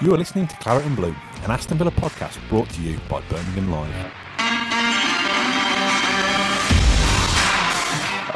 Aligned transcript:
You 0.00 0.12
are 0.12 0.18
listening 0.18 0.48
to 0.48 0.56
Claret 0.56 0.84
and 0.86 0.96
Blue, 0.96 1.14
an 1.44 1.50
Aston 1.52 1.78
Villa 1.78 1.92
podcast 1.92 2.36
brought 2.48 2.68
to 2.70 2.82
you 2.82 2.98
by 3.08 3.20
Birmingham 3.28 3.70
Live. 3.70 4.12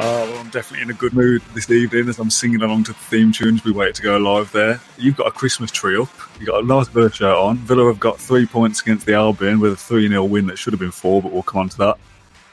Oh, 0.01 0.29
well, 0.31 0.37
I'm 0.39 0.49
definitely 0.51 0.83
in 0.83 0.89
a 0.89 0.93
good 0.93 1.13
mood 1.13 1.41
this 1.53 1.69
evening 1.69 2.07
as 2.07 2.17
I'm 2.17 2.29
singing 2.29 2.61
along 2.61 2.85
to 2.85 2.93
the 2.93 2.97
theme 2.97 3.33
tunes. 3.33 3.65
We 3.65 3.73
wait 3.73 3.93
to 3.95 4.01
go 4.01 4.17
live 4.17 4.53
there. 4.53 4.79
You've 4.97 5.17
got 5.17 5.27
a 5.27 5.31
Christmas 5.31 5.69
tree 5.69 5.97
up. 5.97 6.07
You've 6.39 6.47
got 6.47 6.63
a 6.63 6.65
nice 6.65 6.87
Villa 6.87 7.11
shirt 7.11 7.35
on. 7.35 7.57
Villa 7.57 7.85
have 7.87 7.99
got 7.99 8.17
three 8.17 8.45
points 8.45 8.81
against 8.81 9.05
the 9.05 9.15
Albion 9.15 9.59
with 9.59 9.73
a 9.73 9.75
3 9.75 10.07
0 10.07 10.23
win 10.23 10.47
that 10.47 10.57
should 10.57 10.71
have 10.71 10.79
been 10.79 10.91
four, 10.91 11.21
but 11.21 11.33
we'll 11.33 11.43
come 11.43 11.61
on 11.61 11.69
to 11.69 11.77
that. 11.79 11.97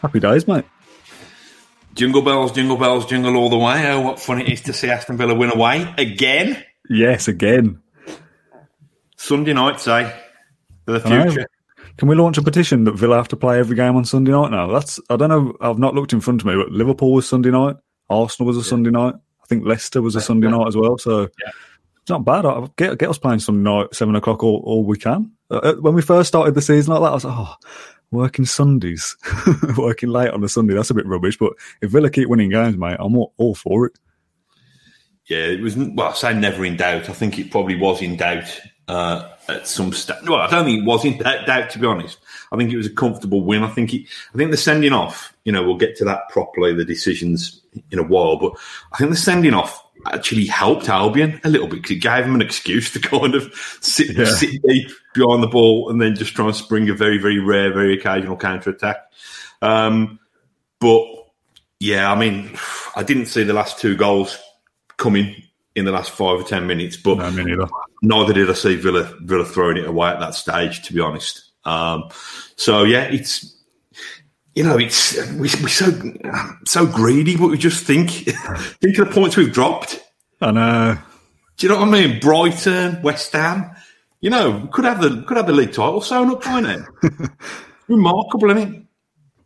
Happy 0.02 0.18
days, 0.18 0.48
mate. 0.48 0.65
Jingle 1.95 2.23
bells, 2.23 2.51
jingle 2.51 2.77
bells, 2.77 3.07
jingle 3.07 3.37
all 3.37 3.51
the 3.51 3.57
way. 3.57 3.88
Oh, 3.93 4.01
what 4.01 4.18
fun 4.18 4.41
it 4.41 4.48
is 4.48 4.62
to 4.62 4.73
see 4.73 4.91
Aston 4.91 5.16
Villa 5.16 5.34
win 5.34 5.52
away 5.52 5.95
again. 5.96 6.60
Yes, 6.91 7.29
again. 7.29 7.80
Sunday 9.27 9.53
night, 9.53 9.80
say, 9.80 10.12
for 10.85 10.93
the 10.93 11.01
future. 11.01 11.46
Can 11.99 12.09
we 12.09 12.15
launch 12.15 12.37
a 12.38 12.43
petition 12.43 12.85
that 12.85 12.93
Villa 12.93 13.16
have 13.16 13.29
to 13.29 13.37
play 13.37 13.59
every 13.59 13.74
game 13.74 13.96
on 13.96 14.05
Sunday 14.05 14.30
night 14.30 14.51
now? 14.51 14.66
That's 14.71 15.01
I 15.10 15.16
don't 15.16 15.30
know. 15.30 15.57
I've 15.60 15.79
not 15.79 15.95
looked 15.95 16.13
in 16.13 16.21
front 16.21 16.43
of 16.43 16.46
me, 16.46 16.55
but 16.55 16.71
Liverpool 16.71 17.13
was 17.13 17.29
Sunday 17.29 17.51
night. 17.51 17.77
Arsenal 18.10 18.46
was 18.46 18.57
a 18.57 18.63
Sunday 18.63 18.91
night. 18.91 19.15
I 19.43 19.46
think 19.46 19.65
Leicester 19.65 20.02
was 20.02 20.15
a 20.15 20.21
Sunday 20.21 20.49
night 20.49 20.66
as 20.68 20.77
well. 20.77 20.99
So 20.99 21.23
it's 22.02 22.10
not 22.10 22.24
bad. 22.24 22.45
I- 22.45 22.68
Get 22.77 22.99
get 22.99 23.09
us 23.09 23.18
playing 23.18 23.38
Sunday 23.41 23.68
night, 23.68 23.95
seven 23.95 24.15
o'clock, 24.15 24.43
all, 24.45 24.63
all 24.65 24.85
we 24.85 24.99
can. 24.99 25.33
Uh, 25.51 25.74
when 25.80 25.95
we 25.95 26.02
first 26.02 26.29
started 26.29 26.55
the 26.55 26.63
season 26.63 26.93
like 26.93 27.02
that, 27.02 27.11
I 27.11 27.15
was 27.15 27.24
like, 27.24 27.35
oh, 27.37 27.55
working 28.11 28.45
Sundays, 28.45 29.16
working 29.79 30.11
late 30.11 30.30
on 30.30 30.45
a 30.45 30.49
Sunday. 30.49 30.74
That's 30.74 30.90
a 30.90 30.95
bit 30.95 31.07
rubbish. 31.07 31.38
But 31.38 31.55
if 31.80 31.90
Villa 31.90 32.11
keep 32.11 32.29
winning 32.29 32.51
games, 32.51 32.77
mate, 32.77 32.96
I'm 33.01 33.16
all, 33.16 33.33
all 33.38 33.55
for 33.55 33.87
it. 33.87 33.93
Yeah, 35.29 35.38
it 35.46 35.61
was. 35.61 35.77
Well, 35.77 36.09
I 36.09 36.13
say 36.13 36.35
never 36.35 36.65
in 36.65 36.77
doubt. 36.77 37.09
I 37.09 37.13
think 37.13 37.38
it 37.38 37.51
probably 37.51 37.77
was 37.77 38.02
in 38.02 38.16
doubt 38.16 38.61
uh, 38.88 39.29
at 39.48 39.66
some 39.66 39.92
stage. 39.92 40.16
Well, 40.29 40.40
I 40.40 40.48
don't 40.51 40.65
think 40.65 40.80
it 40.82 40.87
was 40.87 41.04
in 41.04 41.18
doubt, 41.18 41.46
doubt. 41.46 41.70
To 41.70 41.79
be 41.79 41.87
honest, 41.87 42.18
I 42.52 42.56
think 42.56 42.73
it 42.73 42.76
was 42.76 42.87
a 42.87 42.95
comfortable 42.95 43.43
win. 43.43 43.62
I 43.62 43.68
think. 43.68 43.93
It, 43.95 44.06
I 44.34 44.38
think 44.38 44.51
the 44.51 44.56
sending 44.56 44.93
off. 44.93 45.34
You 45.45 45.52
know, 45.52 45.62
we'll 45.62 45.76
get 45.76 45.96
to 45.96 46.04
that 46.06 46.28
properly. 46.28 46.73
The 46.74 46.84
decisions 46.84 47.60
in 47.90 47.98
a 47.98 48.02
while, 48.02 48.37
but 48.38 48.52
I 48.93 48.98
think 48.98 49.10
the 49.10 49.16
sending 49.16 49.54
off 49.54 49.82
actually 50.12 50.46
helped 50.46 50.88
Albion 50.88 51.40
a 51.43 51.48
little 51.48 51.66
bit 51.66 51.76
because 51.82 51.90
it 51.96 52.01
gave 52.01 52.24
them 52.24 52.34
an 52.34 52.43
excuse 52.43 52.93
to 52.93 53.01
kind 53.01 53.34
of 53.34 53.52
sit 53.80 54.16
Yeah. 54.16 54.26
sit 54.26 54.62
deep 54.62 54.90
behind 55.15 55.43
the 55.43 55.48
ball 55.48 55.90
and 55.90 56.00
then 56.00 56.15
just 56.15 56.34
try 56.34 56.45
and 56.46 56.54
spring 56.54 56.88
a 56.90 56.95
very 56.95 57.18
very 57.18 57.38
rare, 57.40 57.73
very 57.73 57.95
occasional 57.98 58.37
counter 58.37 58.71
attack. 58.71 58.98
Um, 59.62 60.21
but 60.80 61.04
yeah, 61.80 62.10
I 62.10 62.15
mean, 62.18 62.56
I 62.95 63.02
didn't 63.02 63.26
see 63.26 63.43
the 63.43 63.52
last 63.52 63.78
two 63.80 63.96
goals 63.96 64.38
coming 64.97 65.43
in 65.75 65.84
the 65.84 65.93
last 65.93 66.10
five 66.10 66.41
or 66.41 66.44
ten 66.44 66.66
minutes, 66.66 66.97
but 66.97 67.19
No, 67.19 67.69
neither. 68.03 68.33
did 68.33 68.50
I 68.50 68.55
see 68.55 68.77
Villa 68.77 69.11
Villa 69.21 69.44
throwing 69.44 69.77
it 69.77 69.87
away 69.87 70.09
at 70.11 70.21
that 70.21 70.34
stage. 70.34 70.83
To 70.87 70.93
be 70.93 71.00
honest, 71.00 71.53
um, 71.65 72.09
so 72.56 72.84
yeah, 72.84 73.05
it's 73.05 73.56
you 74.55 74.65
know 74.65 74.79
it's 74.79 75.17
we, 75.33 75.51
we're 75.62 75.69
so 75.69 75.91
so 76.65 76.87
greedy, 76.87 77.37
but 77.37 77.51
we 77.51 77.59
just 77.59 77.85
think 77.85 78.11
think 78.81 78.99
of 78.99 79.09
the 79.09 79.15
points 79.15 79.37
we've 79.37 79.53
dropped. 79.53 80.03
I 80.41 80.51
know. 80.51 80.99
Do 81.56 81.67
you 81.67 81.73
know 81.73 81.81
what 81.81 81.89
I 81.89 81.91
mean? 81.91 82.21
Brighton, 82.21 83.01
West 83.03 83.33
Ham, 83.33 83.71
you 84.21 84.29
know, 84.29 84.69
could 84.73 84.85
have 84.85 85.01
the 85.01 85.23
could 85.23 85.37
have 85.37 85.47
the 85.47 85.53
league 85.53 85.73
title 85.73 86.01
sewn 86.01 86.31
up 86.31 86.45
by 86.45 86.61
now. 86.61 86.85
Remarkable, 87.89 88.51
isn't 88.51 88.75
it? 88.75 88.87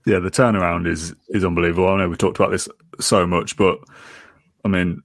yeah, 0.07 0.19
the 0.19 0.31
turnaround 0.31 0.89
is 0.89 1.15
is 1.29 1.45
unbelievable. 1.45 1.89
I 1.89 1.99
know 1.99 2.09
we 2.09 2.17
talked 2.17 2.39
about 2.39 2.51
this 2.51 2.69
so 2.99 3.27
much, 3.27 3.57
but 3.57 3.79
I 4.65 4.69
mean, 4.69 5.03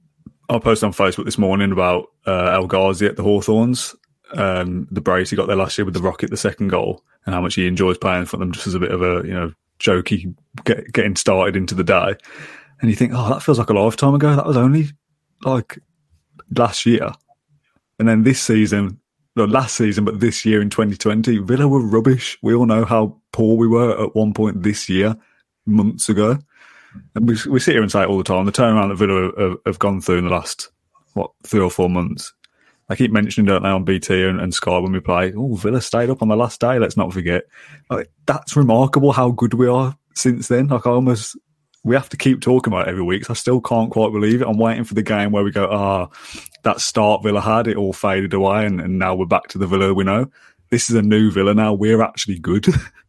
I 0.49 0.59
posted 0.59 0.87
on 0.87 0.93
Facebook 0.93 1.25
this 1.25 1.37
morning 1.37 1.71
about 1.71 2.11
uh, 2.27 2.51
El 2.53 2.67
Ghazi 2.67 3.07
at 3.07 3.15
the 3.15 3.23
Hawthorns, 3.23 3.95
um, 4.33 4.87
the 4.91 5.01
brace 5.01 5.29
he 5.29 5.35
got 5.35 5.47
there 5.47 5.55
last 5.55 5.77
year 5.77 5.85
with 5.85 5.93
the 5.93 6.01
Rocket, 6.01 6.29
the 6.29 6.37
second 6.37 6.69
goal, 6.69 7.03
and 7.25 7.33
how 7.33 7.41
much 7.41 7.55
he 7.55 7.67
enjoys 7.67 7.97
playing 7.97 8.25
for 8.25 8.37
them 8.37 8.51
just 8.51 8.67
as 8.67 8.75
a 8.75 8.79
bit 8.79 8.91
of 8.91 9.01
a 9.01 9.27
you 9.27 9.33
know 9.33 9.53
jokey 9.79 10.33
get, 10.63 10.91
getting 10.93 11.15
started 11.15 11.55
into 11.55 11.75
the 11.75 11.83
day. 11.83 12.15
And 12.81 12.89
you 12.89 12.95
think, 12.95 13.13
oh, 13.15 13.29
that 13.29 13.41
feels 13.41 13.57
like 13.57 13.69
a 13.69 13.73
lifetime 13.73 14.13
ago. 14.13 14.35
That 14.35 14.45
was 14.45 14.57
only 14.57 14.89
like 15.43 15.79
last 16.55 16.85
year, 16.85 17.11
and 17.99 18.07
then 18.07 18.23
this 18.23 18.41
season. 18.41 18.99
No, 19.37 19.43
last 19.43 19.75
season, 19.75 20.05
but 20.05 20.21
this 20.21 20.45
year 20.45 20.61
in 20.61 20.69
2020, 20.69 21.39
Villa 21.39 21.67
were 21.67 21.85
rubbish. 21.85 22.37
We 22.41 22.53
all 22.53 22.65
know 22.65 22.85
how 22.85 23.17
poor 23.33 23.57
we 23.57 23.67
were 23.67 24.01
at 24.01 24.15
one 24.15 24.33
point 24.33 24.63
this 24.63 24.87
year, 24.87 25.17
months 25.65 26.07
ago. 26.07 26.39
And 27.15 27.27
we, 27.27 27.37
we 27.49 27.59
sit 27.59 27.73
here 27.73 27.81
and 27.81 27.91
say 27.91 28.03
it 28.03 28.09
all 28.09 28.17
the 28.17 28.23
time. 28.23 28.45
The 28.45 28.51
turnaround 28.51 28.89
that 28.89 28.95
Villa 28.95 29.31
have, 29.37 29.57
have 29.65 29.79
gone 29.79 30.01
through 30.01 30.19
in 30.19 30.25
the 30.25 30.29
last, 30.29 30.69
what, 31.13 31.31
three 31.45 31.61
or 31.61 31.71
four 31.71 31.89
months. 31.89 32.33
I 32.87 32.95
keep 32.95 33.11
mentioning 33.11 33.53
it 33.53 33.61
now 33.61 33.75
on 33.75 33.83
BT 33.83 34.23
and, 34.23 34.39
and 34.39 34.53
Sky 34.53 34.77
when 34.77 34.91
we 34.91 34.99
play. 34.99 35.33
Oh, 35.35 35.55
Villa 35.55 35.81
stayed 35.81 36.09
up 36.09 36.21
on 36.21 36.27
the 36.27 36.35
last 36.35 36.61
day. 36.61 36.77
Let's 36.77 36.97
not 36.97 37.13
forget. 37.13 37.45
Like, 37.89 38.11
that's 38.25 38.55
remarkable 38.55 39.11
how 39.11 39.31
good 39.31 39.55
we 39.55 39.67
are 39.67 39.97
since 40.13 40.47
then. 40.47 40.67
Like, 40.67 40.85
I 40.85 40.91
almost, 40.91 41.35
we 41.83 41.95
have 41.95 42.09
to 42.09 42.17
keep 42.17 42.41
talking 42.41 42.71
about 42.71 42.87
it 42.87 42.91
every 42.91 43.03
week. 43.03 43.29
I 43.29 43.33
still 43.33 43.59
can't 43.59 43.89
quite 43.89 44.11
believe 44.11 44.41
it. 44.41 44.47
I'm 44.47 44.59
waiting 44.59 44.83
for 44.83 44.93
the 44.93 45.01
game 45.01 45.31
where 45.31 45.43
we 45.43 45.51
go, 45.51 45.67
ah, 45.71 46.09
that 46.61 46.79
start 46.79 47.23
Villa 47.23 47.41
had, 47.41 47.67
it 47.67 47.77
all 47.77 47.93
faded 47.93 48.33
away. 48.33 48.67
And, 48.67 48.79
and 48.79 48.99
now 48.99 49.15
we're 49.15 49.25
back 49.25 49.47
to 49.49 49.57
the 49.57 49.67
Villa 49.67 49.93
we 49.93 50.03
know. 50.03 50.29
This 50.69 50.89
is 50.89 50.95
a 50.95 51.01
new 51.01 51.31
Villa 51.31 51.55
now. 51.55 51.73
We're 51.73 52.03
actually 52.03 52.37
good. 52.37 52.67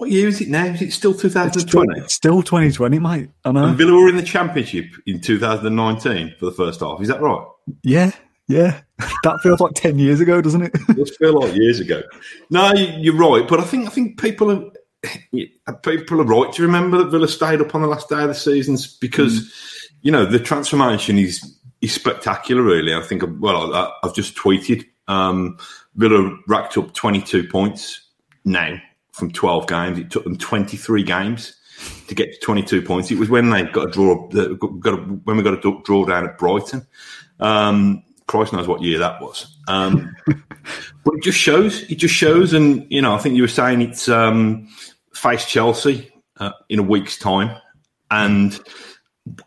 What 0.00 0.10
year 0.10 0.28
is 0.28 0.40
it 0.40 0.48
now? 0.48 0.64
Is 0.64 0.80
it 0.80 0.92
still 0.94 1.12
2020? 1.12 2.00
it's 2.00 2.14
still 2.14 2.42
2020, 2.42 2.98
mate. 2.98 3.28
I 3.44 3.52
know. 3.52 3.66
And 3.66 3.76
Villa 3.76 3.92
were 3.92 4.08
in 4.08 4.16
the 4.16 4.22
Championship 4.22 4.86
in 5.04 5.20
2019 5.20 6.36
for 6.38 6.46
the 6.46 6.52
first 6.52 6.80
half. 6.80 7.02
Is 7.02 7.08
that 7.08 7.20
right? 7.20 7.46
Yeah, 7.82 8.10
yeah. 8.48 8.80
That 9.24 9.40
feels 9.42 9.60
like 9.60 9.74
10 9.74 9.98
years 9.98 10.20
ago, 10.20 10.40
doesn't 10.40 10.62
it? 10.62 10.70
It 10.88 10.96
does 10.96 11.14
feel 11.18 11.38
like 11.38 11.54
years 11.54 11.80
ago. 11.80 12.02
No, 12.48 12.72
you- 12.72 12.94
you're 12.98 13.14
right, 13.14 13.46
but 13.46 13.60
I 13.60 13.64
think 13.64 13.88
I 13.88 13.90
think 13.90 14.18
people 14.18 14.50
are 14.50 15.74
people 15.82 16.22
are 16.22 16.24
right 16.24 16.50
to 16.54 16.62
remember 16.62 16.96
that 16.96 17.10
Villa 17.10 17.28
stayed 17.28 17.60
up 17.60 17.74
on 17.74 17.82
the 17.82 17.86
last 17.86 18.08
day 18.08 18.22
of 18.22 18.28
the 18.28 18.34
seasons 18.34 18.86
because 18.96 19.52
you 20.00 20.10
know 20.10 20.24
the 20.24 20.38
transformation 20.38 21.18
is 21.18 21.58
is 21.82 21.92
spectacular. 21.92 22.62
Really, 22.62 22.94
I 22.94 23.02
think. 23.02 23.22
Well, 23.38 23.74
I, 23.74 23.92
I've 24.02 24.14
just 24.14 24.34
tweeted 24.34 24.82
um, 25.08 25.58
Villa 25.96 26.34
racked 26.48 26.78
up 26.78 26.94
22 26.94 27.48
points 27.48 28.00
now 28.46 28.78
from 29.12 29.30
12 29.30 29.66
games. 29.66 29.98
It 29.98 30.10
took 30.10 30.24
them 30.24 30.36
23 30.36 31.02
games 31.02 31.54
to 32.08 32.14
get 32.14 32.32
to 32.32 32.38
22 32.40 32.82
points. 32.82 33.10
It 33.10 33.18
was 33.18 33.28
when 33.28 33.50
they 33.50 33.64
got 33.64 33.88
a 33.88 33.90
draw, 33.90 34.28
got 34.28 34.94
a, 34.94 34.96
when 34.96 35.36
we 35.36 35.42
got 35.42 35.64
a 35.64 35.80
draw 35.82 36.04
down 36.04 36.28
at 36.28 36.38
Brighton. 36.38 36.86
Um, 37.38 38.02
Christ 38.26 38.52
knows 38.52 38.68
what 38.68 38.82
year 38.82 38.98
that 38.98 39.20
was. 39.20 39.56
Um, 39.66 40.14
but 40.26 41.14
it 41.14 41.22
just 41.22 41.38
shows. 41.38 41.82
It 41.90 41.96
just 41.96 42.14
shows, 42.14 42.52
and 42.52 42.86
you 42.90 43.02
know, 43.02 43.14
I 43.14 43.18
think 43.18 43.34
you 43.34 43.42
were 43.42 43.48
saying 43.48 43.82
it's 43.82 44.08
um, 44.08 44.68
face 45.14 45.44
Chelsea 45.46 46.10
uh, 46.38 46.52
in 46.68 46.78
a 46.78 46.82
week's 46.82 47.18
time, 47.18 47.56
and 48.10 48.60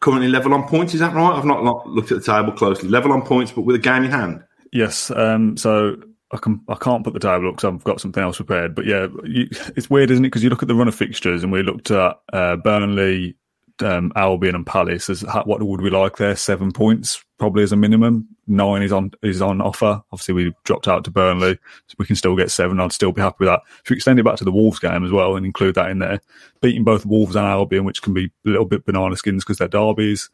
currently 0.01 0.27
level 0.27 0.53
on 0.53 0.67
points. 0.67 0.93
Is 0.93 0.99
that 0.99 1.13
right? 1.13 1.31
I've 1.31 1.45
not, 1.45 1.87
looked 1.87 2.11
at 2.11 2.19
the 2.19 2.25
table 2.25 2.51
closely. 2.51 2.89
Level 2.89 3.13
on 3.13 3.21
points, 3.21 3.51
but 3.51 3.61
with 3.61 3.75
a 3.75 3.79
game 3.79 4.03
in 4.03 4.11
hand. 4.11 4.43
Yes. 4.71 5.11
Um, 5.11 5.55
so 5.55 5.95
I 6.33 6.37
can 6.37 6.61
I 6.67 6.75
can't 6.75 7.03
put 7.03 7.13
the 7.13 7.19
table 7.19 7.47
up 7.47 7.55
because 7.55 7.71
I've 7.71 7.83
got 7.83 8.01
something 8.01 8.21
else 8.21 8.37
prepared. 8.37 8.73
But 8.73 8.85
yeah, 8.85 9.07
you, 9.23 9.47
it's 9.75 9.89
weird, 9.89 10.09
isn't 10.09 10.25
it? 10.25 10.29
Because 10.29 10.43
you 10.43 10.49
look 10.49 10.63
at 10.63 10.67
the 10.67 10.75
run 10.75 10.87
of 10.87 10.95
fixtures, 10.95 11.43
and 11.43 11.51
we 11.51 11.61
looked 11.61 11.91
at 11.91 12.19
uh, 12.33 12.55
Burnley, 12.57 13.35
um, 13.79 14.11
Albion, 14.15 14.55
and 14.55 14.65
Palace. 14.65 15.09
As 15.09 15.21
what 15.45 15.61
would 15.61 15.81
we 15.81 15.91
like 15.91 16.17
there? 16.17 16.35
Seven 16.35 16.71
points, 16.71 17.23
probably 17.37 17.61
as 17.61 17.71
a 17.71 17.75
minimum. 17.75 18.27
Nine 18.47 18.81
is 18.81 18.91
on 18.91 19.11
is 19.21 19.41
on 19.43 19.61
offer. 19.61 20.01
Obviously, 20.11 20.33
we 20.33 20.55
dropped 20.63 20.87
out 20.87 21.03
to 21.03 21.11
Burnley, 21.11 21.59
so 21.87 21.95
we 21.99 22.05
can 22.07 22.15
still 22.15 22.35
get 22.35 22.49
seven. 22.49 22.79
I'd 22.79 22.91
still 22.91 23.11
be 23.11 23.21
happy 23.21 23.37
with 23.41 23.49
that. 23.49 23.61
If 23.83 23.91
you 23.91 23.95
extend 23.95 24.19
it 24.19 24.25
back 24.25 24.37
to 24.37 24.43
the 24.43 24.51
Wolves 24.51 24.79
game 24.79 25.05
as 25.05 25.11
well 25.11 25.35
and 25.35 25.45
include 25.45 25.75
that 25.75 25.91
in 25.91 25.99
there, 25.99 26.19
beating 26.61 26.83
both 26.83 27.05
Wolves 27.05 27.35
and 27.35 27.45
Albion, 27.45 27.85
which 27.85 28.01
can 28.01 28.13
be 28.13 28.31
a 28.45 28.49
little 28.49 28.65
bit 28.65 28.85
banana 28.85 29.15
skins 29.15 29.43
because 29.43 29.59
they're 29.59 29.67
derbies. 29.67 30.29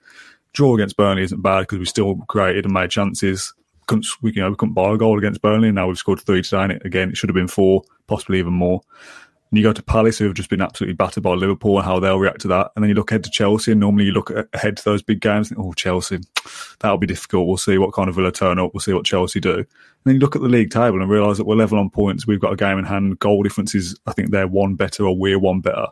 Draw 0.53 0.75
against 0.75 0.97
Burnley 0.97 1.23
isn't 1.23 1.43
bad 1.43 1.61
because 1.61 1.77
we 1.77 1.85
still 1.85 2.15
created 2.27 2.65
and 2.65 2.73
made 2.73 2.89
chances 2.89 3.53
couldn't 3.89 4.05
we, 4.21 4.31
you 4.33 4.41
know 4.41 4.49
we 4.49 4.55
couldn't 4.55 4.75
buy 4.75 4.93
a 4.93 4.97
goal 4.97 5.17
against 5.17 5.41
Burnley. 5.41 5.71
Now 5.71 5.87
we've 5.87 5.97
scored 5.97 6.21
three 6.21 6.39
it, 6.39 6.85
again 6.85 7.09
it 7.09 7.17
should 7.17 7.29
have 7.29 7.35
been 7.35 7.47
four, 7.47 7.83
possibly 8.07 8.39
even 8.39 8.53
more. 8.53 8.81
And 9.51 9.57
you 9.57 9.63
go 9.63 9.73
to 9.73 9.81
Palace, 9.81 10.19
who 10.19 10.25
have 10.25 10.35
just 10.35 10.51
been 10.51 10.61
absolutely 10.61 10.93
battered 10.93 11.23
by 11.23 11.33
Liverpool, 11.33 11.77
and 11.77 11.85
how 11.85 11.99
they'll 11.99 12.19
react 12.19 12.41
to 12.41 12.47
that. 12.49 12.71
And 12.75 12.83
then 12.83 12.89
you 12.89 12.93
look 12.93 13.09
ahead 13.09 13.23
to 13.23 13.31
Chelsea, 13.31 13.71
and 13.71 13.79
normally 13.79 14.05
you 14.05 14.11
look 14.11 14.31
ahead 14.53 14.77
to 14.77 14.85
those 14.85 15.01
big 15.01 15.21
games. 15.21 15.49
Think, 15.49 15.59
oh, 15.59 15.73
Chelsea, 15.73 16.19
that'll 16.79 16.99
be 16.99 17.07
difficult. 17.07 17.47
We'll 17.47 17.57
see 17.57 17.79
what 17.79 17.93
kind 17.93 18.09
of 18.09 18.15
Villa 18.15 18.31
turn 18.31 18.59
up. 18.59 18.75
We'll 18.75 18.81
see 18.81 18.93
what 18.93 19.05
Chelsea 19.05 19.39
do. 19.39 19.55
And 19.55 19.65
then 20.05 20.13
you 20.15 20.19
look 20.19 20.35
at 20.35 20.43
the 20.43 20.47
league 20.47 20.69
table 20.69 21.01
and 21.01 21.09
realise 21.09 21.37
that 21.37 21.47
we're 21.47 21.55
level 21.55 21.79
on 21.79 21.89
points. 21.89 22.27
We've 22.27 22.39
got 22.39 22.53
a 22.53 22.57
game 22.57 22.77
in 22.77 22.85
hand. 22.85 23.17
Goal 23.17 23.41
differences, 23.41 23.99
I 24.05 24.13
think 24.13 24.29
they're 24.29 24.47
one 24.47 24.75
better 24.75 25.03
or 25.03 25.17
we're 25.17 25.39
one 25.39 25.61
better. 25.61 25.87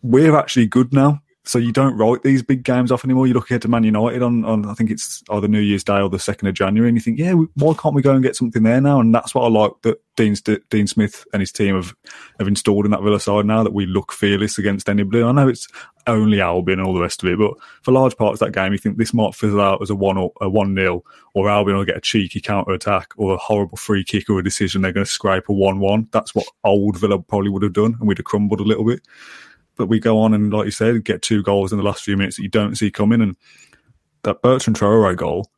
We're 0.00 0.36
actually 0.36 0.68
good 0.68 0.94
now. 0.94 1.20
So 1.48 1.58
you 1.58 1.72
don't 1.72 1.96
write 1.96 2.22
these 2.22 2.42
big 2.42 2.62
games 2.62 2.92
off 2.92 3.06
anymore. 3.06 3.26
You 3.26 3.32
look 3.32 3.50
ahead 3.50 3.62
to 3.62 3.68
Man 3.68 3.82
United 3.82 4.22
on, 4.22 4.44
on 4.44 4.66
I 4.66 4.74
think 4.74 4.90
it's 4.90 5.22
either 5.30 5.48
New 5.48 5.60
Year's 5.60 5.82
Day 5.82 5.98
or 5.98 6.10
the 6.10 6.18
second 6.18 6.46
of 6.46 6.52
January, 6.52 6.90
and 6.90 6.96
you 6.96 7.00
think, 7.00 7.18
yeah, 7.18 7.32
why 7.54 7.72
can't 7.72 7.94
we 7.94 8.02
go 8.02 8.12
and 8.12 8.22
get 8.22 8.36
something 8.36 8.64
there 8.64 8.82
now? 8.82 9.00
And 9.00 9.14
that's 9.14 9.34
what 9.34 9.44
I 9.44 9.48
like 9.48 9.72
that 9.80 9.98
Dean 10.14 10.36
Dean 10.68 10.86
Smith 10.86 11.24
and 11.32 11.40
his 11.40 11.50
team 11.50 11.74
have 11.74 11.94
have 12.38 12.48
installed 12.48 12.84
in 12.84 12.90
that 12.90 13.02
Villa 13.02 13.18
side 13.18 13.46
now 13.46 13.62
that 13.62 13.72
we 13.72 13.86
look 13.86 14.12
fearless 14.12 14.58
against 14.58 14.90
anybody. 14.90 15.22
I 15.22 15.32
know 15.32 15.48
it's 15.48 15.66
only 16.06 16.42
Albion 16.42 16.80
and 16.80 16.86
all 16.86 16.92
the 16.92 17.00
rest 17.00 17.22
of 17.22 17.30
it, 17.30 17.38
but 17.38 17.54
for 17.80 17.92
large 17.92 18.14
parts 18.18 18.42
of 18.42 18.46
that 18.46 18.52
game, 18.52 18.72
you 18.72 18.78
think 18.78 18.98
this 18.98 19.14
might 19.14 19.34
fizzle 19.34 19.62
out 19.62 19.80
as 19.80 19.88
a 19.88 19.96
one 19.96 20.18
or 20.18 20.32
a 20.42 20.50
one 20.50 20.74
nil, 20.74 21.02
or 21.32 21.48
Albion 21.48 21.78
will 21.78 21.84
get 21.86 21.96
a 21.96 22.02
cheeky 22.02 22.42
counter 22.42 22.72
attack 22.72 23.14
or 23.16 23.32
a 23.32 23.38
horrible 23.38 23.78
free 23.78 24.04
kick 24.04 24.28
or 24.28 24.38
a 24.38 24.44
decision 24.44 24.82
they're 24.82 24.92
going 24.92 25.06
to 25.06 25.10
scrape 25.10 25.48
a 25.48 25.54
one 25.54 25.80
one. 25.80 26.08
That's 26.12 26.34
what 26.34 26.46
old 26.62 26.98
Villa 26.98 27.18
probably 27.18 27.48
would 27.48 27.62
have 27.62 27.72
done, 27.72 27.96
and 27.98 28.06
we'd 28.06 28.18
have 28.18 28.26
crumbled 28.26 28.60
a 28.60 28.64
little 28.64 28.84
bit. 28.84 29.00
But 29.78 29.86
we 29.86 30.00
go 30.00 30.20
on 30.20 30.34
and, 30.34 30.52
like 30.52 30.66
you 30.66 30.70
said, 30.70 31.04
get 31.04 31.22
two 31.22 31.42
goals 31.42 31.72
in 31.72 31.78
the 31.78 31.84
last 31.84 32.02
few 32.02 32.16
minutes 32.16 32.36
that 32.36 32.42
you 32.42 32.48
don't 32.48 32.76
see 32.76 32.90
coming. 32.90 33.22
And 33.22 33.36
that 34.24 34.42
Bertrand 34.42 34.76
Traore 34.76 35.16
goal, 35.16 35.50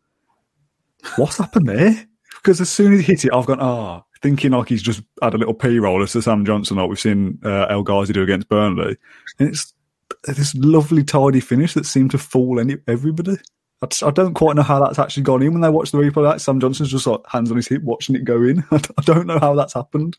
what's 1.16 1.38
happened 1.38 1.68
there? 1.68 2.06
Because 2.36 2.60
as 2.60 2.70
soon 2.70 2.92
as 2.92 3.00
he 3.00 3.06
hit 3.06 3.24
it, 3.24 3.32
I've 3.32 3.46
gone, 3.46 3.60
ah, 3.60 4.02
oh, 4.02 4.04
thinking 4.22 4.52
like 4.52 4.68
he's 4.68 4.82
just 4.82 5.02
had 5.22 5.34
a 5.34 5.38
little 5.38 5.54
P 5.54 5.78
roller 5.78 6.06
to 6.06 6.22
Sam 6.22 6.44
Johnstone, 6.44 6.78
like 6.78 6.88
we've 6.88 7.00
seen 7.00 7.38
uh, 7.44 7.66
El 7.70 7.82
Ghazi 7.82 8.12
do 8.12 8.22
against 8.22 8.48
Burnley. 8.48 8.96
And 9.38 9.48
it's 9.48 9.72
this 10.24 10.54
lovely, 10.54 11.02
tidy 11.02 11.40
finish 11.40 11.74
that 11.74 11.86
seemed 11.86 12.10
to 12.12 12.18
fool 12.18 12.60
any, 12.60 12.76
everybody. 12.86 13.36
I, 13.82 13.86
just, 13.86 14.02
I, 14.02 14.10
don't 14.10 14.34
quite 14.34 14.56
know 14.56 14.62
how 14.62 14.84
that's 14.84 14.98
actually 14.98 15.22
gone 15.22 15.42
in 15.42 15.52
when 15.52 15.62
they 15.62 15.70
watch 15.70 15.90
the 15.90 15.98
replay. 15.98 16.24
Like 16.24 16.40
Sam 16.40 16.60
Johnstone's 16.60 16.90
just 16.90 17.06
like 17.06 17.20
hands 17.26 17.50
on 17.50 17.56
his 17.56 17.68
hip 17.68 17.82
watching 17.82 18.14
it 18.14 18.24
go 18.24 18.42
in. 18.42 18.62
I 18.70 19.02
don't 19.04 19.26
know 19.26 19.38
how 19.38 19.54
that's 19.54 19.72
happened. 19.72 20.18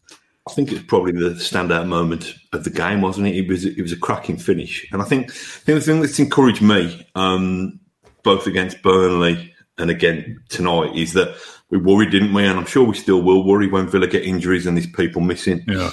I 0.50 0.54
think 0.54 0.72
it's 0.72 0.84
probably 0.84 1.12
the 1.12 1.36
standout 1.36 1.88
moment 1.88 2.34
of 2.52 2.64
the 2.64 2.72
game, 2.72 3.02
wasn't 3.02 3.28
it? 3.28 3.36
It 3.36 3.48
was 3.48 3.64
it 3.64 3.82
was 3.82 3.92
a 3.92 3.98
cracking 3.98 4.38
finish, 4.38 4.88
and 4.92 5.02
I 5.02 5.06
think, 5.06 5.30
I 5.30 5.34
think 5.34 5.80
the 5.80 5.82
thing 5.82 6.02
that's 6.02 6.20
encouraged 6.20 6.64
me, 6.64 7.08
um, 7.14 7.80
both 8.24 8.48
against 8.48 8.82
Burnley 8.82 9.54
and 9.78 9.92
again 9.92 10.42
tonight, 10.50 10.96
is 10.96 11.14
that 11.14 11.36
we 11.70 11.78
worried, 11.78 12.10
didn't 12.10 12.34
we? 12.34 12.44
And 12.46 12.58
I'm 12.58 12.66
sure 12.66 12.84
we 12.84 12.96
still 12.96 13.22
will 13.22 13.44
worry 13.44 13.68
when 13.68 13.88
Villa 13.88 14.08
get 14.08 14.24
injuries 14.24 14.66
and 14.66 14.76
these 14.76 14.92
people 14.92 15.22
missing. 15.22 15.64
Yeah, 15.68 15.92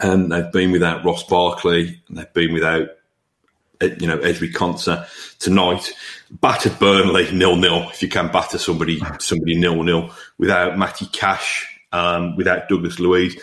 and 0.00 0.32
they've 0.32 0.50
been 0.50 0.72
without 0.72 1.04
Ross 1.04 1.22
Barkley, 1.22 2.02
and 2.08 2.18
they've 2.18 2.32
been 2.32 2.52
without 2.52 2.88
eh, 3.80 3.94
you 4.00 4.08
know 4.08 4.18
Ezri 4.18 4.52
Konsa 4.52 5.06
tonight. 5.38 5.92
Battered 6.32 6.76
Burnley 6.80 7.30
nil 7.30 7.54
nil. 7.54 7.88
If 7.90 8.02
you 8.02 8.08
can 8.08 8.32
batter 8.32 8.58
somebody 8.58 9.00
somebody 9.20 9.54
nil 9.54 9.80
nil 9.84 10.10
without 10.38 10.76
Matty 10.76 11.06
Cash 11.06 11.69
um, 11.92 12.36
without 12.36 12.68
Douglas 12.68 12.98
Luiz. 12.98 13.36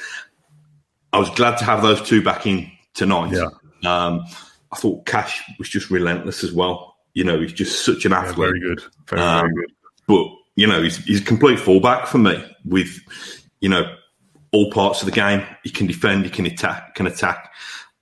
I 1.13 1.19
was 1.19 1.29
glad 1.31 1.57
to 1.57 1.65
have 1.65 1.81
those 1.81 2.01
two 2.01 2.21
back 2.21 2.45
in 2.45 2.71
tonight. 2.93 3.31
Yeah. 3.31 3.49
Um, 3.85 4.25
I 4.71 4.75
thought 4.77 5.05
Cash 5.05 5.41
was 5.57 5.69
just 5.69 5.89
relentless 5.89 6.43
as 6.43 6.51
well. 6.51 6.95
You 7.13 7.23
know, 7.23 7.39
he's 7.39 7.53
just 7.53 7.85
such 7.85 8.05
an 8.05 8.13
athlete. 8.13 8.37
Yeah, 8.37 8.45
very 8.45 8.59
good. 8.59 8.83
Very, 9.07 9.21
um, 9.21 9.39
very 9.39 9.53
good. 9.55 9.73
But, 10.07 10.27
you 10.55 10.67
know, 10.67 10.81
he's, 10.81 10.97
he's 11.05 11.21
a 11.21 11.25
complete 11.25 11.59
fullback 11.59 12.07
for 12.07 12.17
me 12.17 12.43
with, 12.65 12.99
you 13.61 13.69
know, 13.69 13.95
all 14.51 14.71
parts 14.71 15.01
of 15.01 15.05
the 15.05 15.11
game. 15.11 15.45
He 15.63 15.69
can 15.69 15.87
defend, 15.87 16.25
he 16.25 16.29
can 16.29 16.45
attack, 16.45 16.95
can 16.95 17.07
attack. 17.07 17.51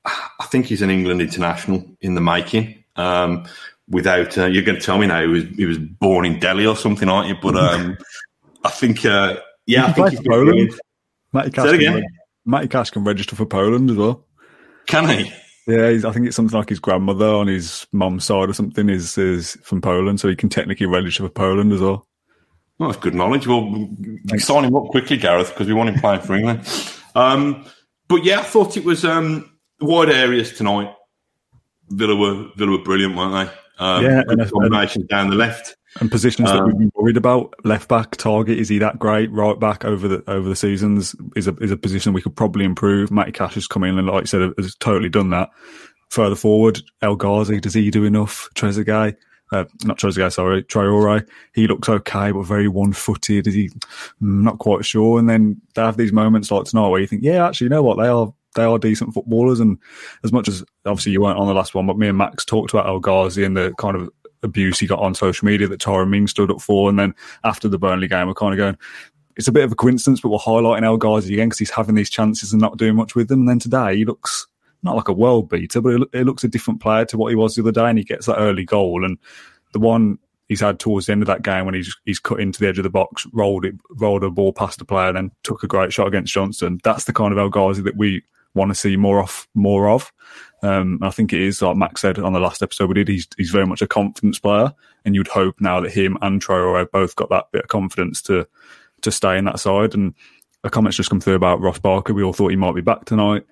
I 0.06 0.46
think 0.46 0.68
he's 0.68 0.82
an 0.82 0.90
England 0.90 1.22
international 1.22 1.84
in 2.02 2.16
the 2.16 2.22
making. 2.22 2.84
Um, 2.96 3.46
without, 3.90 4.38
uh, 4.38 4.46
you're 4.46 4.64
going 4.64 4.80
to 4.80 4.86
tell 4.86 4.98
me 4.98 5.08
now 5.08 5.22
he 5.22 5.28
was, 5.28 5.44
he 5.56 5.66
was 5.66 5.78
born 5.78 6.26
in 6.26 6.40
Delhi 6.40 6.66
or 6.66 6.76
something, 6.76 7.10
aren't 7.10 7.28
you? 7.30 7.36
But 7.42 7.56
um, 7.58 7.98
I 8.64 8.70
think 8.70 9.06
uh, 9.06 9.38
yeah, 9.66 9.86
I 9.86 9.92
think 9.94 10.10
he's 10.10 10.22
Poland. 10.22 10.72
Matty 11.34 11.52
Cash, 11.52 11.78
can, 11.78 12.04
Matty 12.46 12.68
Cash 12.68 12.92
can 12.92 13.04
register 13.04 13.36
for 13.36 13.46
Poland 13.46 13.90
as 13.90 13.98
well. 13.98 14.26
Can 14.86 15.10
he? 15.10 15.34
Yeah, 15.68 16.08
I 16.08 16.12
think 16.12 16.28
it's 16.28 16.36
something 16.36 16.58
like 16.58 16.70
his 16.70 16.80
grandmother 16.80 17.28
on 17.28 17.48
his 17.48 17.88
mum's 17.92 18.24
side 18.24 18.50
or 18.50 18.54
something 18.54 18.88
is 18.88 19.18
is 19.18 19.58
from 19.64 19.82
Poland, 19.82 20.20
so 20.20 20.28
he 20.28 20.36
can 20.36 20.50
technically 20.50 20.86
register 20.86 21.24
for 21.24 21.30
Poland 21.30 21.74
as 21.74 21.82
well. 21.82 22.08
Well, 22.78 22.90
that's 22.90 23.02
good 23.02 23.16
knowledge. 23.16 23.48
Well, 23.48 23.90
Thanks. 24.28 24.46
sign 24.46 24.66
him 24.66 24.76
up 24.76 24.90
quickly, 24.90 25.18
Gareth, 25.18 25.50
because 25.50 25.68
we 25.68 25.74
want 25.74 25.90
him 25.90 26.00
playing 26.00 26.22
for 26.22 26.36
England. 26.36 26.68
Um, 27.16 27.66
but 28.08 28.24
yeah, 28.24 28.42
I 28.42 28.44
thought 28.44 28.78
it 28.78 28.86
was 28.86 29.04
um, 29.04 29.50
wide 29.80 30.10
areas 30.10 30.54
tonight. 30.54 30.94
Villa 31.90 32.16
were 32.16 32.50
Villa 32.56 32.72
were 32.72 32.84
brilliant, 32.84 33.16
weren't 33.16 33.50
they? 33.50 33.84
Um, 33.84 34.04
yeah, 34.04 34.24
and 34.28 34.52
combination 34.52 35.06
down 35.08 35.30
the 35.30 35.36
left 35.36 35.76
and 36.00 36.12
positions 36.12 36.50
um, 36.50 36.58
that 36.58 36.66
we've 36.66 36.78
been 36.78 36.92
worried 36.96 37.18
about. 37.18 37.54
Left 37.64 37.88
back, 37.88 38.18
Targett, 38.18 38.58
is 38.58 38.70
he 38.70 38.80
that 38.80 39.00
great? 39.00 39.32
Right 39.32 39.60
back 39.60 39.86
over 39.86 40.08
the 40.08 40.24
over 40.30 40.48
the 40.48 40.56
seasons 40.56 41.16
is 41.36 41.48
a 41.48 41.56
is 41.58 41.72
a 41.72 41.78
position 41.78 42.14
we 42.14 42.22
could 42.22 42.36
probably 42.36 42.66
improve. 42.66 43.12
Matty 43.12 43.32
Cash 43.32 43.56
has 43.56 43.68
come 43.68 43.84
in 43.84 43.98
and, 43.98 44.08
like 44.08 44.24
I 44.24 44.26
said, 44.26 44.54
has 44.58 44.76
totally 44.76 45.10
done 45.10 45.30
that. 45.30 45.50
Further 46.10 46.36
forward, 46.36 46.82
El 47.02 47.16
Ghazi, 47.16 47.60
does 47.60 47.74
he 47.74 47.90
do 47.90 48.04
enough? 48.04 48.48
Trezeguet, 48.56 49.16
uh, 49.52 49.66
not 49.84 49.98
Trezeguet, 49.98 50.34
sorry, 50.34 50.64
Traore, 50.64 51.28
he 51.54 51.68
looks 51.68 51.90
okay, 51.90 52.32
but 52.32 52.44
very 52.44 52.68
one 52.68 52.94
footed. 52.94 53.48
Is 53.48 53.54
he? 53.54 53.70
Mm, 54.22 54.44
not 54.44 54.60
quite 54.60 54.86
sure. 54.86 55.18
And 55.18 55.30
then 55.30 55.62
they 55.74 55.82
have 55.82 55.98
these 55.98 56.14
moments 56.14 56.52
like 56.52 56.66
tonight 56.66 56.90
where 56.90 57.02
you 57.02 57.08
think, 57.08 57.24
yeah, 57.24 57.48
actually, 57.48 57.66
you 57.66 57.70
know 57.70 57.84
what? 57.84 57.98
They 57.98 58.08
are 58.08 58.34
they 58.56 58.64
are 58.64 58.80
decent 58.80 59.14
footballers. 59.14 59.60
And 59.60 59.78
as 60.24 60.32
much 60.32 60.48
as 60.48 60.64
obviously 60.86 61.12
you 61.12 61.22
weren't 61.22 61.40
on 61.40 61.48
the 61.48 61.54
last 61.54 61.74
one, 61.74 61.88
but 61.88 61.98
me 61.98 62.08
and 62.08 62.18
Max 62.18 62.46
talked 62.46 62.72
about 62.72 62.88
El 62.88 63.00
Ghazi 63.00 63.44
and 63.44 63.56
the 63.56 63.74
kind 63.78 63.96
of 63.96 64.10
abuse 64.46 64.80
he 64.80 64.88
got 64.88 65.00
on 65.00 65.14
social 65.14 65.46
media 65.46 65.68
that 65.68 65.82
Tyrone 65.82 66.10
Ming 66.10 66.28
stood 66.28 66.52
up 66.52 66.62
for. 66.62 66.90
And 66.90 66.98
then 66.98 67.14
after 67.44 67.68
the 67.68 67.78
Burnley 67.78 68.08
game, 68.08 68.28
we're 68.28 68.34
kind 68.34 68.54
of 68.54 68.58
going, 68.58 68.78
it's 69.36 69.48
a 69.48 69.52
bit 69.52 69.66
of 69.66 69.72
a 69.72 69.76
coincidence, 69.76 70.22
but 70.22 70.30
we're 70.30 70.38
highlighting 70.38 70.84
El 70.84 70.98
Ghazi 70.98 71.34
again 71.34 71.50
because 71.50 71.60
he's 71.60 71.70
having 71.70 71.96
these 71.96 72.10
chances 72.10 72.54
and 72.54 72.62
not 72.62 72.78
doing 72.78 72.96
much 72.96 73.16
with 73.16 73.28
them. 73.28 73.42
And 73.42 73.50
then 73.50 73.60
today 73.60 73.98
he 73.98 74.06
looks 74.06 74.48
not 74.84 74.96
like 74.96 75.10
a 75.10 75.14
world 75.14 75.50
beater, 75.50 75.82
but 75.82 76.08
it 76.14 76.26
looks 76.26 76.44
a 76.44 76.48
different 76.48 76.80
player 76.80 77.06
to 77.06 77.18
what 77.18 77.30
he 77.30 77.36
was 77.36 77.56
the 77.56 77.62
other 77.62 77.72
day. 77.72 77.90
And 77.90 77.98
he 77.98 78.06
gets 78.06 78.28
that 78.28 78.40
early 78.40 78.64
goal. 78.64 79.04
And 79.04 79.18
the 79.74 79.80
one 79.80 80.20
he's 80.48 80.62
had 80.62 80.80
towards 80.80 81.08
the 81.08 81.12
end 81.12 81.24
of 81.24 81.28
that 81.28 81.42
game 81.42 81.66
when 81.66 81.74
he's 81.74 81.96
he's 82.06 82.20
cut 82.20 82.40
into 82.40 82.60
the 82.60 82.68
edge 82.68 82.78
of 82.78 82.84
the 82.84 82.90
box, 82.90 83.28
rolled 83.34 83.66
it, 83.66 83.76
rolled 83.90 84.24
a 84.24 84.30
ball 84.30 84.54
past 84.54 84.80
the 84.80 84.86
player, 84.86 85.10
and 85.10 85.18
then 85.18 85.32
took 85.44 85.64
a 85.64 85.68
great 85.68 85.92
shot 85.92 86.08
against 86.08 86.34
Johnstone. 86.34 86.80
That's 86.84 87.06
the 87.06 87.14
kind 87.14 87.32
of 87.32 87.38
El 87.38 87.50
Ghazi 87.50 87.82
that 87.82 87.98
we 87.98 88.24
want 88.56 88.72
to 88.72 88.76
see 88.76 88.98
more 88.98 89.22
of. 89.22 89.48
More 89.54 89.90
of. 89.90 90.12
Um, 90.64 91.00
I 91.04 91.12
think 91.12 91.32
it 91.32 91.42
is 91.42 91.62
like 91.62 91.78
Max 91.78 92.02
said 92.02 92.18
on 92.18 92.34
the 92.34 92.40
last 92.40 92.64
episode 92.64 92.88
we 92.88 92.96
did. 92.96 93.08
He's 93.08 93.28
he's 93.38 93.52
very 93.52 93.68
much 93.68 93.82
a 93.82 93.88
confidence 93.88 94.40
player, 94.40 94.74
and 95.04 95.14
you'd 95.14 95.28
hope 95.28 95.56
now 95.60 95.80
that 95.82 95.92
him 95.92 96.18
and 96.22 96.42
Traore 96.42 96.90
both 96.92 97.16
got 97.16 97.30
that 97.30 97.52
bit 97.52 97.64
of 97.64 97.70
confidence 97.70 98.22
to 98.24 98.48
to 99.02 99.12
stay 99.12 99.38
in 99.38 99.46
that 99.46 99.60
side. 99.60 99.94
And 99.94 100.14
a 100.64 100.70
comment's 100.70 100.98
just 100.98 101.10
come 101.10 101.22
through 101.22 101.36
about 101.36 101.62
Ross 101.62 101.80
Barkley. 101.80 102.16
We 102.16 102.24
all 102.24 102.34
thought 102.34 102.50
he 102.50 102.56
might 102.56 102.76
be 102.76 102.82
back 102.82 103.06
tonight. 103.06 103.46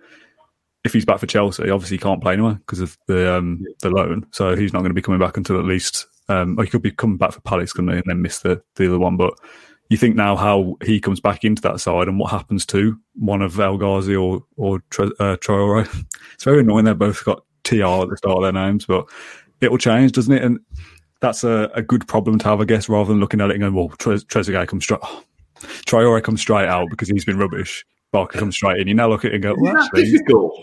If 0.83 0.91
he's 0.91 1.05
back 1.05 1.19
for 1.19 1.27
Chelsea, 1.27 1.69
obviously 1.69 1.95
he 1.95 2.01
can't 2.01 2.22
play 2.22 2.33
anywhere 2.33 2.55
because 2.55 2.79
of 2.79 2.98
the 3.07 3.36
um, 3.36 3.63
the 3.81 3.91
loan, 3.91 4.25
so 4.31 4.55
he's 4.55 4.74
not 4.74 4.79
going 4.79 4.89
to 4.89 4.95
be 4.95 5.01
coming 5.01 5.19
back 5.19 5.38
until 5.38 5.60
at 5.60 5.65
least. 5.65 6.07
Um, 6.29 6.57
he 6.57 6.67
could 6.67 6.81
be 6.81 6.91
coming 6.91 7.17
back 7.17 7.33
for 7.33 7.41
Palace, 7.41 7.74
couldn't 7.74 7.91
he, 7.91 7.98
and 7.98 8.05
then 8.05 8.22
miss 8.22 8.39
the, 8.39 8.63
the 8.75 8.88
other 8.88 8.98
one. 8.98 9.17
But 9.17 9.33
you 9.93 9.97
think 9.97 10.15
now 10.15 10.35
how 10.35 10.75
he 10.83 11.00
comes 11.00 11.19
back 11.19 11.43
into 11.43 11.62
that 11.62 11.79
side 11.79 12.07
and 12.07 12.17
what 12.17 12.31
happens 12.31 12.65
to 12.65 12.97
one 13.13 13.43
of 13.43 13.59
El 13.59 13.77
Ghazi 13.77 14.15
or 14.15 14.43
or 14.57 14.77
uh, 14.97 15.38
Traore. 15.38 15.88
It's 16.33 16.45
very 16.45 16.62
annoying. 16.62 16.85
They've 16.85 16.97
both 16.97 17.23
got 17.23 17.43
TR 17.63 17.83
at 17.83 18.09
the 18.09 18.17
start 18.17 18.38
of 18.38 18.43
their 18.43 18.51
names, 18.51 18.88
but 18.88 19.07
it 19.62 19.69
will 19.69 19.77
change, 19.77 20.12
doesn't 20.13 20.33
it? 20.33 20.43
And 20.43 20.59
that's 21.21 21.43
a, 21.43 21.69
a 21.75 21.81
good 21.83 22.07
problem 22.07 22.39
to 22.39 22.45
have, 22.45 22.59
I 22.59 22.65
guess, 22.65 22.89
rather 22.89 23.09
than 23.09 23.19
looking 23.19 23.39
at 23.39 23.51
it 23.51 23.53
and 23.53 23.62
going, 23.62 23.75
well, 23.75 23.89
Tre- 24.00 24.17
Trezeguet 24.17 24.67
comes 24.67 24.83
straight, 24.83 25.00
oh, 25.03 25.23
Traore 25.85 26.23
comes 26.23 26.41
straight 26.41 26.67
out 26.67 26.89
because 26.89 27.07
he's 27.07 27.23
been 27.23 27.38
rubbish. 27.38 27.85
Barkley 28.12 28.39
comes 28.39 28.55
straight 28.55 28.79
in. 28.79 28.88
You 28.88 28.95
now 28.95 29.09
look 29.09 29.25
at 29.25 29.31
it 29.31 29.35
and 29.35 29.43
go, 29.43 29.55
well, 29.57 29.77
actually, 29.77 30.09
difficult? 30.09 30.53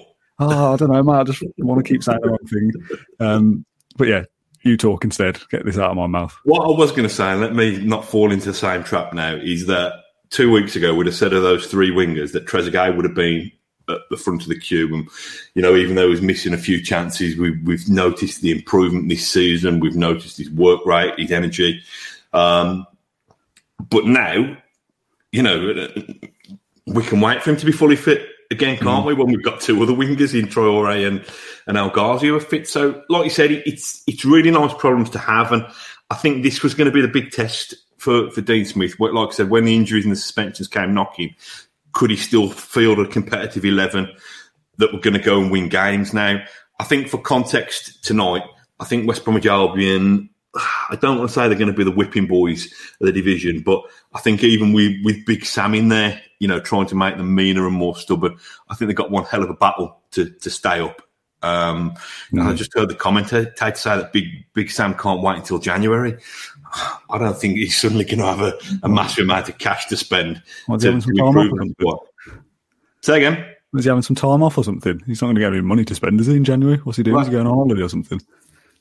Oh, 0.40 0.75
I 0.75 0.76
don't 0.76 0.90
know, 0.90 1.02
man. 1.02 1.20
I 1.20 1.25
just 1.25 1.42
want 1.58 1.84
to 1.84 1.88
keep 1.88 2.02
saying 2.02 2.18
the 2.20 2.28
wrong 2.28 2.38
thing. 2.46 2.72
Um, 3.20 3.64
but 3.96 4.08
yeah, 4.08 4.25
you 4.62 4.76
talk 4.76 5.04
instead. 5.04 5.38
Get 5.50 5.64
this 5.64 5.78
out 5.78 5.90
of 5.90 5.96
my 5.96 6.06
mouth. 6.06 6.36
What 6.44 6.64
I 6.64 6.76
was 6.76 6.90
going 6.90 7.08
to 7.08 7.14
say, 7.14 7.30
and 7.30 7.40
let 7.40 7.54
me 7.54 7.82
not 7.82 8.04
fall 8.04 8.30
into 8.30 8.46
the 8.46 8.54
same 8.54 8.84
trap 8.84 9.12
now, 9.12 9.34
is 9.34 9.66
that 9.66 9.92
two 10.30 10.50
weeks 10.50 10.76
ago 10.76 10.94
we'd 10.94 11.06
have 11.06 11.14
said 11.14 11.32
of 11.32 11.42
those 11.42 11.66
three 11.66 11.90
wingers 11.90 12.32
that 12.32 12.46
Trezeguet 12.46 12.96
would 12.96 13.04
have 13.04 13.14
been 13.14 13.50
at 13.88 13.98
the 14.10 14.16
front 14.16 14.42
of 14.42 14.48
the 14.48 14.58
queue. 14.58 14.94
And, 14.94 15.08
you 15.54 15.62
know, 15.62 15.74
even 15.74 15.96
though 15.96 16.10
he's 16.10 16.22
missing 16.22 16.54
a 16.54 16.58
few 16.58 16.82
chances, 16.82 17.36
we, 17.36 17.58
we've 17.62 17.88
noticed 17.88 18.40
the 18.40 18.52
improvement 18.52 19.08
this 19.08 19.28
season. 19.28 19.80
We've 19.80 19.96
noticed 19.96 20.38
his 20.38 20.50
work 20.50 20.84
rate, 20.86 21.18
his 21.18 21.32
energy. 21.32 21.82
Um, 22.32 22.86
but 23.88 24.06
now, 24.06 24.56
you 25.32 25.42
know, 25.42 25.88
we 26.86 27.02
can 27.02 27.20
wait 27.20 27.42
for 27.42 27.50
him 27.50 27.56
to 27.56 27.66
be 27.66 27.72
fully 27.72 27.96
fit 27.96 28.28
again, 28.50 28.76
can't 28.76 29.04
mm. 29.04 29.07
we? 29.07 29.14
When 29.14 29.28
we've 29.28 29.42
got 29.42 29.61
two 29.61 29.83
other 29.83 29.92
wingers 29.92 30.38
in 30.38 30.47
Traore 30.49 31.07
and 31.07 31.25
and 31.66 31.76
El 31.76 31.90
Ghazi 31.90 32.28
who 32.28 32.37
are 32.37 32.40
fit. 32.40 32.69
So, 32.69 33.02
like 33.09 33.25
you 33.25 33.30
said, 33.30 33.50
it's 33.50 34.02
it's 34.07 34.25
really 34.25 34.50
nice 34.50 34.75
problems 34.75 35.11
to 35.11 35.19
have, 35.19 35.52
and 35.52 35.66
I 36.11 36.14
think 36.16 36.42
this 36.42 36.62
was 36.62 36.75
going 36.75 36.87
to 36.87 36.95
be 36.95 37.02
the 37.02 37.09
big 37.09 37.30
test 37.30 37.75
for 37.99 38.30
for 38.30 38.40
Dean 38.40 38.64
Smith. 38.64 38.99
Like 38.99 39.28
I 39.28 39.33
said, 39.33 39.50
when 39.50 39.64
the 39.64 39.75
injuries 39.75 40.04
and 40.04 40.12
the 40.12 40.16
suspensions 40.16 40.69
came 40.69 40.95
knocking, 40.95 41.35
could 41.92 42.11
he 42.11 42.16
still 42.16 42.50
field 42.50 42.99
a 42.99 43.07
competitive 43.07 43.64
11 43.64 44.09
that 44.78 44.92
were 44.92 45.00
going 45.00 45.14
to 45.14 45.21
go 45.21 45.40
and 45.40 45.50
win 45.50 45.69
games 45.69 46.12
now? 46.12 46.42
I 46.78 46.85
think 46.85 47.09
for 47.09 47.19
context 47.19 48.02
tonight, 48.04 48.42
I 48.78 48.85
think 48.85 49.07
West 49.07 49.25
Bromwich 49.25 49.47
Albion, 49.47 50.30
I 50.54 50.97
don't 51.00 51.19
want 51.19 51.30
to 51.30 51.35
say 51.35 51.47
they're 51.49 51.59
going 51.59 51.71
to 51.71 51.76
be 51.76 51.85
the 51.85 51.90
whipping 51.90 52.26
boys 52.26 52.66
of 53.00 53.07
the 53.07 53.12
division, 53.12 53.61
but 53.61 53.83
I 54.14 54.21
think 54.21 54.42
even 54.42 54.73
with, 54.73 54.97
with 55.04 55.25
Big 55.25 55.45
Sam 55.45 55.75
in 55.75 55.88
there, 55.88 56.21
you 56.40 56.49
know, 56.49 56.59
trying 56.59 56.87
to 56.87 56.97
make 56.97 57.16
them 57.16 57.35
meaner 57.35 57.66
and 57.66 57.76
more 57.76 57.95
stubborn, 57.95 58.37
I 58.69 58.75
think 58.75 58.88
they've 58.88 58.97
got 58.97 59.11
one 59.11 59.25
hell 59.25 59.45
of 59.45 59.50
a 59.50 59.54
battle 59.54 60.00
to, 60.12 60.28
to 60.28 60.50
stay 60.50 60.80
up. 60.80 61.02
Um, 61.42 61.95
mm. 62.33 62.45
I 62.45 62.52
just 62.54 62.75
heard 62.75 62.90
the 62.90 62.95
commentator 62.95 63.52
say 63.75 63.97
that 63.97 64.12
Big 64.12 64.26
Big 64.52 64.71
Sam 64.71 64.95
can't 64.95 65.23
wait 65.23 65.38
until 65.38 65.59
January. 65.59 66.19
I 67.09 67.19
don't 67.19 67.37
think 67.37 67.57
he's 67.57 67.80
suddenly 67.80 68.04
going 68.04 68.19
to 68.19 68.26
have 68.26 68.40
a, 68.40 68.59
a 68.83 68.88
massive 68.88 69.25
amount 69.25 69.49
of 69.49 69.59
cash 69.59 69.87
to 69.87 69.97
spend. 69.97 70.42
Was 70.69 70.83
to, 70.83 70.92
off 70.92 72.09
Say 73.00 73.16
again. 73.16 73.54
Was 73.73 73.85
he 73.85 73.88
having 73.88 74.02
some 74.02 74.16
time 74.16 74.42
off 74.42 74.59
or 74.59 74.64
something? 74.64 75.00
He's 75.07 75.23
not 75.23 75.28
going 75.28 75.37
to 75.37 75.40
get 75.40 75.52
any 75.52 75.62
money 75.62 75.85
to 75.85 75.95
spend, 75.95 76.21
is 76.21 76.26
he, 76.26 76.37
in 76.37 76.45
January? 76.45 76.78
What's 76.78 76.97
he 76.97 77.04
doing? 77.04 77.21
Is 77.21 77.28
he 77.28 77.33
going 77.33 77.47
on 77.47 77.54
holiday 77.54 77.83
or 77.83 77.88
something? 77.88 78.21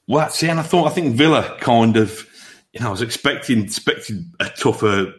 Well, 0.10 0.28
see, 0.32 0.50
and 0.50 0.60
I 0.60 0.63
thought, 0.63 0.88
I 0.88 0.89
think 0.89 1.16
Villa 1.16 1.56
kind 1.62 1.96
of, 1.96 2.28
you 2.74 2.80
know, 2.80 2.88
I 2.88 2.89
was 2.89 3.04
expecting 3.04 3.63
expecting 3.63 4.34
a 4.39 4.50
tougher 4.50 5.13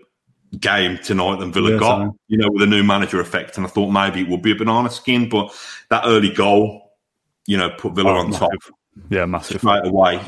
game 0.58 0.98
tonight 0.98 1.38
than 1.38 1.52
Villa 1.52 1.70
yeah, 1.70 1.78
got, 1.78 1.98
sorry. 2.00 2.10
you 2.26 2.38
know, 2.38 2.48
with 2.50 2.62
a 2.62 2.66
new 2.66 2.82
manager 2.82 3.20
effect. 3.20 3.56
And 3.56 3.64
I 3.64 3.68
thought 3.68 3.90
maybe 3.90 4.20
it 4.20 4.28
would 4.28 4.42
be 4.42 4.50
a 4.50 4.56
banana 4.56 4.90
skin, 4.90 5.28
but 5.28 5.54
that 5.90 6.02
early 6.06 6.30
goal, 6.30 6.90
you 7.46 7.56
know, 7.56 7.70
put 7.70 7.92
Villa 7.92 8.10
oh, 8.10 8.16
on 8.16 8.30
massive. 8.30 8.48
top. 8.48 8.74
Yeah, 9.10 9.26
massive. 9.26 9.60
Straight 9.60 9.86
away. 9.86 10.20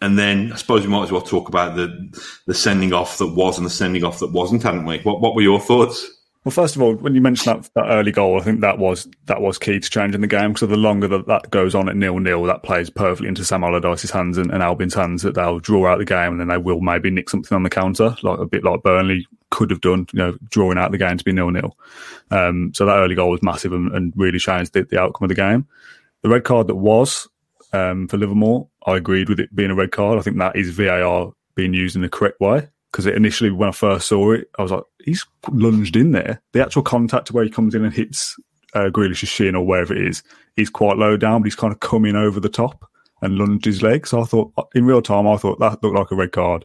And 0.00 0.18
then 0.18 0.52
I 0.52 0.56
suppose 0.56 0.82
we 0.82 0.88
might 0.88 1.04
as 1.04 1.12
well 1.12 1.20
talk 1.20 1.48
about 1.48 1.76
the 1.76 2.12
the 2.46 2.54
sending 2.54 2.92
off 2.92 3.18
that 3.18 3.28
was 3.28 3.58
and 3.58 3.66
the 3.66 3.70
sending 3.70 4.02
off 4.02 4.18
that 4.18 4.32
wasn't, 4.32 4.64
hadn't 4.64 4.86
we? 4.86 4.98
What 5.02 5.20
what 5.20 5.36
were 5.36 5.42
your 5.42 5.60
thoughts? 5.60 6.10
Well, 6.44 6.52
first 6.52 6.74
of 6.74 6.80
all, 6.80 6.94
when 6.94 7.14
you 7.14 7.20
mentioned 7.20 7.64
that, 7.64 7.70
that 7.74 7.90
early 7.90 8.12
goal, 8.12 8.40
I 8.40 8.42
think 8.42 8.62
that 8.62 8.78
was 8.78 9.06
that 9.26 9.42
was 9.42 9.58
key 9.58 9.78
to 9.78 9.90
changing 9.90 10.22
the 10.22 10.26
game. 10.26 10.54
Because 10.54 10.70
the 10.70 10.76
longer 10.76 11.06
that 11.08 11.26
that 11.26 11.50
goes 11.50 11.74
on 11.74 11.86
at 11.90 11.96
nil 11.96 12.18
nil, 12.18 12.44
that 12.44 12.62
plays 12.62 12.88
perfectly 12.88 13.28
into 13.28 13.44
Sam 13.44 13.62
Allardyce's 13.62 14.10
hands 14.10 14.38
and, 14.38 14.50
and 14.50 14.62
Albion's 14.62 14.94
hands. 14.94 15.22
That 15.22 15.34
they'll 15.34 15.58
draw 15.58 15.86
out 15.86 15.98
the 15.98 16.06
game, 16.06 16.32
and 16.32 16.40
then 16.40 16.48
they 16.48 16.56
will 16.56 16.80
maybe 16.80 17.10
nick 17.10 17.28
something 17.28 17.54
on 17.54 17.62
the 17.62 17.68
counter, 17.68 18.16
like 18.22 18.38
a 18.38 18.46
bit 18.46 18.64
like 18.64 18.82
Burnley 18.82 19.26
could 19.50 19.70
have 19.70 19.82
done. 19.82 20.06
You 20.14 20.18
know, 20.18 20.38
drawing 20.48 20.78
out 20.78 20.92
the 20.92 20.98
game 20.98 21.18
to 21.18 21.24
be 21.24 21.32
nil 21.32 21.50
nil. 21.50 21.76
Um, 22.30 22.72
so 22.74 22.86
that 22.86 22.96
early 22.96 23.14
goal 23.14 23.30
was 23.30 23.42
massive 23.42 23.74
and, 23.74 23.94
and 23.94 24.14
really 24.16 24.38
changed 24.38 24.72
the, 24.72 24.84
the, 24.84 24.98
outcome 24.98 25.26
of 25.26 25.28
the 25.28 25.34
game. 25.34 25.68
The 26.22 26.30
red 26.30 26.44
card 26.44 26.68
that 26.68 26.76
was 26.76 27.28
um, 27.74 28.08
for 28.08 28.16
Livermore, 28.16 28.66
I 28.86 28.96
agreed 28.96 29.28
with 29.28 29.40
it 29.40 29.54
being 29.54 29.70
a 29.70 29.74
red 29.74 29.92
card. 29.92 30.18
I 30.18 30.22
think 30.22 30.38
that 30.38 30.56
is 30.56 30.70
VAR 30.70 31.34
being 31.54 31.74
used 31.74 31.96
in 31.96 32.02
the 32.02 32.08
correct 32.08 32.40
way 32.40 32.68
because 32.90 33.06
initially 33.06 33.50
when 33.50 33.68
I 33.68 33.72
first 33.72 34.08
saw 34.08 34.32
it, 34.32 34.50
I 34.58 34.62
was 34.62 34.72
like, 34.72 34.82
he's 35.04 35.24
lunged 35.50 35.96
in 35.96 36.12
there. 36.12 36.42
The 36.52 36.62
actual 36.62 36.82
contact 36.82 37.30
where 37.30 37.44
he 37.44 37.50
comes 37.50 37.74
in 37.74 37.84
and 37.84 37.94
hits 37.94 38.36
uh, 38.74 38.90
Grealish's 38.90 39.28
shin 39.28 39.54
or 39.54 39.64
wherever 39.64 39.94
it 39.94 40.06
is, 40.06 40.22
he's 40.56 40.70
quite 40.70 40.96
low 40.96 41.16
down, 41.16 41.42
but 41.42 41.46
he's 41.46 41.54
kind 41.54 41.72
of 41.72 41.80
coming 41.80 42.16
over 42.16 42.40
the 42.40 42.48
top 42.48 42.88
and 43.22 43.38
lunged 43.38 43.64
his 43.64 43.82
leg. 43.82 44.06
So 44.06 44.20
I 44.20 44.24
thought, 44.24 44.52
in 44.74 44.86
real 44.86 45.02
time, 45.02 45.28
I 45.28 45.36
thought 45.36 45.58
that 45.60 45.82
looked 45.82 45.96
like 45.96 46.10
a 46.10 46.16
red 46.16 46.32
card. 46.32 46.64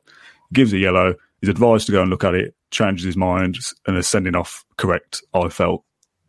Gives 0.54 0.74
a 0.74 0.78
yellow. 0.78 1.16
He's 1.42 1.50
advised 1.50 1.86
to 1.88 1.92
go 1.92 2.02
and 2.02 2.10
look 2.10 2.24
at 2.24 2.36
it, 2.36 2.56
changes 2.72 3.06
his 3.06 3.18
mind, 3.18 3.58
and 3.88 3.98
is 3.98 4.08
sending 4.08 4.36
off 4.36 4.66
correct. 4.78 5.22
I 5.34 5.50
felt. 5.50 5.84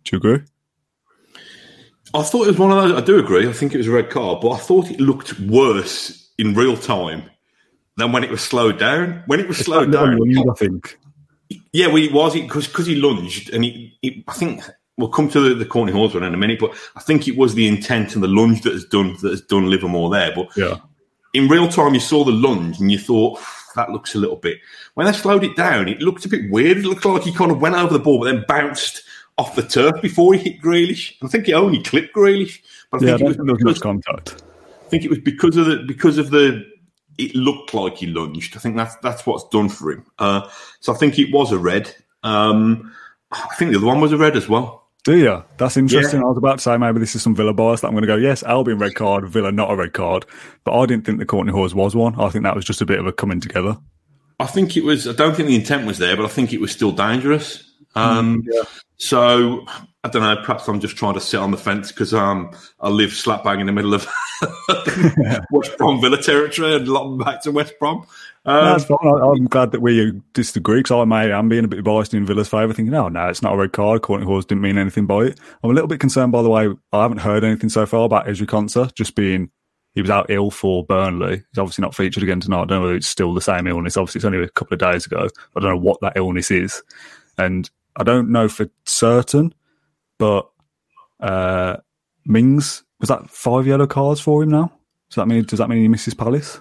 Do 0.05 0.17
you 0.17 0.19
agree? 0.19 0.47
I 2.15 2.23
thought 2.23 2.45
it 2.45 2.51
was 2.51 2.59
one 2.59 2.73
of 2.73 2.83
those. 2.83 3.03
I 3.03 3.05
do 3.05 3.19
agree. 3.19 3.49
I 3.49 3.53
think 3.53 3.75
it 3.75 3.79
was 3.79 3.89
a 3.89 3.93
red 3.93 4.11
card, 4.11 4.41
but 4.41 4.51
I 4.51 4.59
thought 4.59 4.91
it 4.91 5.01
looked 5.01 5.39
worse 5.41 6.33
in 6.39 6.55
real 6.55 6.77
time 6.77 7.31
than 7.97 8.13
when 8.13 8.25
it 8.25 8.31
was 8.31 8.43
slowed 8.43 8.79
down. 8.79 9.23
When 9.27 9.41
it 9.41 9.49
was 9.49 9.59
it's 9.59 9.67
slowed 9.67 9.93
down, 9.93 10.21
I 10.51 10.55
think. 10.55 10.99
Yeah, 11.73 11.89
well, 11.89 12.03
it 12.03 12.13
was 12.13 12.35
because 12.35 12.67
because 12.67 12.87
he 12.87 12.97
lunged 12.97 13.51
and 13.51 13.65
he, 13.65 13.97
he, 14.03 14.25
I 14.27 14.33
think 14.33 14.63
we'll 14.97 15.09
come 15.09 15.29
to 15.31 15.41
the, 15.41 15.55
the 15.55 15.65
Kortney 15.65 15.93
Hause 15.93 16.15
one 16.15 16.25
in 16.25 16.35
a 16.35 16.37
minute, 16.37 16.59
but 16.59 16.75
I 16.97 17.01
think 17.01 17.29
it 17.29 17.37
was 17.37 17.55
the 17.55 17.69
intent 17.69 18.15
and 18.15 18.23
the 18.23 18.29
lunge 18.29 18.63
that 18.63 18.73
has 18.73 18.85
done 18.85 19.17
that 19.23 19.31
has 19.31 19.43
done 19.43 19.71
Livermore 19.71 20.11
there. 20.11 20.33
But 20.35 20.49
yeah, 20.57 20.79
in 21.35 21.49
real 21.49 21.69
time, 21.69 21.95
you 21.95 22.01
saw 22.01 22.25
the 22.25 22.33
lunge 22.33 22.81
and 22.81 22.91
you 22.91 22.99
thought 22.99 23.39
that 23.77 23.91
looks 23.91 24.15
a 24.15 24.19
little 24.19 24.37
bit. 24.37 24.59
When 24.95 25.07
they 25.07 25.13
slowed 25.13 25.45
it 25.45 25.55
down, 25.55 25.89
it 25.89 26.01
looked 26.01 26.25
a 26.25 26.29
bit 26.29 26.51
weird. 26.51 26.79
It 26.79 26.85
looked 26.85 27.05
like 27.05 27.23
he 27.23 27.33
kind 27.33 27.53
of 27.53 27.61
went 27.61 27.77
over 27.77 27.93
the 27.93 28.01
ball, 28.01 28.19
but 28.19 28.33
then 28.33 28.45
bounced 28.49 29.03
off 29.39 29.55
the 29.55 29.63
turf 29.63 30.01
before 30.03 30.35
he 30.35 30.51
hit 30.51 30.63
Grealish. 30.63 31.15
I 31.23 31.29
think 31.29 31.47
he 31.47 31.53
only 31.53 31.83
clipped 31.83 32.15
Grealish, 32.15 32.61
but 32.91 33.03
I 33.03 33.07
yeah, 33.07 33.17
think 33.19 33.31
it 33.31 33.39
was 33.39 33.59
because, 33.59 33.79
contact. 33.79 34.43
I 34.85 34.89
think 34.89 35.05
it 35.05 35.11
was 35.11 35.19
because 35.21 35.57
of 35.57 35.67
the 35.67 35.85
because 35.87 36.19
of 36.19 36.31
the 36.31 36.65
it 37.19 37.35
looked 37.35 37.75
like 37.75 37.99
he 37.99 38.07
lunged. 38.07 38.57
I 38.57 38.61
think 38.61 38.77
that's 38.77 38.97
that's 38.97 39.27
what's 39.27 39.49
done 39.49 39.69
for 39.69 39.93
him. 39.93 40.07
Uh, 40.19 40.49
so 40.81 40.93
I 40.93 40.97
think 40.97 41.19
it 41.19 41.33
was 41.33 41.53
a 41.53 41.59
red. 41.59 41.95
Um, 42.23 42.93
I 43.33 43.55
think 43.59 43.71
the 43.71 43.79
other 43.79 43.87
one 43.87 44.01
was 44.01 44.13
a 44.13 44.19
red 44.19 44.37
as 44.37 44.49
well. 44.49 44.87
Do 45.05 45.17
you? 45.17 45.45
That's 45.57 45.77
interesting. 45.77 46.19
Yeah. 46.19 46.27
I 46.27 46.29
was 46.29 46.39
about 46.39 46.59
to 46.59 46.63
say 46.63 46.77
maybe 46.77 46.99
this 46.99 47.15
is 47.15 47.23
some 47.23 47.35
Villa 47.37 47.53
bias 47.53 47.81
that 47.81 47.87
I'm 47.87 47.93
going 47.93 48.03
to 48.03 48.09
go, 48.09 48.17
yes, 48.17 48.43
Albion 48.43 48.79
red 48.79 48.97
card, 48.97 49.29
Villa 49.29 49.53
not 49.53 49.71
a 49.71 49.77
red 49.77 49.93
card. 49.93 50.27
But 50.65 50.77
I 50.77 50.85
didn't 50.87 51.07
think 51.07 51.21
the 51.21 51.27
Kortney 51.27 51.53
Hause 51.53 51.77
was 51.77 51.95
one. 51.95 52.19
I 52.21 52.29
think 52.29 52.43
that 52.43 52.57
was 52.57 52.65
just 52.65 52.81
a 52.81 52.87
bit 52.87 52.99
of 52.99 53.07
a 53.07 53.13
coming 53.13 53.41
together. 53.41 53.79
I 54.41 54.47
think 54.47 54.77
it 54.77 54.83
was, 54.83 55.07
I 55.07 55.13
don't 55.13 55.37
think 55.37 55.49
the 55.49 55.55
intent 55.55 55.87
was 55.87 55.99
there, 55.99 56.17
but 56.17 56.25
I 56.25 56.29
think 56.29 56.53
it 56.53 56.61
was 56.61 56.73
still 56.73 56.91
dangerous. 56.91 57.66
Um, 57.97 58.43
mm, 58.43 58.49
yeah. 58.53 58.63
So 58.99 59.65
I 60.05 60.09
don't 60.09 60.23
know. 60.23 60.37
Perhaps 60.37 60.69
I'm 60.69 60.81
just 60.81 60.97
trying 60.97 61.15
to 61.15 61.21
sit 61.21 61.41
on 61.41 61.51
the 61.51 61.57
fence 61.57 61.91
because 61.91 62.15
um, 62.15 62.53
I 62.81 62.89
live 62.89 63.13
slap 63.13 63.43
bang 63.43 63.61
in 63.61 63.67
the 63.67 63.73
middle 63.73 63.95
of 63.95 64.07
West 65.51 65.77
Brom 65.77 66.01
Villa 66.01 66.23
territory 66.23 66.77
and 66.77 66.87
lock 66.87 67.25
back 67.25 67.43
to 67.43 67.51
West 67.51 67.75
Brom. 67.81 68.07
Um, 68.45 68.81
no, 68.89 69.33
I'm 69.33 69.47
glad 69.47 69.73
that 69.73 69.83
we 69.83 70.21
disagree 70.33 70.79
because 70.79 70.93
I 70.93 71.05
may 71.05 71.33
am 71.33 71.49
being 71.49 71.65
a 71.65 71.69
bit 71.69 71.83
biased 71.83 72.15
in 72.15 72.25
Villa's 72.25 72.49
favour, 72.49 72.73
thinking, 72.73 72.95
oh, 72.95 73.09
no, 73.09 73.29
it's 73.29 73.43
not 73.43 73.55
a 73.55 73.57
red 73.57 73.73
card. 73.73 74.03
Kortney 74.03 74.25
Hause 74.25 74.47
didn't 74.47 74.63
mean 74.63 74.79
anything 74.79 75.07
by 75.07 75.25
it. 75.25 75.41
I'm 75.65 75.71
a 75.71 75.75
little 75.75 75.89
bit 75.89 75.99
concerned, 75.99 76.31
by 76.31 76.43
the 76.43 76.51
way. 76.51 76.69
I 76.93 77.03
haven't 77.03 77.19
heard 77.19 77.43
anything 77.43 77.71
so 77.71 77.87
far 77.87 78.05
about 78.05 78.27
Ezri 78.27 78.47
Konsa 78.47 78.95
just 78.95 79.17
being 79.17 79.51
he 79.97 80.03
was 80.03 80.11
out 80.11 80.27
ill 80.29 80.51
for 80.51 80.85
Burnley. 80.85 81.37
He's 81.51 81.59
obviously 81.59 81.83
not 81.83 81.95
featured 81.95 82.23
again 82.23 82.39
tonight. 82.39 82.63
I 82.63 82.67
don't 82.67 82.79
know 82.79 82.83
whether 82.83 82.97
it's 82.97 83.07
still 83.07 83.33
the 83.33 83.41
same 83.41 83.67
illness. 83.67 83.97
Obviously, 83.97 84.19
it's 84.19 84.27
only 84.27 84.43
a 84.43 84.49
couple 84.51 84.75
of 84.75 84.81
days 84.81 85.07
ago. 85.07 85.27
I 85.57 85.61
don't 85.61 85.71
know 85.71 85.77
what 85.79 86.01
that 86.03 86.17
illness 86.17 86.51
is. 86.51 86.83
And 87.39 87.69
I 87.97 88.05
don't 88.05 88.31
know 88.31 88.49
for 88.49 88.69
certain, 88.85 89.55
but 90.19 90.49
uh, 91.21 91.77
Mings 92.25 92.85
was 93.01 93.09
that 93.09 93.31
five 93.31 93.67
yellow 93.67 93.87
cards 93.87 94.21
for 94.21 94.43
him 94.43 94.51
now. 94.51 94.73
Does 95.09 95.17
that 95.17 95.27
mean 95.27 95.45
does 95.45 95.59
that 95.59 95.69
mean 95.69 95.83
he 95.83 95.89
misses 95.89 96.15
Palace? 96.15 96.61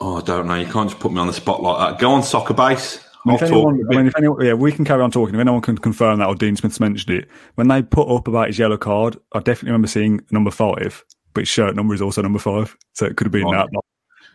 Oh, 0.00 0.16
I 0.16 0.22
don't 0.22 0.46
know. 0.46 0.54
You 0.54 0.66
can't 0.66 0.88
just 0.88 1.00
put 1.00 1.12
me 1.12 1.20
on 1.20 1.26
the 1.26 1.32
spot 1.32 1.62
like 1.62 1.78
that. 1.78 2.00
Go 2.00 2.10
on 2.10 2.22
soccer 2.22 2.54
base. 2.54 2.98
I 3.24 3.30
mean, 3.30 3.36
if 3.36 3.42
anyone, 3.42 3.80
I 3.90 3.96
mean, 3.96 4.06
if 4.06 4.16
anyone, 4.18 4.44
yeah, 4.44 4.52
we 4.52 4.70
can 4.72 4.84
carry 4.84 5.02
on 5.02 5.10
talking. 5.10 5.34
If 5.34 5.40
anyone 5.40 5.62
can 5.62 5.78
confirm 5.78 6.18
that, 6.18 6.28
or 6.28 6.34
Dean 6.34 6.56
Smith's 6.56 6.80
mentioned 6.80 7.16
it, 7.16 7.28
when 7.54 7.68
they 7.68 7.82
put 7.82 8.08
up 8.08 8.28
about 8.28 8.48
his 8.48 8.58
yellow 8.58 8.76
card, 8.76 9.16
I 9.32 9.38
definitely 9.38 9.70
remember 9.70 9.88
seeing 9.88 10.20
number 10.30 10.50
five, 10.50 11.02
but 11.32 11.42
his 11.42 11.48
shirt 11.48 11.74
number 11.74 11.94
is 11.94 12.02
also 12.02 12.20
number 12.20 12.38
five, 12.38 12.76
so 12.92 13.06
it 13.06 13.16
could 13.16 13.26
have 13.26 13.32
been 13.32 13.44
right. 13.44 13.66
that. 13.72 13.80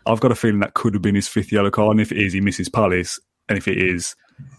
I've 0.07 0.21
got 0.21 0.31
a 0.31 0.35
feeling 0.35 0.61
that 0.61 0.73
could 0.73 0.95
have 0.95 1.03
been 1.03 1.13
his 1.13 1.27
fifth 1.27 1.51
yellow 1.51 1.69
card, 1.69 1.91
and 1.91 2.01
if 2.01 2.11
it 2.11 2.17
is, 2.17 2.33
he 2.33 2.41
misses 2.41 2.67
Palace, 2.67 3.19
and 3.47 3.57
if 3.57 3.67
it 3.67 3.77
is, 3.77 4.15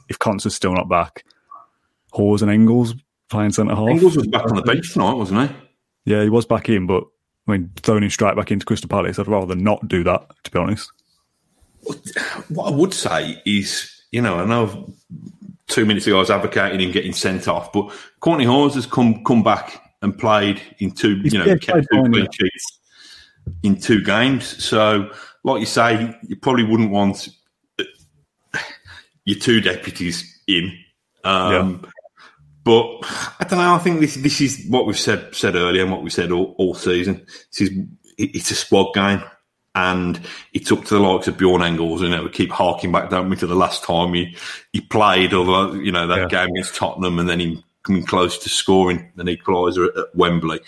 if 0.08 0.18
Konsa's 0.18 0.54
still 0.54 0.74
not 0.74 0.88
back, 0.88 1.24
Hause 2.12 2.42
and 2.42 2.50
Engels 2.50 2.94
playing 3.28 3.52
centre 3.52 3.74
half. 3.74 3.88
Engels 3.88 4.16
was 4.16 4.26
back 4.26 4.44
on 4.44 4.56
the 4.56 4.62
bench 4.62 4.92
tonight, 4.92 5.14
wasn't 5.14 5.48
he? 5.48 5.56
Yeah, 6.04 6.22
he 6.22 6.28
was 6.28 6.46
back 6.46 6.68
in, 6.68 6.86
but 6.86 7.04
I 7.46 7.52
mean, 7.52 7.70
throwing 7.76 8.02
him 8.02 8.10
straight 8.10 8.36
back 8.36 8.50
into 8.50 8.66
Crystal 8.66 8.88
Palace, 8.88 9.18
I'd 9.18 9.28
rather 9.28 9.54
not 9.54 9.86
do 9.88 10.04
that, 10.04 10.30
to 10.44 10.50
be 10.50 10.58
honest. 10.58 10.90
What 12.48 12.72
I 12.72 12.76
would 12.76 12.92
say 12.92 13.40
is, 13.46 14.02
you 14.12 14.20
know, 14.20 14.36
I 14.36 14.44
know 14.44 14.92
two 15.66 15.86
minutes 15.86 16.06
ago 16.06 16.16
I 16.16 16.20
was 16.20 16.30
advocating 16.30 16.80
him 16.80 16.92
getting 16.92 17.12
sent 17.12 17.48
off, 17.48 17.72
but 17.72 17.92
Kortney 18.20 18.46
Hause 18.46 18.74
has 18.74 18.86
come 18.86 19.24
come 19.24 19.42
back 19.42 19.82
and 20.02 20.16
played 20.16 20.60
in 20.78 20.90
two, 20.90 21.20
He's 21.22 21.32
you 21.32 21.38
know, 21.38 21.56
kept 21.58 21.86
two 21.92 22.02
clean 22.02 22.28
sheets 22.32 22.78
in 23.62 23.80
two 23.80 24.02
games. 24.02 24.62
So, 24.62 25.10
like 25.44 25.60
you 25.60 25.66
say, 25.66 26.16
you 26.26 26.36
probably 26.36 26.64
wouldn't 26.64 26.90
want 26.90 27.28
your 29.24 29.38
two 29.38 29.60
deputies 29.60 30.42
in. 30.46 30.76
Um, 31.24 31.80
yeah. 31.82 31.90
But 32.62 33.00
I 33.40 33.46
don't 33.48 33.58
know. 33.58 33.74
I 33.74 33.78
think 33.78 34.00
this 34.00 34.16
this 34.16 34.40
is 34.40 34.66
what 34.68 34.86
we've 34.86 34.98
said 34.98 35.34
said 35.34 35.56
earlier 35.56 35.82
and 35.82 35.92
what 35.92 36.02
we 36.02 36.10
said 36.10 36.30
all, 36.30 36.54
all 36.58 36.74
season. 36.74 37.26
This 37.50 37.70
is 37.70 37.78
it's 38.18 38.50
a 38.50 38.54
squad 38.54 38.92
game, 38.92 39.22
and 39.74 40.20
it's 40.52 40.70
up 40.70 40.84
to 40.84 40.94
the 40.94 41.00
likes 41.00 41.26
of 41.26 41.38
Bjorn 41.38 41.62
Engels. 41.62 42.02
You 42.02 42.10
know, 42.10 42.24
we 42.24 42.30
keep 42.30 42.50
harking 42.50 42.92
back, 42.92 43.08
don't 43.08 43.30
we, 43.30 43.36
to 43.36 43.46
the 43.46 43.54
last 43.54 43.82
time 43.84 44.12
he 44.12 44.36
he 44.72 44.80
played, 44.80 45.32
or 45.32 45.76
you 45.76 45.92
know 45.92 46.06
that 46.06 46.18
yeah. 46.18 46.28
game 46.28 46.50
against 46.50 46.74
Tottenham, 46.74 47.18
and 47.18 47.28
then 47.28 47.40
him 47.40 47.64
coming 47.82 48.04
close 48.04 48.36
to 48.38 48.48
scoring 48.48 49.10
an 49.16 49.26
equaliser 49.26 49.88
at, 49.88 49.96
at 49.96 50.14
Wembley. 50.14 50.60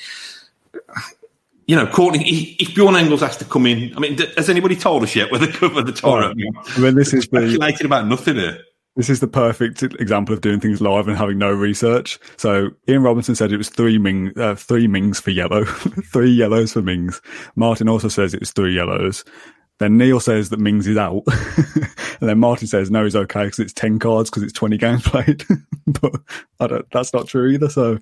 You 1.66 1.76
know, 1.76 1.86
Kortney, 1.86 2.56
if 2.58 2.74
Bjorn 2.74 2.96
Engels 2.96 3.20
has 3.20 3.36
to 3.36 3.44
come 3.44 3.66
in, 3.66 3.94
I 3.96 4.00
mean, 4.00 4.18
has 4.36 4.48
anybody 4.48 4.76
told 4.76 5.02
us 5.04 5.14
yet 5.14 5.30
whether 5.30 5.46
cover 5.46 5.82
the 5.82 5.92
tour? 5.92 6.24
Oh, 6.24 6.30
I 6.30 6.80
mean, 6.80 6.94
this 6.94 7.12
is 7.12 7.24
speculating 7.24 7.78
the, 7.78 7.86
about 7.86 8.06
nothing 8.06 8.36
here. 8.36 8.62
This 8.94 9.08
is 9.08 9.20
the 9.20 9.28
perfect 9.28 9.82
example 9.82 10.34
of 10.34 10.42
doing 10.42 10.60
things 10.60 10.82
live 10.82 11.08
and 11.08 11.16
having 11.16 11.38
no 11.38 11.50
research. 11.50 12.18
So 12.36 12.70
Ian 12.88 13.02
Robinson 13.02 13.34
said 13.34 13.50
it 13.50 13.56
was 13.56 13.70
three 13.70 13.96
Ming, 13.96 14.32
uh, 14.36 14.54
three 14.54 14.86
Mings 14.86 15.18
for 15.18 15.30
yellow, 15.30 15.64
three 16.12 16.30
yellows 16.30 16.74
for 16.74 16.82
Mings. 16.82 17.22
Martin 17.56 17.88
also 17.88 18.08
says 18.08 18.34
it 18.34 18.40
was 18.40 18.52
three 18.52 18.74
yellows. 18.74 19.24
Then 19.78 19.96
Neil 19.96 20.20
says 20.20 20.50
that 20.50 20.60
Mings 20.60 20.86
is 20.86 20.96
out, 20.96 21.22
and 22.20 22.28
then 22.28 22.38
Martin 22.38 22.68
says 22.68 22.90
no, 22.90 23.02
he's 23.02 23.16
okay 23.16 23.46
because 23.46 23.58
it's 23.58 23.72
ten 23.72 23.98
cards 23.98 24.30
because 24.30 24.42
it's 24.42 24.52
twenty 24.52 24.76
games 24.78 25.02
played. 25.02 25.42
but 26.00 26.12
I 26.60 26.66
don't, 26.66 26.86
that's 26.92 27.14
not 27.14 27.26
true 27.26 27.48
either. 27.50 27.70
So 27.70 27.98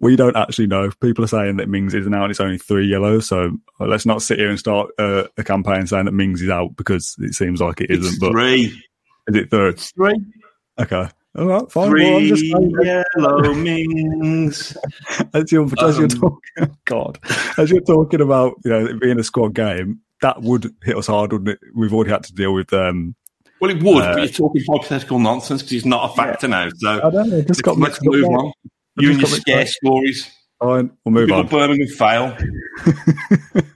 we 0.00 0.14
don't 0.16 0.36
actually 0.36 0.66
know. 0.66 0.90
People 1.00 1.24
are 1.24 1.28
saying 1.28 1.56
that 1.56 1.68
Mings 1.68 1.94
isn't 1.94 2.14
out 2.14 2.24
and 2.24 2.30
it's 2.30 2.40
only 2.40 2.58
three 2.58 2.86
yellows. 2.86 3.26
So 3.26 3.56
let's 3.80 4.06
not 4.06 4.22
sit 4.22 4.38
here 4.38 4.50
and 4.50 4.58
start 4.58 4.90
uh, 4.98 5.24
a 5.38 5.42
campaign 5.42 5.86
saying 5.86 6.04
that 6.04 6.12
Mings 6.12 6.42
is 6.42 6.50
out 6.50 6.76
because 6.76 7.16
it 7.20 7.34
seems 7.34 7.60
like 7.60 7.80
it 7.80 7.90
isn't. 7.90 8.06
It's 8.06 8.18
but 8.18 8.32
three. 8.32 8.78
Is 9.28 9.36
it 9.36 9.50
third? 9.50 9.78
Three. 9.78 10.14
Okay. 10.78 11.08
All 11.38 11.46
right, 11.46 11.70
fine. 11.70 11.90
Three 11.90 12.04
Well, 12.04 12.16
I'm 12.16 12.26
just 12.28 12.44
yellow 12.44 13.54
mings. 13.54 14.76
as 15.34 15.52
you're, 15.52 15.66
as 15.84 15.96
you're 15.98 16.04
Um, 16.04 16.08
talking, 16.08 16.76
God, 16.86 17.18
as 17.58 17.70
you're 17.70 17.80
talking 17.82 18.20
about, 18.22 18.54
you 18.64 18.70
know, 18.70 18.86
it 18.86 18.98
being 19.00 19.18
a 19.18 19.24
squad 19.24 19.52
game, 19.54 20.00
that 20.22 20.40
would 20.42 20.72
hit 20.82 20.96
us 20.96 21.08
hard, 21.08 21.32
wouldn't 21.32 21.50
it? 21.50 21.58
We've 21.74 21.92
already 21.92 22.10
had 22.10 22.24
to 22.24 22.34
deal 22.34 22.54
with. 22.54 22.72
Um, 22.72 23.14
Well, 23.60 23.70
it 23.70 23.82
would, 23.82 24.02
Uh, 24.02 24.12
but 24.14 24.18
you're 24.22 24.28
talking 24.28 24.62
hypothetical 24.66 25.18
nonsense 25.18 25.60
because 25.62 25.72
he's 25.72 25.84
not 25.86 26.10
a 26.10 26.14
factor 26.14 26.48
now. 26.48 26.68
So 26.76 27.00
I 27.04 27.10
don't 27.10 27.28
know. 27.28 27.42
Just 27.42 27.48
let's, 27.50 27.62
got 27.62 27.78
let's 27.78 27.98
move 28.02 28.24
on. 28.24 28.52
You 28.98 29.10
and 29.10 29.20
your 29.20 29.28
just 29.28 29.32
got 29.32 29.32
mixed 29.32 29.42
scare 29.42 29.60
up. 29.60 29.68
stories. 29.68 30.30
Fine, 30.58 30.90
we'll 31.04 31.12
move 31.12 31.26
People 31.28 31.40
on. 31.40 31.48
Birmingham 31.48 31.88
fail. 31.88 32.34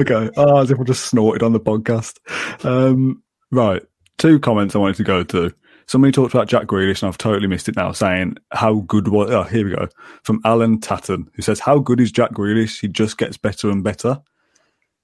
okay. 0.00 0.30
Oh, 0.36 0.60
as 0.60 0.70
if 0.70 0.78
I 0.78 0.82
just 0.84 1.06
snorted 1.06 1.42
on 1.42 1.52
the 1.52 1.58
podcast. 1.60 2.18
Um, 2.64 3.22
right. 3.50 3.82
Two 4.18 4.38
comments 4.38 4.74
I 4.74 4.78
wanted 4.78 4.96
to 4.96 5.04
go 5.04 5.22
to. 5.24 5.52
Somebody 5.86 6.12
talked 6.12 6.34
about 6.34 6.46
Jack 6.46 6.66
Grealish, 6.66 7.02
and 7.02 7.08
I've 7.08 7.18
totally 7.18 7.48
missed 7.48 7.68
it 7.68 7.76
now, 7.76 7.90
saying, 7.92 8.36
How 8.52 8.74
good 8.86 9.08
was. 9.08 9.30
Oh, 9.30 9.42
here 9.42 9.64
we 9.64 9.74
go. 9.74 9.88
From 10.22 10.40
Alan 10.44 10.78
Tatton, 10.78 11.28
who 11.34 11.42
says, 11.42 11.58
How 11.58 11.78
good 11.78 12.00
is 12.00 12.12
Jack 12.12 12.32
Grealish? 12.32 12.80
He 12.80 12.88
just 12.88 13.18
gets 13.18 13.36
better 13.36 13.70
and 13.70 13.82
better. 13.82 14.20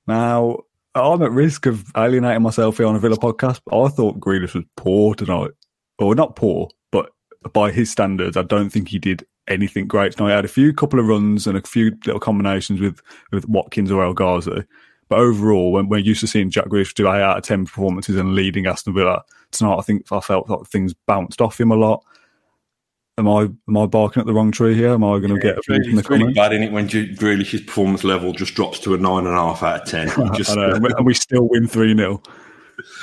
Now, 0.06 0.58
I'm 0.94 1.22
at 1.22 1.32
risk 1.32 1.66
of 1.66 1.84
alienating 1.96 2.42
myself 2.42 2.76
here 2.76 2.86
on 2.86 2.96
a 2.96 3.00
Villa 3.00 3.16
podcast, 3.16 3.60
but 3.66 3.82
I 3.82 3.88
thought 3.88 4.20
Grealish 4.20 4.54
was 4.54 4.64
poor 4.76 5.14
tonight. 5.14 5.50
Or 5.98 6.14
not 6.14 6.36
poor, 6.36 6.68
but 6.92 7.10
by 7.52 7.70
his 7.70 7.90
standards, 7.90 8.36
I 8.36 8.42
don't 8.42 8.70
think 8.70 8.88
he 8.88 8.98
did 8.98 9.26
anything 9.48 9.86
great 9.86 10.12
tonight. 10.12 10.30
He 10.30 10.36
had 10.36 10.44
a 10.44 10.48
few 10.48 10.72
couple 10.72 11.00
of 11.00 11.06
runs 11.06 11.46
and 11.46 11.56
a 11.56 11.62
few 11.62 11.96
little 12.04 12.20
combinations 12.20 12.80
with, 12.80 13.00
with 13.32 13.48
Watkins 13.48 13.90
or 13.90 14.04
El 14.04 14.14
Ghazi. 14.14 14.64
But 15.08 15.20
overall, 15.20 15.72
when 15.72 15.88
we're 15.88 15.98
used 15.98 16.20
to 16.20 16.26
seeing 16.26 16.50
Jack 16.50 16.66
Grealish 16.66 16.94
do 16.94 17.06
8 17.06 17.22
out 17.22 17.38
of 17.38 17.44
10 17.44 17.66
performances 17.66 18.16
and 18.16 18.34
leading 18.34 18.66
Aston 18.66 18.94
Villa, 18.94 19.22
tonight 19.52 19.76
I 19.76 19.82
think 19.82 20.10
I 20.10 20.20
felt 20.20 20.48
like 20.50 20.66
things 20.66 20.94
bounced 21.06 21.40
off 21.40 21.60
him 21.60 21.70
a 21.70 21.76
lot. 21.76 22.04
Am 23.18 23.28
I 23.28 23.48
am 23.68 23.76
I 23.76 23.86
barking 23.86 24.20
at 24.20 24.26
the 24.26 24.34
wrong 24.34 24.50
tree 24.50 24.74
here? 24.74 24.90
Am 24.90 25.02
I 25.02 25.18
going 25.18 25.34
to 25.34 25.40
get 25.40 25.54
a 25.54 25.58
It's 25.58 25.68
really, 25.68 25.88
in 25.88 25.94
the 25.94 26.00
it's 26.00 26.10
really 26.10 26.34
bad, 26.34 26.52
is 26.52 26.60
it, 26.60 26.72
when 26.72 26.86
Grealish's 26.86 27.62
performance 27.62 28.04
level 28.04 28.32
just 28.32 28.54
drops 28.54 28.78
to 28.80 28.92
a 28.94 28.98
nine 28.98 29.26
and 29.26 29.34
a 29.34 29.40
half 29.40 29.62
out 29.62 29.82
of 29.82 29.88
ten? 29.88 30.08
Just, 30.34 30.54
and 30.54 31.06
we- 31.06 31.14
still 31.14 31.48
win 31.48 31.66
3 31.66 31.96
0. 31.96 32.22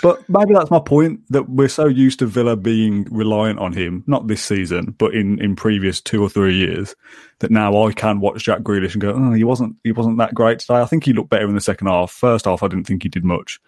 But 0.03 0.27
maybe 0.27 0.53
that's 0.53 0.69
my 0.69 0.81
point 0.81 1.21
that 1.29 1.47
we're 1.47 1.69
so 1.69 1.85
used 1.85 2.19
to 2.19 2.25
Villa 2.25 2.57
being 2.57 3.05
reliant 3.09 3.59
on 3.59 3.71
him, 3.71 4.03
not 4.05 4.27
this 4.27 4.43
season, 4.43 4.93
but 4.97 5.13
in, 5.13 5.41
in 5.41 5.55
previous 5.55 6.01
two 6.01 6.21
or 6.21 6.27
three 6.27 6.55
years, 6.55 6.93
that 7.39 7.51
now 7.51 7.81
I 7.87 7.93
can 7.93 8.19
watch 8.19 8.43
Jack 8.43 8.63
Grealish 8.63 8.91
and 8.91 9.01
go, 9.01 9.13
oh, 9.13 9.31
he 9.31 9.45
wasn't 9.45 9.77
he 9.85 9.93
wasn't 9.93 10.17
that 10.17 10.33
great 10.33 10.59
today. 10.59 10.81
I 10.81 10.85
think 10.85 11.05
he 11.05 11.13
looked 11.13 11.29
better 11.29 11.47
in 11.47 11.55
the 11.55 11.61
second 11.61 11.87
half. 11.87 12.11
First 12.11 12.43
half, 12.43 12.63
I 12.63 12.67
didn't 12.67 12.85
think 12.85 13.03
he 13.03 13.07
did 13.07 13.23
much. 13.23 13.61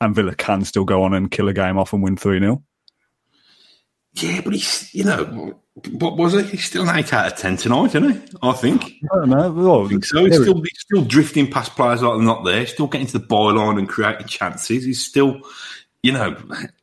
And 0.00 0.14
Villa 0.14 0.36
can 0.36 0.64
still 0.64 0.84
go 0.84 1.02
on 1.02 1.12
and 1.12 1.28
kill 1.28 1.48
a 1.48 1.52
game 1.52 1.76
off 1.76 1.92
and 1.92 2.04
win 2.04 2.16
3 2.16 2.38
0. 2.38 2.62
yeah, 4.14 4.40
but 4.42 4.52
he's 4.52 4.94
you 4.94 5.02
know 5.02 5.56
what 5.88 6.16
was 6.16 6.34
it? 6.34 6.46
He's 6.46 6.64
still 6.64 6.88
an 6.88 6.96
eight 6.98 7.12
out 7.12 7.32
of 7.32 7.38
ten 7.38 7.56
tonight, 7.56 7.94
isn't 7.94 8.10
he? 8.10 8.20
I 8.42 8.52
think. 8.52 8.84
I 9.12 9.16
don't 9.16 9.30
know. 9.30 9.50
Well, 9.50 9.86
I 9.86 9.88
think 9.88 10.04
so. 10.04 10.24
He's 10.24 10.40
still, 10.40 10.60
he's 10.60 10.80
still 10.80 11.04
drifting 11.04 11.50
past 11.50 11.74
players 11.74 12.02
like 12.02 12.16
they're 12.16 12.22
not 12.24 12.44
there. 12.44 12.66
Still 12.66 12.86
getting 12.86 13.06
to 13.08 13.18
the 13.18 13.26
byline 13.26 13.78
and 13.78 13.88
creating 13.88 14.26
chances. 14.26 14.84
He's 14.84 15.04
still, 15.04 15.40
you 16.02 16.12
know, 16.12 16.36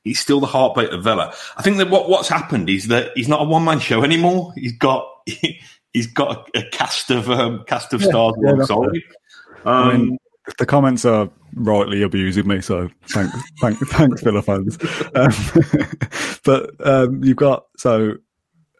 he's 0.03 0.19
still 0.19 0.39
the 0.39 0.47
heartbeat 0.47 0.91
of 0.91 1.03
Villa. 1.03 1.33
I 1.57 1.61
think 1.63 1.77
that 1.77 1.89
what, 1.89 2.09
what's 2.09 2.29
happened 2.29 2.69
is 2.69 2.87
that 2.87 3.11
he's 3.15 3.27
not 3.27 3.41
a 3.41 3.45
one 3.45 3.63
man 3.63 3.79
show 3.79 4.03
anymore. 4.03 4.53
He's 4.55 4.73
got 4.77 5.07
he's 5.93 6.07
got 6.07 6.49
a, 6.55 6.59
a 6.59 6.69
cast 6.69 7.09
of 7.09 7.29
um, 7.29 7.63
cast 7.67 7.93
of 7.93 8.03
stars 8.03 8.35
yeah, 8.43 8.53
that's 8.55 8.69
alongside 8.69 8.95
him. 8.95 9.03
I 9.65 9.91
Um, 9.91 9.97
mean, 10.07 10.17
the 10.59 10.65
comments 10.65 11.03
are 11.05 11.29
rightly 11.55 12.03
abusing 12.03 12.47
me, 12.47 12.61
so 12.61 12.89
thanks, 13.07 13.35
thank, 13.59 13.77
thanks, 13.89 14.21
Villa 14.21 14.41
fans. 14.41 14.77
Um, 15.15 15.31
but 16.43 16.69
um, 16.87 17.23
you've 17.23 17.37
got 17.37 17.65
so 17.77 18.17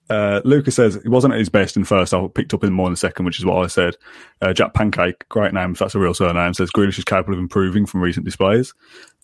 uh, 0.09 0.41
Lucas 0.45 0.75
says 0.75 0.99
he 1.03 1.09
wasn't 1.09 1.33
at 1.33 1.39
his 1.39 1.49
best 1.49 1.75
in 1.75 1.83
first. 1.83 2.13
I 2.13 2.25
picked 2.27 2.53
up 2.53 2.63
in 2.63 2.71
more 2.71 2.87
in 2.87 2.93
the 2.93 2.97
second, 2.97 3.25
which 3.25 3.39
is 3.39 3.45
what 3.45 3.63
I 3.63 3.67
said. 3.67 3.95
Uh, 4.41 4.53
Jack 4.53 4.73
Pancake, 4.73 5.27
great 5.29 5.53
name 5.53 5.71
if 5.71 5.79
that's 5.79 5.95
a 5.95 5.99
real 5.99 6.13
surname, 6.13 6.53
says 6.53 6.71
Grealish 6.71 6.97
is 6.97 7.03
capable 7.03 7.33
of 7.33 7.39
improving 7.39 7.85
from 7.85 8.01
recent 8.01 8.25
displays. 8.25 8.73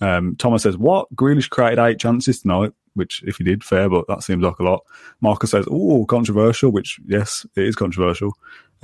Um, 0.04 0.36
Thomas 0.36 0.64
says 0.64 0.78
what 0.78 1.14
Grealish 1.16 1.50
created 1.50 1.80
eight 1.80 2.00
chances 2.00 2.42
tonight. 2.42 2.74
Which, 2.96 3.24
if 3.26 3.38
he 3.38 3.44
did, 3.44 3.64
fair, 3.64 3.90
but 3.90 4.06
that 4.08 4.22
seems 4.22 4.44
like 4.44 4.60
a 4.60 4.64
lot. 4.64 4.84
Marcus 5.20 5.50
says, 5.50 5.66
"Oh, 5.72 6.06
controversial." 6.06 6.72
Which, 6.72 7.00
yes, 7.08 7.44
it 7.56 7.64
is 7.64 7.76
controversial. 7.76 8.34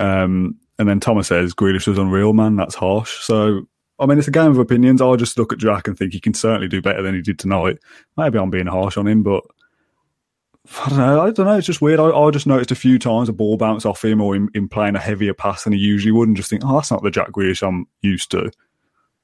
Um, 0.00 0.56
and 0.80 0.88
then 0.88 0.98
Thomas 0.98 1.28
says 1.28 1.54
Grealish 1.54 1.86
was 1.86 1.98
unreal, 1.98 2.32
man. 2.32 2.56
That's 2.56 2.74
harsh. 2.74 3.22
So, 3.22 3.68
I 4.00 4.06
mean, 4.06 4.18
it's 4.18 4.26
a 4.26 4.32
game 4.32 4.50
of 4.50 4.58
opinions. 4.58 5.00
I'll 5.00 5.16
just 5.16 5.38
look 5.38 5.52
at 5.52 5.60
Jack 5.60 5.86
and 5.86 5.96
think 5.96 6.12
he 6.12 6.18
can 6.18 6.34
certainly 6.34 6.66
do 6.66 6.82
better 6.82 7.02
than 7.02 7.14
he 7.14 7.22
did 7.22 7.38
tonight. 7.38 7.78
Maybe 8.16 8.38
I'm 8.38 8.50
being 8.50 8.66
harsh 8.66 8.96
on 8.96 9.06
him, 9.06 9.22
but 9.22 9.44
I 10.84 10.88
don't 10.88 10.98
know. 10.98 11.20
I 11.20 11.30
don't 11.30 11.46
know. 11.46 11.58
It's 11.58 11.66
just 11.66 11.82
weird. 11.82 12.00
I, 12.00 12.10
I 12.10 12.30
just 12.30 12.46
noticed 12.46 12.72
a 12.72 12.76
few 12.76 12.98
times 12.98 13.28
a 13.28 13.32
ball 13.32 13.56
bounce 13.56 13.86
off 13.86 14.04
him 14.04 14.20
or 14.20 14.34
him, 14.34 14.50
him 14.54 14.68
playing 14.68 14.96
a 14.96 15.00
heavier 15.00 15.34
pass 15.34 15.64
than 15.64 15.72
he 15.72 15.78
usually 15.78 16.12
would, 16.12 16.28
and 16.28 16.36
just 16.36 16.50
think, 16.50 16.62
oh, 16.64 16.74
that's 16.74 16.90
not 16.90 17.02
the 17.02 17.10
Jack 17.10 17.30
Grealish 17.30 17.66
I'm 17.66 17.86
used 18.00 18.30
to. 18.32 18.50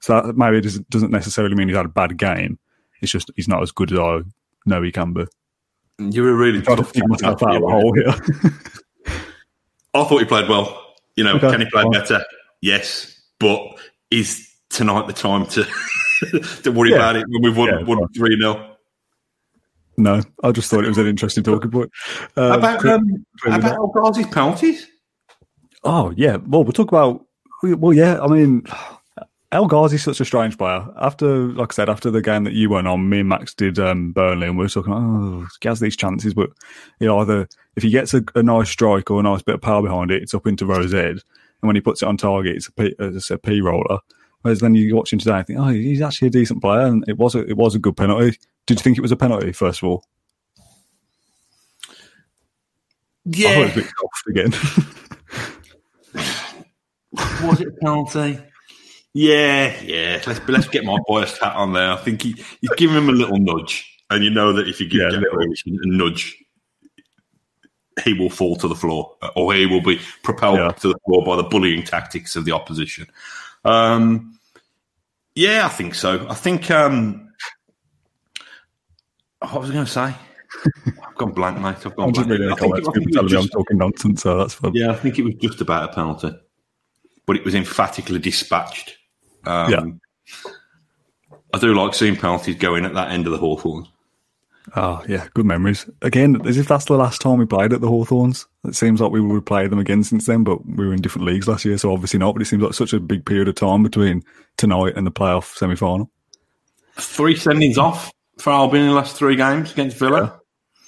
So 0.06 0.20
that 0.22 0.36
maybe 0.36 0.58
it 0.58 0.60
doesn't- 0.60 0.88
doesn't 0.88 1.10
necessarily 1.10 1.56
mean 1.56 1.66
he's 1.66 1.76
had 1.76 1.84
a 1.86 1.88
bad 1.88 2.16
game. 2.16 2.60
It's 3.02 3.10
just 3.10 3.28
he's 3.34 3.48
not 3.48 3.60
as 3.60 3.72
good 3.72 3.90
as 3.92 3.98
I 3.98 4.20
know 4.64 4.80
he 4.80 4.92
can 4.92 5.12
be. 5.12 5.26
you're 5.98 6.30
a 6.30 6.32
really 6.34 6.62
Trying 6.62 6.76
to 6.76 6.82
tough 6.84 6.92
dig 6.92 7.08
myself 7.08 7.42
out 7.42 7.56
of 7.56 7.62
the 7.62 7.68
hole 7.68 7.92
here. 7.92 9.10
I 9.94 10.04
thought 10.04 10.18
he 10.18 10.24
played 10.26 10.48
well. 10.48 10.94
You 11.16 11.24
know, 11.24 11.34
Okay, 11.34 11.50
can 11.50 11.60
he 11.60 11.66
play 11.70 11.82
fine. 11.82 11.90
better? 11.90 12.22
Yes, 12.60 13.20
but 13.40 13.60
is 14.12 14.48
tonight 14.68 15.08
the 15.08 15.12
time 15.12 15.46
to 15.46 15.64
to 16.62 16.70
worry 16.70 16.90
Yeah. 16.90 16.96
about 16.96 17.16
it 17.16 17.24
when 17.28 17.42
we've 17.42 17.56
won 17.56 17.68
Yeah, 17.68 17.82
won 17.82 18.06
three 18.16 18.38
0 18.40 18.76
no, 19.98 20.20
I 20.44 20.52
just 20.52 20.70
thought 20.70 20.84
it 20.84 20.88
was 20.88 20.98
an 20.98 21.06
interesting 21.08 21.42
talking 21.42 21.70
point. 21.70 21.90
Um, 22.36 22.52
about 22.52 22.84
um, 22.84 23.24
about 23.46 23.78
Ghazi's 23.94 24.26
penalties? 24.28 24.86
Oh 25.82 26.12
yeah, 26.16 26.36
well 26.36 26.62
we'll 26.62 26.72
talk 26.72 26.88
about. 26.92 27.24
Well, 27.62 27.94
yeah, 27.94 28.20
I 28.20 28.26
mean, 28.28 28.62
El 29.56 29.68
Ghazi's 29.68 30.04
such 30.04 30.20
a 30.20 30.24
strange 30.26 30.58
player. 30.58 30.86
After, 31.00 31.46
like 31.46 31.72
I 31.72 31.74
said, 31.74 31.88
after 31.88 32.10
the 32.10 32.20
game 32.20 32.44
that 32.44 32.52
you 32.52 32.68
went 32.68 32.86
on, 32.86 33.08
me 33.08 33.20
and 33.20 33.28
Max 33.30 33.54
did 33.54 33.78
um, 33.78 34.12
Burnley, 34.12 34.48
and 34.48 34.58
we 34.58 34.66
were 34.66 34.68
talking. 34.68 34.92
Oh, 34.92 35.46
he 35.62 35.68
has 35.68 35.80
these 35.80 35.96
chances, 35.96 36.34
but 36.34 36.50
you 37.00 37.06
know, 37.06 37.20
either 37.20 37.48
if 37.74 37.82
he 37.82 37.88
gets 37.88 38.12
a, 38.12 38.22
a 38.34 38.42
nice 38.42 38.68
strike 38.68 39.10
or 39.10 39.18
a 39.18 39.22
nice 39.22 39.40
bit 39.40 39.54
of 39.54 39.62
power 39.62 39.80
behind 39.80 40.10
it, 40.10 40.22
it's 40.22 40.34
up 40.34 40.46
into 40.46 40.66
row 40.66 40.86
Z, 40.86 40.98
and 40.98 41.22
when 41.62 41.74
he 41.74 41.80
puts 41.80 42.02
it 42.02 42.06
on 42.06 42.18
target, 42.18 42.54
it's 42.54 42.68
a 42.68 42.72
P, 42.72 42.94
it's 42.98 43.30
a 43.30 43.38
P 43.38 43.62
roller. 43.62 44.00
Whereas 44.42 44.60
then 44.60 44.74
you 44.74 44.94
watch 44.94 45.10
him 45.10 45.20
today, 45.20 45.38
and 45.38 45.46
think, 45.46 45.58
oh, 45.58 45.68
he's 45.68 46.02
actually 46.02 46.28
a 46.28 46.32
decent 46.32 46.60
player, 46.60 46.82
and 46.86 47.02
it 47.08 47.16
was 47.16 47.34
a, 47.34 47.38
it 47.48 47.56
was 47.56 47.74
a 47.74 47.78
good 47.78 47.96
penalty. 47.96 48.36
Did 48.66 48.78
you 48.78 48.82
think 48.82 48.98
it 48.98 49.02
was 49.02 49.12
a 49.12 49.16
penalty? 49.16 49.52
First 49.52 49.82
of 49.82 49.88
all, 49.88 50.04
Yeah. 53.24 53.48
I 53.48 53.52
it 53.52 53.64
was 53.64 53.72
a 53.72 53.74
bit 53.74 53.90
soft 53.96 54.26
again. 54.28 54.52
was 57.48 57.60
it 57.62 57.68
a 57.68 57.72
penalty? 57.80 58.38
Yeah, 59.18 59.80
yeah. 59.82 60.22
Let's 60.26 60.46
let's 60.46 60.68
get 60.68 60.84
my 60.84 60.98
biased 61.08 61.40
hat 61.42 61.54
on 61.56 61.72
there. 61.72 61.90
I 61.92 61.96
think 61.96 62.20
he, 62.20 62.32
he's 62.60 62.70
giving 62.76 62.96
him 62.96 63.08
a 63.08 63.12
little 63.12 63.38
nudge, 63.38 63.90
and 64.10 64.22
you 64.22 64.28
know 64.28 64.52
that 64.52 64.68
if 64.68 64.78
you 64.78 64.86
give 64.86 65.00
Yeah, 65.00 65.08
little. 65.08 65.38
A 65.40 65.86
nudge, 65.86 66.36
he 68.04 68.12
will 68.12 68.28
fall 68.28 68.56
to 68.56 68.68
the 68.68 68.74
floor, 68.74 69.16
or 69.34 69.54
he 69.54 69.64
will 69.64 69.80
be 69.80 69.98
propelled 70.22 70.58
Yeah. 70.58 70.68
to 70.72 70.88
the 70.88 70.98
floor 71.06 71.24
by 71.24 71.36
the 71.36 71.44
bullying 71.44 71.82
tactics 71.82 72.36
of 72.36 72.44
the 72.44 72.52
opposition. 72.52 73.06
Um, 73.64 74.38
yeah, 75.34 75.64
I 75.64 75.70
think 75.70 75.94
so. 75.94 76.26
I 76.28 76.34
think. 76.34 76.70
Um, 76.70 77.30
what 79.40 79.62
was 79.62 79.70
I 79.70 79.72
going 79.72 79.86
to 79.86 79.90
say? 79.90 80.14
I've 81.06 81.14
gone 81.16 81.32
blank, 81.32 81.58
mate. 81.58 81.76
I've 81.86 81.96
gone 81.96 82.08
I'm 82.08 82.12
blank. 82.12 82.28
reading 82.28 82.52
I 82.52 82.54
think. 82.56 82.74
I 82.74 82.80
think 82.92 83.06
was 83.06 83.16
I'm 83.16 83.28
just- 83.28 83.52
talking 83.52 83.78
nonsense, 83.78 84.20
so 84.22 84.36
that's 84.36 84.54
fun. 84.54 84.72
yeah, 84.74 84.90
I 84.90 84.94
think 84.94 85.18
it 85.18 85.22
was 85.24 85.34
just 85.36 85.62
about 85.62 85.88
a 85.90 85.94
penalty, 85.94 86.32
but 87.24 87.36
it 87.36 87.44
was 87.46 87.54
emphatically 87.54 88.18
dispatched. 88.18 88.95
Um, 89.46 89.70
Yeah. 89.70 90.50
I 91.54 91.58
do 91.58 91.74
like 91.74 91.94
seeing 91.94 92.16
penalties 92.16 92.56
go 92.56 92.74
in 92.74 92.84
at 92.84 92.94
that 92.94 93.10
end 93.12 93.26
of 93.26 93.32
the 93.32 93.38
Hawthorns. 93.38 93.88
Oh, 94.74 95.02
yeah, 95.08 95.28
good 95.32 95.46
memories. 95.46 95.88
Again, 96.02 96.44
as 96.46 96.58
if 96.58 96.66
that's 96.66 96.86
the 96.86 96.96
last 96.96 97.20
time 97.20 97.38
we 97.38 97.46
played 97.46 97.72
at 97.72 97.80
the 97.80 97.88
Hawthorns. 97.88 98.46
It 98.64 98.74
seems 98.74 99.00
like 99.00 99.12
we 99.12 99.20
would 99.20 99.46
play 99.46 99.66
them 99.68 99.78
again 99.78 100.02
since 100.02 100.26
then, 100.26 100.42
but 100.42 100.66
we 100.66 100.86
were 100.86 100.92
in 100.92 101.00
different 101.00 101.26
leagues 101.26 101.46
last 101.46 101.64
year, 101.64 101.78
so 101.78 101.92
obviously 101.92 102.18
not. 102.18 102.32
But 102.32 102.42
it 102.42 102.46
seems 102.46 102.62
like 102.62 102.74
such 102.74 102.92
a 102.92 103.00
big 103.00 103.24
period 103.24 103.46
of 103.48 103.54
time 103.54 103.84
between 103.84 104.24
tonight 104.56 104.94
and 104.96 105.06
the 105.06 105.12
playoff 105.12 105.56
semi 105.56 105.76
final. 105.76 106.10
Three 106.96 107.36
sendings 107.36 107.78
off 107.78 108.12
for 108.38 108.50
Albion 108.52 108.82
in 108.84 108.88
the 108.90 108.96
last 108.96 109.16
three 109.16 109.36
games 109.36 109.72
against 109.72 109.96
Villa. 109.98 110.40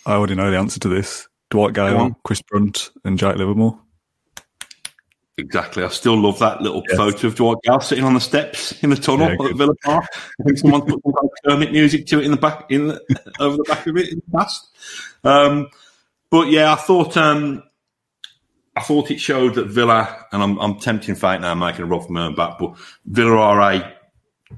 I 0.05 0.15
already 0.15 0.35
know 0.35 0.51
the 0.51 0.59
answer 0.59 0.81
to 0.81 0.89
this. 0.89 1.29
Dwight 1.51 1.73
Gayle. 1.73 2.17
Chris 2.25 2.43
Brunt, 2.43 2.91
and 3.05 3.19
Jake 3.19 3.37
Livermore. 3.37 3.79
Exactly. 5.39 5.85
I 5.85 5.89
still 5.89 6.17
love 6.17 6.41
that 6.41 6.61
little 6.61 6.83
yes. 6.89 6.97
photo 6.97 7.29
of 7.29 7.37
Dwight 7.37 7.59
Gayle 7.63 7.81
sitting 7.81 8.05
on 8.05 8.15
the 8.15 8.21
steps 8.21 8.73
in 8.83 8.91
the 8.91 8.97
tunnel 8.97 9.29
yeah, 9.29 9.51
at 9.51 9.57
Villa 9.57 9.75
Park. 9.85 10.05
I 10.41 10.43
think 10.43 10.59
someone 10.59 10.83
put 10.83 11.01
some 11.01 11.29
Kermit 11.47 11.71
music 11.71 12.07
to 12.09 12.19
it 12.19 12.25
in 12.25 12.33
the 12.33 12.37
back, 12.37 12.69
in 12.71 12.89
the, 12.89 13.01
over 13.41 13.57
the 13.57 13.63
back 13.63 13.87
of 13.87 13.97
it 13.97 14.09
in 14.11 14.17
the 14.17 14.37
past. 14.37 14.69
Um, 15.23 15.69
but 16.29 16.49
yeah, 16.49 16.73
I 16.73 16.75
thought 16.75 17.17
um, 17.17 17.63
I 18.75 18.81
thought 18.81 19.13
it 19.13 19.21
showed 19.21 19.55
that 19.55 19.69
Villa, 19.69 20.27
and 20.33 20.43
I'm, 20.43 20.59
I'm 20.59 20.81
tempting 20.81 21.15
fate 21.15 21.41
now, 21.41 21.55
making 21.55 21.83
a 21.83 21.87
rough 21.87 22.11
own 22.11 22.35
back, 22.35 22.59
but 22.59 22.77
Villa 23.07 23.37
are 23.37 23.61
a 23.61 23.95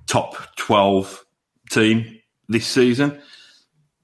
top 0.06 0.36
12 0.56 1.26
team 1.70 2.20
this 2.48 2.66
season. 2.66 3.20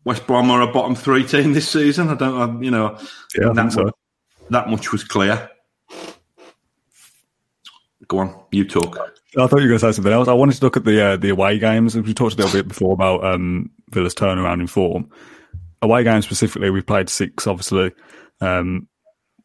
West 0.05 0.27
Brom 0.27 0.51
are 0.51 0.61
a 0.61 0.73
bottom 0.73 0.95
three 0.95 1.27
team 1.27 1.55
this 1.55 1.69
season. 1.69 2.11
I 2.11 2.15
don't, 2.15 2.37
I, 2.39 2.63
you 2.63 2.71
know, 2.71 2.99
yeah, 3.35 3.53
that, 3.55 3.73
so. 3.73 3.85
much, 3.85 3.95
that 4.51 4.69
much 4.69 4.93
was 4.93 5.05
clear. 5.05 5.51
Go 8.09 8.19
on, 8.19 8.45
you 8.53 8.65
talk. 8.65 8.99
I 9.39 9.47
thought 9.47 9.59
you 9.59 9.65
were 9.65 9.69
going 9.69 9.81
to 9.81 9.87
say 9.87 9.93
something 9.93 10.13
else. 10.13 10.29
I 10.29 10.33
wanted 10.33 10.57
to 10.57 10.65
look 10.65 10.77
at 10.77 10.85
the 10.85 11.05
uh, 11.05 11.17
the 11.17 11.31
away 11.31 11.59
games. 11.59 11.97
We 11.97 12.15
talked 12.15 12.35
a 12.35 12.37
little 12.37 12.53
bit 12.53 12.69
before 12.69 12.93
about 12.93 13.25
um, 13.25 13.71
Villa's 13.91 14.15
turnaround 14.15 14.61
in 14.61 14.67
form. 14.67 15.11
Away 15.83 16.05
games 16.05 16.25
specifically, 16.25 16.71
we 16.71 16.81
played 16.81 17.09
six, 17.09 17.47
obviously. 17.47 17.93
Um, 18.41 18.89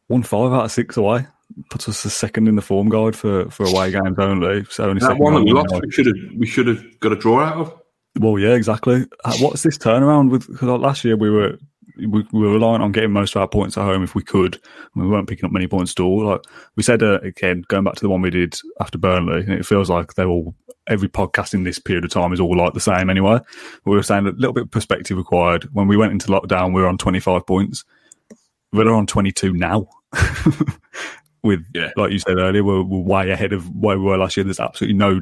won 0.08 0.22
five 0.22 0.52
out 0.52 0.64
of 0.64 0.72
six 0.72 0.96
away. 0.96 1.26
Puts 1.70 1.88
us 1.88 2.04
a 2.04 2.10
second 2.10 2.48
in 2.48 2.56
the 2.56 2.62
form 2.62 2.88
guide 2.88 3.14
for, 3.14 3.50
for 3.50 3.66
away 3.66 3.90
games 3.90 4.18
only. 4.18 4.64
So 4.70 4.84
only 4.84 5.00
that 5.00 5.18
one 5.18 5.34
that 5.34 5.42
we 5.42 5.52
lost, 5.52 5.74
we 5.82 5.90
should 5.90 6.06
have 6.06 6.16
we 6.38 6.46
should 6.46 6.66
have 6.68 7.00
got 7.00 7.12
a 7.12 7.16
draw 7.16 7.40
out 7.40 7.56
of. 7.58 7.78
Well, 8.18 8.38
yeah, 8.38 8.54
exactly. 8.54 9.06
Uh, 9.24 9.36
what's 9.38 9.62
this 9.62 9.76
turnaround 9.76 10.30
with? 10.30 10.46
Because 10.46 10.80
last 10.80 11.04
year 11.04 11.16
we 11.16 11.30
were 11.30 11.58
we, 11.96 12.06
we, 12.06 12.40
were 12.40 12.52
relying 12.52 12.82
on 12.82 12.92
getting 12.92 13.12
most 13.12 13.34
of 13.34 13.40
our 13.40 13.48
points 13.48 13.76
at 13.76 13.84
home 13.84 14.02
if 14.02 14.14
we 14.14 14.22
could. 14.22 14.60
We 14.94 15.06
weren't 15.06 15.28
picking 15.28 15.44
up 15.44 15.52
many 15.52 15.66
points 15.66 15.92
at 15.92 16.00
all. 16.00 16.26
Like 16.26 16.40
we 16.76 16.82
said 16.82 17.02
uh, 17.02 17.20
again, 17.20 17.64
going 17.68 17.84
back 17.84 17.94
to 17.94 18.02
the 18.02 18.08
one 18.08 18.22
we 18.22 18.30
did 18.30 18.58
after 18.80 18.98
Burnley, 18.98 19.44
it 19.46 19.66
feels 19.66 19.90
like 19.90 20.14
they're 20.14 20.28
all 20.28 20.54
every 20.88 21.08
podcast 21.08 21.54
in 21.54 21.64
this 21.64 21.78
period 21.78 22.04
of 22.04 22.10
time 22.10 22.32
is 22.32 22.40
all 22.40 22.56
like 22.56 22.74
the 22.74 22.80
same 22.80 23.08
anyway. 23.08 23.38
We 23.84 23.94
were 23.94 24.02
saying 24.02 24.26
a 24.26 24.30
little 24.30 24.52
bit 24.52 24.64
of 24.64 24.70
perspective 24.70 25.16
required. 25.16 25.68
When 25.72 25.88
we 25.88 25.96
went 25.96 26.12
into 26.12 26.28
lockdown, 26.28 26.74
we 26.74 26.82
were 26.82 26.88
on 26.88 26.98
25 26.98 27.46
points. 27.46 27.84
We're 28.72 28.92
on 28.92 29.06
22 29.06 29.52
now. 29.52 29.88
with, 31.42 31.64
yeah. 31.74 31.90
like 31.96 32.12
you 32.12 32.18
said 32.18 32.38
earlier, 32.38 32.62
we're, 32.62 32.82
we're, 32.82 33.00
way 33.00 33.30
ahead 33.30 33.52
of 33.52 33.68
where 33.74 33.98
we 33.98 34.04
were 34.04 34.16
last 34.16 34.36
year. 34.36 34.44
There's 34.44 34.60
absolutely 34.60 34.96
no, 34.96 35.20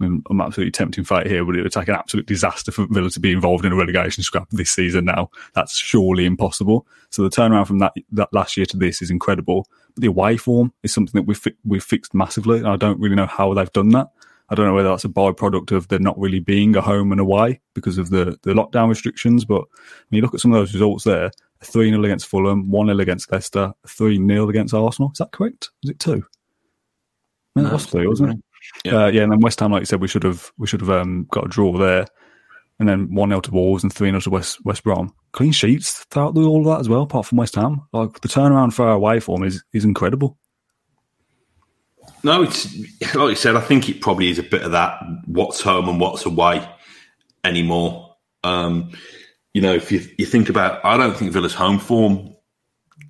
I 0.00 0.04
mean, 0.04 0.22
I'm 0.28 0.40
absolutely 0.40 0.72
tempting 0.72 1.04
fate 1.04 1.26
here, 1.26 1.44
but 1.44 1.56
it 1.56 1.62
would 1.62 1.72
take 1.72 1.88
an 1.88 1.94
absolute 1.94 2.26
disaster 2.26 2.70
for 2.70 2.86
Villa 2.90 3.10
to 3.10 3.20
be 3.20 3.32
involved 3.32 3.64
in 3.64 3.72
a 3.72 3.76
relegation 3.76 4.22
scrap 4.22 4.50
this 4.50 4.70
season 4.70 5.06
now. 5.06 5.30
That's 5.54 5.76
surely 5.76 6.26
impossible. 6.26 6.86
So 7.10 7.22
the 7.22 7.30
turnaround 7.30 7.66
from 7.66 7.78
that, 7.78 7.94
that 8.12 8.32
last 8.32 8.56
year 8.56 8.66
to 8.66 8.76
this 8.76 9.00
is 9.00 9.10
incredible. 9.10 9.66
But 9.94 10.02
the 10.02 10.08
away 10.08 10.36
form 10.36 10.72
is 10.82 10.92
something 10.92 11.18
that 11.18 11.26
we've, 11.26 11.38
fi- 11.38 11.56
we've 11.64 11.84
fixed 11.84 12.12
massively. 12.12 12.58
And 12.58 12.68
I 12.68 12.76
don't 12.76 13.00
really 13.00 13.16
know 13.16 13.26
how 13.26 13.54
they've 13.54 13.72
done 13.72 13.90
that. 13.90 14.08
I 14.50 14.54
don't 14.54 14.66
know 14.66 14.74
whether 14.74 14.90
that's 14.90 15.06
a 15.06 15.08
byproduct 15.08 15.72
of 15.72 15.88
there 15.88 15.98
not 15.98 16.18
really 16.18 16.40
being 16.40 16.76
a 16.76 16.82
home 16.82 17.10
and 17.10 17.20
away 17.20 17.60
because 17.72 17.96
of 17.96 18.10
the, 18.10 18.38
the 18.42 18.52
lockdown 18.52 18.90
restrictions. 18.90 19.46
But 19.46 19.62
when 20.08 20.16
you 20.16 20.20
look 20.20 20.34
at 20.34 20.40
some 20.40 20.52
of 20.52 20.58
those 20.58 20.74
results 20.74 21.04
there, 21.04 21.30
3 21.64 21.90
0 21.90 22.04
against 22.04 22.26
Fulham, 22.26 22.70
1 22.70 22.86
0 22.86 22.98
against 22.98 23.30
Leicester, 23.30 23.72
3 23.86 24.16
0 24.16 24.48
against 24.48 24.74
Arsenal. 24.74 25.10
Is 25.12 25.18
that 25.18 25.32
correct? 25.32 25.70
Was 25.82 25.90
it 25.90 25.98
two? 25.98 26.24
No, 27.54 27.66
it 27.66 27.72
was 27.72 27.86
three, 27.86 28.06
wasn't 28.06 28.30
it? 28.30 28.44
Yeah. 28.84 29.04
Uh, 29.04 29.06
yeah, 29.08 29.22
and 29.22 29.32
then 29.32 29.40
West 29.40 29.60
Ham, 29.60 29.72
like 29.72 29.82
you 29.82 29.86
said, 29.86 30.00
we 30.00 30.08
should 30.08 30.22
have 30.22 30.52
we 30.56 30.66
should 30.66 30.80
have 30.80 30.90
um, 30.90 31.26
got 31.30 31.46
a 31.46 31.48
draw 31.48 31.76
there, 31.76 32.06
and 32.78 32.88
then 32.88 33.14
one 33.14 33.30
0 33.30 33.40
to 33.42 33.50
Wolves 33.50 33.82
and 33.82 33.92
three 33.92 34.08
0 34.08 34.20
to 34.20 34.30
West 34.30 34.64
West 34.64 34.84
Brom. 34.84 35.14
Clean 35.32 35.52
sheets 35.52 36.04
throughout 36.10 36.36
all 36.36 36.60
of 36.60 36.66
that 36.66 36.80
as 36.80 36.88
well, 36.88 37.02
apart 37.02 37.26
from 37.26 37.38
West 37.38 37.54
Ham. 37.56 37.82
Like 37.92 38.20
the 38.20 38.28
turnaround 38.28 38.72
for 38.72 38.86
our 38.86 38.94
away 38.94 39.20
form 39.20 39.44
is 39.44 39.62
is 39.72 39.84
incredible. 39.84 40.38
No, 42.24 42.42
it's 42.42 42.72
like 43.14 43.30
you 43.30 43.34
said. 43.34 43.56
I 43.56 43.60
think 43.60 43.88
it 43.88 44.00
probably 44.00 44.30
is 44.30 44.38
a 44.38 44.44
bit 44.44 44.62
of 44.62 44.72
that. 44.72 45.02
What's 45.26 45.60
home 45.60 45.88
and 45.88 46.00
what's 46.00 46.24
away 46.24 46.66
anymore. 47.44 48.16
Um, 48.44 48.92
you 49.54 49.60
know, 49.60 49.74
if 49.74 49.92
you, 49.92 50.00
you 50.18 50.26
think 50.26 50.48
about, 50.48 50.84
I 50.84 50.96
don't 50.96 51.16
think 51.16 51.32
Villa's 51.32 51.54
home 51.54 51.78
form 51.78 52.34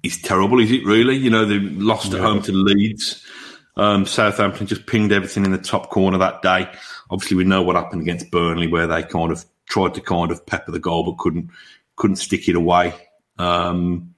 is 0.02 0.20
terrible, 0.20 0.60
is 0.60 0.72
it 0.72 0.84
really? 0.84 1.16
You 1.16 1.30
know, 1.30 1.44
they 1.44 1.58
lost 1.58 2.10
yeah. 2.10 2.18
at 2.18 2.24
home 2.24 2.42
to 2.42 2.52
Leeds. 2.52 3.24
Um, 3.76 4.04
Southampton 4.04 4.66
just 4.66 4.86
pinged 4.86 5.12
everything 5.12 5.44
in 5.44 5.52
the 5.52 5.58
top 5.58 5.90
corner 5.90 6.18
that 6.18 6.42
day. 6.42 6.70
Obviously, 7.10 7.36
we 7.36 7.44
know 7.44 7.62
what 7.62 7.76
happened 7.76 8.02
against 8.02 8.30
Burnley, 8.30 8.66
where 8.66 8.86
they 8.86 9.02
kind 9.02 9.32
of 9.32 9.44
tried 9.66 9.94
to 9.94 10.00
kind 10.00 10.30
of 10.30 10.44
pepper 10.44 10.72
the 10.72 10.78
goal, 10.78 11.04
but 11.04 11.18
couldn't 11.18 11.50
couldn't 11.96 12.16
stick 12.16 12.48
it 12.48 12.56
away. 12.56 12.94
Um, 13.38 14.14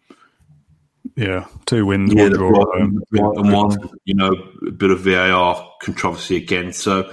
yeah, 1.17 1.47
two 1.67 1.87
wins, 1.87 2.13
yeah, 2.15 2.23
one 2.23 2.33
draw, 2.33 3.33
and 3.37 3.53
one. 3.53 3.91
You 4.05 4.15
know, 4.15 4.35
a 4.67 4.73
bit 4.73 4.91
of 4.91 5.01
VAR 5.01 5.71
controversy 5.83 6.37
again. 6.37 6.73
So, 6.73 7.13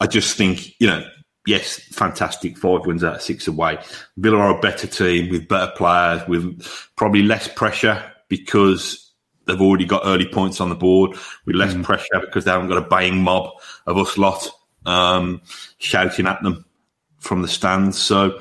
I 0.00 0.06
just 0.06 0.36
think 0.36 0.80
you 0.80 0.86
know 0.86 1.04
yes, 1.46 1.78
fantastic. 1.78 2.56
Five 2.56 2.86
wins 2.86 3.04
out 3.04 3.16
of 3.16 3.22
six 3.22 3.46
away. 3.48 3.78
Villa 4.16 4.38
are 4.38 4.56
a 4.56 4.60
better 4.60 4.86
team 4.86 5.30
with 5.30 5.48
better 5.48 5.72
players, 5.76 6.26
with 6.28 6.62
probably 6.96 7.22
less 7.22 7.48
pressure 7.48 8.02
because 8.28 9.10
they've 9.46 9.60
already 9.60 9.84
got 9.84 10.02
early 10.04 10.26
points 10.26 10.60
on 10.60 10.68
the 10.68 10.74
board, 10.74 11.16
with 11.44 11.56
less 11.56 11.74
mm. 11.74 11.82
pressure 11.82 12.20
because 12.20 12.44
they 12.44 12.50
haven't 12.50 12.68
got 12.68 12.78
a 12.78 12.88
baying 12.88 13.22
mob 13.22 13.50
of 13.86 13.98
us 13.98 14.16
lot 14.16 14.48
um, 14.86 15.40
shouting 15.78 16.26
at 16.26 16.42
them 16.42 16.64
from 17.18 17.42
the 17.42 17.48
stands. 17.48 17.98
So 17.98 18.40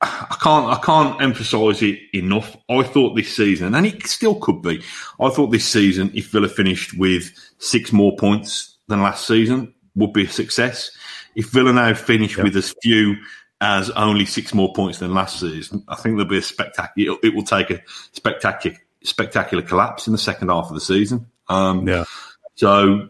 I 0.00 0.36
can't 0.40 0.66
I 0.66 0.78
can't 0.82 1.20
emphasise 1.20 1.82
it 1.82 1.98
enough. 2.14 2.56
I 2.68 2.82
thought 2.84 3.16
this 3.16 3.34
season, 3.34 3.74
and 3.74 3.84
it 3.84 4.06
still 4.06 4.36
could 4.36 4.62
be, 4.62 4.82
I 5.20 5.28
thought 5.30 5.48
this 5.48 5.66
season, 5.66 6.12
if 6.14 6.30
Villa 6.30 6.48
finished 6.48 6.96
with 6.96 7.32
six 7.58 7.92
more 7.92 8.16
points 8.16 8.76
than 8.86 9.02
last 9.02 9.26
season, 9.26 9.74
would 9.96 10.12
be 10.12 10.24
a 10.24 10.28
success 10.28 10.92
if 11.38 11.50
Villa 11.50 11.72
now 11.72 11.94
finish 11.94 12.36
with 12.36 12.56
as 12.56 12.74
few 12.82 13.16
as 13.60 13.90
only 13.90 14.24
six 14.24 14.52
more 14.52 14.72
points 14.72 14.98
than 14.98 15.14
last 15.14 15.38
season, 15.38 15.84
I 15.86 15.94
think 15.94 16.16
there'll 16.16 16.28
be 16.28 16.38
a 16.38 16.42
spectacular. 16.42 17.16
It 17.22 17.32
will 17.32 17.44
take 17.44 17.70
a 17.70 17.80
spectacular 18.12 18.76
spectacular 19.04 19.62
collapse 19.62 20.08
in 20.08 20.12
the 20.12 20.18
second 20.18 20.48
half 20.48 20.66
of 20.66 20.74
the 20.74 20.80
season. 20.80 21.26
Um, 21.48 21.86
yeah. 21.86 22.04
So 22.56 23.08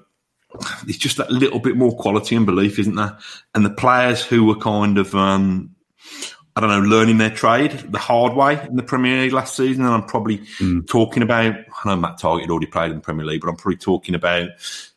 it's 0.87 0.99
just 0.99 1.17
that 1.17 1.31
little 1.31 1.59
bit 1.59 1.75
more 1.75 1.97
quality 1.97 2.37
and 2.37 2.45
belief, 2.45 2.79
isn't 2.79 2.97
there? 2.97 3.17
And 3.55 3.65
the 3.65 3.71
players 3.71 4.23
who 4.23 4.45
were 4.45 4.57
kind 4.57 4.99
of, 4.99 5.15
um, 5.15 5.75
I 6.55 6.61
don't 6.61 6.69
know, 6.69 6.87
learning 6.87 7.17
their 7.17 7.31
trade 7.31 7.73
the 7.89 7.99
hard 7.99 8.35
way 8.35 8.63
in 8.63 8.77
the 8.77 8.83
Premier 8.83 9.23
League 9.23 9.33
last 9.33 9.57
season. 9.57 9.87
And 9.87 9.95
I'm 9.95 10.05
probably 10.05 10.39
mm. 10.59 10.87
talking 10.87 11.23
about, 11.23 11.55
I 11.55 11.89
know 11.89 11.97
Matt 11.97 12.21
Targett 12.21 12.51
already 12.51 12.67
played 12.67 12.91
in 12.91 12.99
the 12.99 13.03
Premier 13.03 13.25
League, 13.25 13.41
but 13.41 13.49
I'm 13.49 13.57
probably 13.57 13.79
talking 13.79 14.15
about 14.15 14.51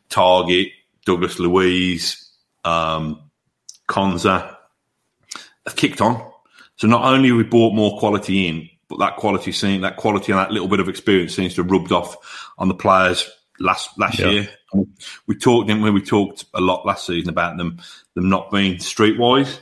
Targett, 0.09 0.73
Douglas 1.05 1.39
Luiz, 1.39 2.20
um, 2.63 3.29
Konsa 3.89 4.55
have 5.65 5.75
kicked 5.75 6.01
on. 6.01 6.31
So 6.77 6.87
not 6.87 7.03
only 7.03 7.29
have 7.29 7.37
we 7.37 7.43
brought 7.43 7.73
more 7.73 7.99
quality 7.99 8.47
in, 8.47 8.69
but 8.87 8.99
that 8.99 9.17
quality 9.17 9.51
seeing 9.51 9.81
that 9.81 9.97
quality 9.97 10.31
and 10.31 10.39
that 10.39 10.51
little 10.51 10.67
bit 10.67 10.79
of 10.79 10.89
experience 10.89 11.35
seems 11.35 11.55
to 11.55 11.63
have 11.63 11.71
rubbed 11.71 11.91
off 11.91 12.51
on 12.57 12.67
the 12.67 12.73
players 12.73 13.29
last 13.59 13.97
last 13.97 14.19
yeah. 14.19 14.29
year. 14.29 14.49
We 15.27 15.35
talked, 15.35 15.67
didn't 15.67 15.83
we? 15.83 15.91
We 15.91 16.01
talked 16.01 16.45
a 16.53 16.61
lot 16.61 16.85
last 16.85 17.05
season 17.05 17.29
about 17.29 17.57
them 17.57 17.79
them 18.15 18.29
not 18.29 18.51
being 18.51 18.75
streetwise. 18.75 19.59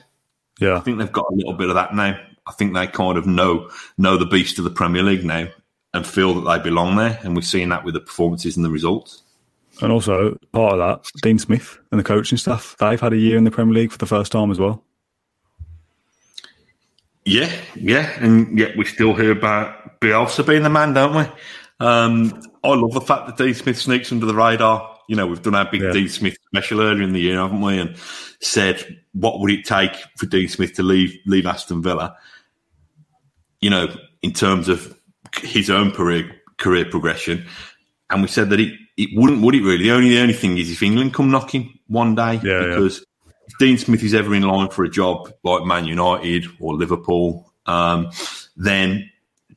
Yeah, 0.59 0.75
I 0.75 0.79
think 0.79 0.97
they've 0.97 1.11
got 1.11 1.31
a 1.31 1.35
little 1.35 1.53
bit 1.53 1.69
of 1.69 1.75
that 1.75 1.93
now. 1.93 2.19
I 2.47 2.51
think 2.53 2.73
they 2.73 2.87
kind 2.87 3.17
of 3.17 3.27
know 3.27 3.69
know 3.97 4.17
the 4.17 4.25
beast 4.25 4.57
of 4.57 4.63
the 4.63 4.71
Premier 4.71 5.03
League 5.03 5.25
now 5.25 5.47
and 5.93 6.05
feel 6.05 6.41
that 6.41 6.57
they 6.57 6.63
belong 6.63 6.95
there, 6.95 7.19
and 7.23 7.35
we're 7.35 7.41
seeing 7.41 7.69
that 7.69 7.83
with 7.83 7.93
the 7.93 7.99
performances 7.99 8.55
and 8.55 8.65
the 8.65 8.71
results. 8.71 9.23
And 9.81 9.91
also, 9.91 10.37
part 10.51 10.73
of 10.73 10.79
that, 10.79 11.21
Dean 11.21 11.39
Smith 11.39 11.79
and 11.91 11.99
the 11.99 12.03
coaching 12.03 12.37
staff, 12.37 12.75
they've 12.79 12.99
had 12.99 13.13
a 13.13 13.17
year 13.17 13.37
in 13.37 13.43
the 13.45 13.51
Premier 13.51 13.75
League 13.75 13.91
for 13.91 13.97
the 13.97 14.05
first 14.05 14.31
time 14.31 14.51
as 14.51 14.59
well. 14.59 14.83
Yeah, 17.25 17.51
yeah. 17.75 18.11
And 18.19 18.57
yet 18.57 18.75
we 18.75 18.85
still 18.85 19.13
hear 19.13 19.31
about 19.31 19.99
Bielsa 20.01 20.45
being 20.45 20.63
the 20.63 20.69
man, 20.69 20.93
don't 20.93 21.15
we? 21.15 21.31
Um, 21.79 22.41
I 22.63 22.69
love 22.69 22.91
the 22.91 23.01
fact 23.01 23.27
that 23.27 23.37
Dean 23.37 23.53
Smith 23.53 23.77
sneaks 23.77 24.11
under 24.11 24.25
the 24.25 24.33
radar. 24.33 24.97
You 25.07 25.15
know, 25.15 25.27
we've 25.27 25.41
done 25.41 25.55
our 25.55 25.69
big 25.69 25.81
yeah. 25.81 25.91
Dean 25.91 26.09
Smith 26.09 26.37
special 26.47 26.81
earlier 26.81 27.03
in 27.03 27.13
the 27.13 27.19
year, 27.19 27.37
haven't 27.37 27.61
we? 27.61 27.79
And 27.79 27.95
said, 28.41 29.01
what 29.13 29.39
would 29.39 29.51
it 29.51 29.65
take 29.65 29.95
for 30.17 30.25
Dean 30.25 30.47
Smith 30.47 30.73
to 30.73 30.83
leave 30.83 31.17
leave 31.25 31.45
Aston 31.45 31.81
Villa? 31.81 32.15
You 33.61 33.69
know, 33.69 33.95
in 34.21 34.33
terms 34.33 34.67
of 34.67 34.97
his 35.37 35.69
own 35.69 35.91
career 35.91 36.29
career 36.57 36.85
progression, 36.85 37.45
and 38.09 38.21
we 38.21 38.27
said 38.27 38.49
that 38.49 38.59
it 38.59 38.73
it 38.99 39.09
wouldn't, 39.13 39.41
would 39.41 39.55
it 39.55 39.63
really? 39.63 39.85
The 39.85 39.91
only 39.91 40.09
the 40.09 40.21
only 40.21 40.33
thing 40.33 40.57
is 40.57 40.69
if 40.69 40.83
England 40.83 41.13
come 41.13 41.31
knocking 41.31 41.79
one 41.87 42.15
day, 42.15 42.33
yeah, 42.43 42.65
because 42.67 42.99
yeah. 42.99 43.31
if 43.47 43.57
Dean 43.57 43.77
Smith 43.77 44.03
is 44.03 44.13
ever 44.13 44.35
in 44.35 44.43
line 44.43 44.69
for 44.69 44.83
a 44.83 44.89
job 44.89 45.31
like 45.43 45.63
Man 45.63 45.85
United 45.85 46.45
or 46.59 46.75
Liverpool, 46.75 47.49
um, 47.65 48.11
then 48.57 49.09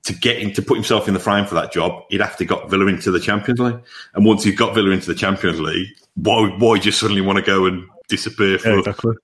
to 0.04 0.14
get 0.14 0.38
him 0.38 0.52
to 0.52 0.62
put 0.62 0.74
himself 0.74 1.08
in 1.08 1.14
the 1.14 1.20
frame 1.20 1.44
for 1.44 1.56
that 1.56 1.72
job, 1.72 2.04
he'd 2.08 2.20
have 2.20 2.36
to 2.36 2.44
got 2.44 2.70
Villa 2.70 2.86
into 2.86 3.10
the 3.10 3.18
Champions 3.18 3.58
League. 3.58 3.80
And 4.14 4.24
once 4.24 4.44
he's 4.44 4.56
got 4.56 4.74
Villa 4.74 4.90
into 4.90 5.06
the 5.06 5.14
Champions 5.14 5.60
League, 5.60 5.88
why 6.14 6.48
why 6.58 6.78
just 6.78 7.00
suddenly 7.00 7.20
want 7.20 7.38
to 7.38 7.44
go 7.44 7.66
and 7.66 7.84
disappear 8.08 8.58
for, 8.58 8.70
yeah, 8.70 8.78
exactly. 8.78 9.16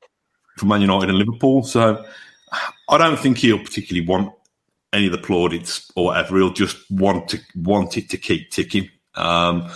for 0.57 0.67
Man 0.67 0.81
United 0.81 1.11
and 1.11 1.19
Liverpool? 1.19 1.63
So 1.63 2.05
I 2.89 2.99
don't 2.99 3.19
think 3.19 3.39
he'll 3.39 3.59
particularly 3.59 4.07
want 4.07 4.33
any 4.93 5.07
of 5.07 5.13
the 5.13 5.19
plaudits 5.19 5.93
or 5.95 6.07
whatever. 6.07 6.39
He'll 6.39 6.53
just 6.53 6.77
want 6.91 7.29
to 7.29 7.39
want 7.55 7.97
it 7.97 8.11
to 8.11 8.17
keep 8.17 8.51
ticking 8.51 8.91
Um, 9.15 9.69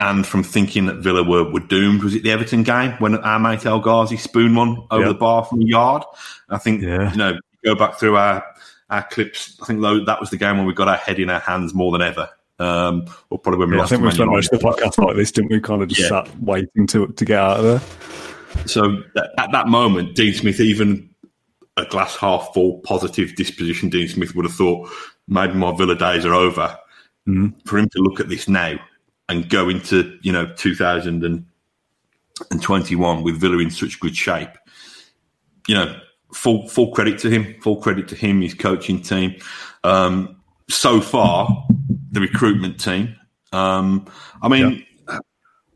and 0.00 0.26
from 0.26 0.42
thinking 0.42 0.86
that 0.86 0.96
Villa 0.96 1.22
were, 1.22 1.44
were 1.50 1.60
doomed. 1.60 2.02
Was 2.02 2.14
it 2.14 2.22
the 2.22 2.30
Everton 2.30 2.62
game 2.62 2.92
when 2.98 3.16
our 3.16 3.38
mate 3.38 3.66
El 3.66 3.80
Ghazi 3.80 4.16
spoon 4.16 4.54
one 4.54 4.86
over 4.90 5.06
the 5.06 5.14
bar 5.14 5.44
from 5.44 5.58
the 5.60 5.66
yard? 5.66 6.02
I 6.48 6.58
think, 6.58 6.82
yeah. 6.82 7.10
you 7.12 7.18
know, 7.18 7.38
go 7.64 7.74
back 7.74 7.98
through 7.98 8.16
our, 8.16 8.42
our 8.88 9.02
clips. 9.04 9.58
I 9.62 9.66
think 9.66 9.82
that 9.82 10.18
was 10.18 10.30
the 10.30 10.38
game 10.38 10.56
when 10.56 10.66
we 10.66 10.72
got 10.72 10.88
our 10.88 10.96
head 10.96 11.18
in 11.18 11.28
our 11.28 11.40
hands 11.40 11.74
more 11.74 11.92
than 11.92 12.00
ever. 12.00 12.30
Um, 12.58 13.06
or 13.28 13.38
probably 13.38 13.60
when 13.60 13.70
we 13.70 13.76
yeah, 13.76 13.84
I 13.84 13.86
think 13.86 14.02
we 14.02 14.10
spent 14.10 14.30
most 14.30 14.52
of 14.52 14.60
the 14.60 14.66
podcast 14.66 15.04
like 15.04 15.16
this, 15.16 15.32
didn't 15.32 15.50
we? 15.50 15.60
Kind 15.60 15.82
of 15.82 15.88
just 15.88 16.00
yeah. 16.00 16.08
sat 16.08 16.40
waiting 16.40 16.86
to, 16.88 17.08
to 17.08 17.24
get 17.24 17.38
out 17.38 17.58
of 17.58 17.64
there. 17.64 18.66
So 18.66 19.02
at 19.16 19.52
that 19.52 19.68
moment, 19.68 20.16
Dean 20.16 20.32
Smith, 20.34 20.60
even 20.60 21.10
a 21.76 21.84
glass 21.84 22.16
half 22.16 22.52
full 22.52 22.78
positive 22.80 23.36
disposition, 23.36 23.90
Dean 23.90 24.08
Smith 24.08 24.34
would 24.34 24.44
have 24.44 24.54
thought 24.54 24.90
maybe 25.28 25.54
my 25.54 25.74
Villa 25.76 25.94
days 25.94 26.24
are 26.24 26.34
over. 26.34 26.76
Mm. 27.28 27.54
For 27.66 27.78
him 27.78 27.88
to 27.90 27.98
look 27.98 28.18
at 28.18 28.30
this 28.30 28.48
now 28.48 28.78
and 29.30 29.48
go 29.48 29.70
into 29.70 30.18
you 30.22 30.32
know 30.32 30.52
2021 30.56 33.22
with 33.22 33.40
Villa 33.40 33.58
in 33.58 33.70
such 33.70 34.00
good 34.00 34.16
shape. 34.16 34.50
You 35.68 35.76
know, 35.76 35.96
full 36.34 36.66
full 36.68 36.90
credit 36.90 37.20
to 37.20 37.30
him. 37.30 37.54
Full 37.62 37.76
credit 37.76 38.08
to 38.08 38.16
him, 38.16 38.42
his 38.42 38.54
coaching 38.54 39.00
team. 39.00 39.36
Um, 39.84 40.36
so 40.68 41.00
far, 41.00 41.64
the 42.10 42.20
recruitment 42.20 42.80
team. 42.80 43.14
Um, 43.52 44.06
I 44.42 44.48
mean, 44.48 44.84
yeah. 45.08 45.20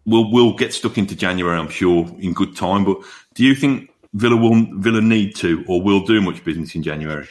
we'll 0.05 0.31
we'll 0.31 0.53
get 0.55 0.75
stuck 0.75 0.99
into 0.99 1.17
January, 1.17 1.59
I'm 1.59 1.71
sure, 1.71 2.07
in 2.19 2.35
good 2.35 2.55
time. 2.57 2.85
But 2.85 2.99
do 3.35 3.45
you 3.45 3.55
think 3.55 3.89
Villa 4.15 4.37
will 4.37 4.67
Villa 4.81 5.01
need 5.01 5.37
to 5.37 5.65
or 5.69 5.81
will 5.81 6.05
do 6.05 6.21
much 6.21 6.45
business 6.45 6.75
in 6.75 6.83
January? 6.83 7.29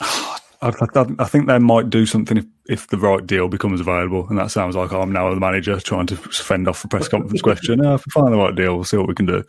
I, 0.00 0.38
I, 0.62 0.72
I, 1.20 1.24
think 1.24 1.46
they 1.46 1.58
might 1.58 1.90
do 1.90 2.06
something 2.06 2.38
if, 2.38 2.46
if 2.68 2.86
the 2.88 2.98
right 2.98 3.26
deal 3.26 3.48
becomes 3.48 3.80
available, 3.80 4.28
and 4.28 4.38
that 4.38 4.50
sounds 4.50 4.76
like 4.76 4.92
I'm 4.92 5.10
now 5.10 5.32
the 5.32 5.40
manager 5.40 5.80
trying 5.80 6.06
to 6.08 6.16
fend 6.16 6.68
off 6.68 6.82
the 6.82 6.88
press 6.88 7.08
conference 7.08 7.40
question. 7.40 7.82
If 7.82 8.04
we 8.06 8.10
find 8.10 8.32
the 8.32 8.36
right 8.36 8.54
deal, 8.54 8.74
we'll 8.74 8.84
see 8.84 8.98
what 8.98 9.08
we 9.08 9.14
can 9.14 9.24
do. 9.24 9.42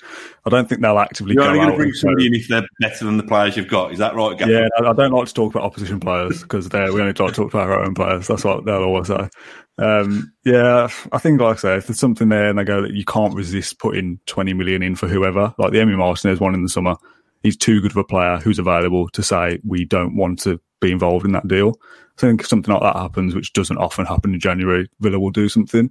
I 0.46 0.50
don't 0.50 0.70
think 0.70 0.82
they'll 0.82 0.98
actively 0.98 1.34
You're 1.34 1.44
go 1.44 1.50
only 1.50 1.60
going 1.60 1.72
to 1.72 1.78
bring 1.78 1.94
somebody 1.94 2.28
in 2.28 2.36
if 2.36 2.48
they're 2.48 2.66
better 2.80 3.04
than 3.04 3.18
the 3.18 3.24
players 3.24 3.58
you've 3.58 3.68
got. 3.68 3.92
Is 3.92 4.00
that 4.00 4.16
right? 4.16 4.38
Gaffer? 4.38 4.52
Yeah, 4.52 4.68
I, 4.78 4.94
don't 4.94 5.12
like 5.12 5.28
to 5.28 5.34
talk 5.34 5.54
about 5.54 5.66
opposition 5.66 6.00
players 6.00 6.42
because 6.42 6.70
we 6.72 6.80
only 6.80 7.08
like 7.08 7.16
to 7.16 7.32
talk 7.32 7.54
about 7.54 7.70
our 7.70 7.84
own 7.84 7.94
players. 7.94 8.28
That's 8.28 8.46
what 8.46 8.64
they'll 8.64 8.84
always 8.84 9.08
say. 9.08 9.28
Um, 9.78 10.32
yeah, 10.46 10.90
I 11.12 11.18
think, 11.18 11.42
like 11.42 11.58
I 11.58 11.60
say, 11.60 11.76
if 11.76 11.88
there's 11.88 12.00
something 12.00 12.30
there 12.30 12.50
and 12.50 12.58
they 12.58 12.64
go 12.64 12.82
that 12.82 12.94
you 12.94 13.04
can't 13.04 13.36
resist 13.36 13.80
putting 13.80 14.20
20 14.28 14.54
million 14.54 14.82
in 14.82 14.96
for 14.96 15.10
whoever, 15.10 15.54
like 15.58 15.72
the 15.72 15.80
Emi 15.80 15.98
Martinez 15.98 16.40
one 16.40 16.54
in 16.54 16.64
the 16.64 16.70
summer, 16.70 16.96
he's 17.44 17.58
too 17.58 17.82
good 17.82 17.92
of 17.92 17.98
a 17.98 18.04
player 18.06 18.38
who's 18.38 18.60
available 18.60 19.10
to 19.10 19.24
say 19.24 19.60
we 19.66 19.84
don't 19.84 20.16
want 20.16 20.40
to 20.40 20.60
be 20.80 20.92
involved 20.92 21.26
in 21.26 21.34
that 21.34 21.48
deal. 21.48 21.76
I 22.20 22.28
think 22.28 22.42
if 22.42 22.48
something 22.48 22.74
like 22.74 22.84
that 22.84 23.00
happens, 23.00 23.34
which 23.34 23.54
doesn't 23.54 23.78
often 23.78 24.06
happen 24.06 24.34
in 24.34 24.42
January, 24.42 24.90
Villa 25.00 25.18
will 25.18 25.30
do 25.30 25.48
something. 25.48 25.90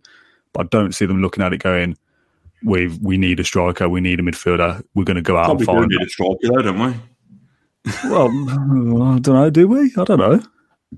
But 0.52 0.66
I 0.66 0.68
don't 0.68 0.94
see 0.94 1.06
them 1.06 1.22
looking 1.22 1.42
at 1.42 1.54
it 1.54 1.62
going, 1.62 1.96
we 2.62 2.88
we 3.00 3.16
need 3.16 3.40
a 3.40 3.44
striker, 3.44 3.88
we 3.88 4.02
need 4.02 4.20
a 4.20 4.22
midfielder, 4.22 4.84
we're 4.94 5.04
going 5.04 5.16
to 5.16 5.22
go 5.22 5.38
out 5.38 5.46
Probably 5.46 5.66
and 5.66 5.66
find. 5.66 5.86
We 5.88 5.96
need 5.96 6.06
a 6.06 6.10
striker, 6.10 6.38
though, 6.42 6.62
don't 6.62 6.78
we? 6.78 8.10
well, 8.10 8.28
mm, 8.28 9.16
I 9.16 9.18
don't 9.20 9.34
know. 9.34 9.48
Do 9.48 9.68
we? 9.68 9.92
I 9.96 10.04
don't 10.04 10.18
know. 10.18 10.42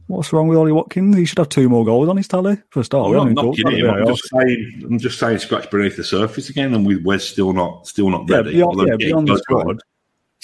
What's 0.08 0.32
wrong 0.32 0.48
with 0.48 0.58
Ollie 0.58 0.72
Watkins? 0.72 1.16
He 1.16 1.24
should 1.24 1.38
have 1.38 1.48
two 1.48 1.68
more 1.68 1.84
goals 1.84 2.08
on 2.08 2.16
his 2.16 2.26
tally 2.26 2.58
for 2.70 2.80
a 2.80 2.84
start. 2.84 3.14
I'm 3.14 3.34
not, 3.34 3.54
kidding. 3.54 3.86
I'm 3.86 4.06
just 4.06 4.28
saying. 4.30 4.82
I'm 4.84 4.98
just 4.98 5.18
saying, 5.20 5.38
scratch 5.38 5.70
beneath 5.70 5.96
the 5.96 6.04
surface 6.04 6.48
again, 6.48 6.74
and 6.74 6.84
we, 6.84 6.96
we're 6.96 7.20
still 7.20 7.52
not, 7.52 7.86
still 7.86 8.10
not 8.10 8.28
ready. 8.28 8.50
Yeah, 8.50 8.66
beyond, 8.66 8.88
yeah, 8.88 8.96
beyond 8.96 9.28
the 9.28 9.38
squad, 9.38 9.80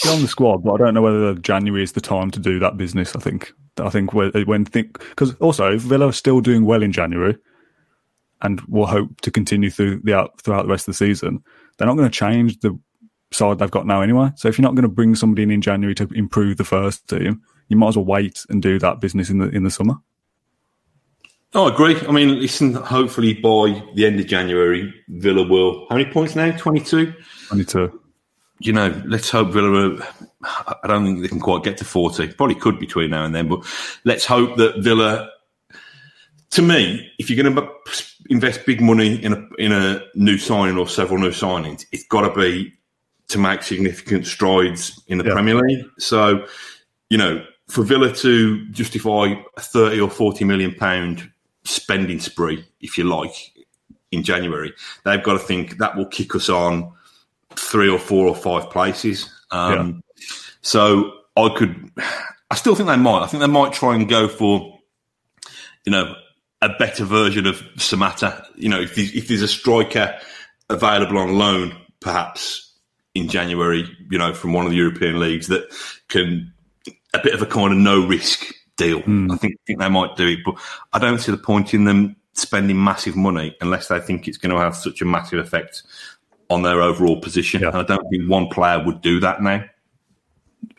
on 0.05 0.23
the 0.23 0.29
squad, 0.29 0.63
but 0.63 0.75
I 0.75 0.77
don't 0.77 0.95
know 0.95 1.03
whether 1.03 1.35
January 1.35 1.83
is 1.83 1.93
the 1.93 2.01
time 2.01 2.31
to 2.33 2.41
do 2.41 2.59
that 2.59 2.77
business. 2.77 3.17
I 3.17 3.21
think 3.21 3.53
I 3.79 3.89
think 3.91 4.13
when 4.13 4.65
think 4.65 4.99
because 4.99 5.35
also 5.37 5.79
Villa 5.79 6.09
are 6.09 6.13
still 6.13 6.41
doing 6.41 6.65
well 6.65 6.83
in 6.83 6.93
January, 6.93 7.37
and 8.43 8.61
will 8.63 8.87
hope 8.87 9.21
to 9.23 9.31
continue 9.31 9.71
through 9.71 10.01
the 10.05 10.29
throughout 10.43 10.63
the 10.63 10.69
rest 10.69 10.87
of 10.87 10.93
the 10.93 11.07
season. 11.07 11.43
They're 11.77 11.87
not 11.87 11.97
going 11.97 12.11
to 12.11 12.19
change 12.19 12.59
the 12.61 12.79
side 13.33 13.59
they've 13.59 13.71
got 13.71 13.87
now 13.87 14.03
anyway. 14.03 14.31
So 14.37 14.49
if 14.49 14.59
you're 14.59 14.65
not 14.65 14.75
going 14.75 14.83
to 14.83 14.89
bring 14.89 15.15
somebody 15.15 15.43
in 15.43 15.51
in 15.51 15.63
January 15.63 15.95
to 15.97 16.09
improve 16.15 16.57
the 16.59 16.65
first 16.65 17.09
team, 17.09 17.43
you 17.69 17.77
might 17.77 17.89
as 17.89 17.97
well 17.97 18.07
wait 18.07 18.45
and 18.49 18.63
do 18.63 18.79
that 18.79 19.01
business 19.01 19.31
in 19.31 19.39
the 19.39 19.49
in 19.49 19.65
the 19.65 19.71
summer. 19.71 19.95
Oh, 21.55 21.69
I 21.69 21.73
agree. 21.73 21.97
I 22.07 22.13
mean, 22.13 22.39
listen. 22.39 22.75
Hopefully, 22.75 23.33
by 23.33 23.83
the 23.95 24.05
end 24.05 24.21
of 24.21 24.27
January, 24.27 24.93
Villa 25.09 25.47
will. 25.47 25.87
How 25.89 25.97
many 25.97 26.11
points 26.11 26.37
now? 26.37 26.55
Twenty-two. 26.55 27.15
Twenty-two 27.49 28.03
you 28.59 28.73
know, 28.73 29.03
let's 29.07 29.31
hope 29.31 29.49
Villa. 29.49 29.99
I 30.45 30.87
don't 30.87 31.05
think 31.05 31.23
they 31.23 31.29
can 31.29 31.41
quite 31.41 31.65
get 31.65 31.77
to 31.79 31.85
forty. 31.85 32.29
Probably 32.29 32.55
could 32.55 32.79
between 32.79 33.11
now 33.11 33.25
and 33.25 33.35
then, 33.35 33.49
but 33.49 33.65
let's 34.05 34.25
hope 34.25 34.57
that 34.57 34.83
Villa. 34.83 35.31
To 36.51 36.63
me, 36.63 37.13
if 37.19 37.29
you're 37.29 37.43
going 37.43 37.55
to 37.55 37.73
invest 38.31 38.65
big 38.65 38.81
money 38.81 39.23
in 39.23 39.33
a 39.33 39.49
in 39.59 39.73
a 39.73 40.01
new 40.15 40.39
signing 40.39 40.79
or 40.79 40.89
several 40.89 41.19
new 41.19 41.31
signings, 41.31 41.85
it's 41.93 42.07
got 42.07 42.23
to 42.23 42.41
be 42.41 42.73
to 43.29 43.39
make 43.39 43.63
significant 43.63 44.27
strides 44.27 45.03
in 45.09 45.19
the 45.19 45.25
yeah. 45.25 45.33
Premier 45.33 45.57
League. 45.57 45.85
So, 45.99 46.47
you 47.11 47.19
know, 47.19 47.45
for 47.67 47.83
Villa 47.83 48.15
to 48.15 48.65
justify 48.69 49.35
a 49.57 49.61
thirty 49.61 50.01
or 50.01 50.09
forty 50.09 50.45
million 50.45 50.73
pound 50.73 51.31
spending 51.65 52.21
spree, 52.21 52.65
if 52.81 52.97
you 52.97 53.05
like, 53.05 53.35
in 54.13 54.23
January, 54.23 54.73
they've 55.05 55.23
got 55.23 55.33
to 55.33 55.41
think 55.41 55.79
that 55.79 55.97
will 55.97 56.07
kick 56.07 56.37
us 56.37 56.49
on 56.49 56.93
three 57.55 57.89
or 57.89 57.99
four 57.99 58.27
or 58.27 58.35
five 58.35 58.71
places. 58.71 59.31
Um, 59.51 60.03
yeah. 60.17 60.25
So 60.63 61.13
I 61.37 61.49
could, 61.57 61.91
I 62.51 62.55
still 62.55 62.75
think 62.75 62.89
they 62.89 62.97
might. 62.97 63.23
I 63.23 63.27
think 63.27 63.41
they 63.41 63.47
might 63.47 63.73
try 63.73 63.95
and 63.95 64.09
go 64.09 64.29
for, 64.29 64.79
you 65.85 65.93
know, 65.93 66.15
a 66.63 66.71
better 66.79 67.05
version 67.05 67.47
of 67.47 67.57
Samatta. 67.77 68.45
You 68.57 68.69
know, 68.69 68.81
if 68.81 68.95
there's, 68.95 69.15
if 69.15 69.29
there's 69.29 69.43
a 69.43 69.49
striker 69.49 70.19
available 70.69 71.19
on 71.19 71.39
loan, 71.39 71.77
perhaps 72.01 72.75
in 73.15 73.29
January, 73.29 73.89
you 74.11 74.19
know, 74.19 74.35
from 74.35 74.53
one 74.53 74.65
of 74.65 74.71
the 74.71 74.77
European 74.77 75.19
leagues 75.21 75.47
that 75.49 75.71
can 76.09 76.53
a 77.15 77.21
bit 77.23 77.35
of 77.35 77.43
a 77.43 77.47
kind 77.47 77.73
of 77.73 77.79
no 77.79 78.07
risk 78.07 78.45
deal. 78.77 79.01
Mm. 79.03 79.33
I 79.33 79.37
think 79.37 79.59
think 79.67 79.79
they 79.79 79.89
might 79.89 80.17
do 80.17 80.29
it, 80.29 80.41
but 80.45 80.57
I 80.93 80.99
don't 80.99 81.19
see 81.19 81.33
the 81.33 81.39
point 81.39 81.75
in 81.75 81.85
them 81.85 82.17
spending 82.35 82.83
massive 82.83 83.17
money 83.17 83.57
unless 83.61 83.89
they 83.89 83.99
think 83.99 84.29
it's 84.29 84.37
going 84.37 84.55
to 84.55 84.61
have 84.61 84.77
such 84.77 85.01
a 85.01 85.07
massive 85.07 85.39
effect 85.39 85.83
on 86.51 86.63
their 86.63 86.81
overall 86.81 87.21
position. 87.21 87.63
Yeah. 87.63 87.71
I 87.73 87.83
don't 87.83 88.09
think 88.11 88.29
one 88.31 88.49
player 88.49 88.83
would 88.85 89.01
do 89.01 89.21
that 89.21 89.43
now. 89.43 89.65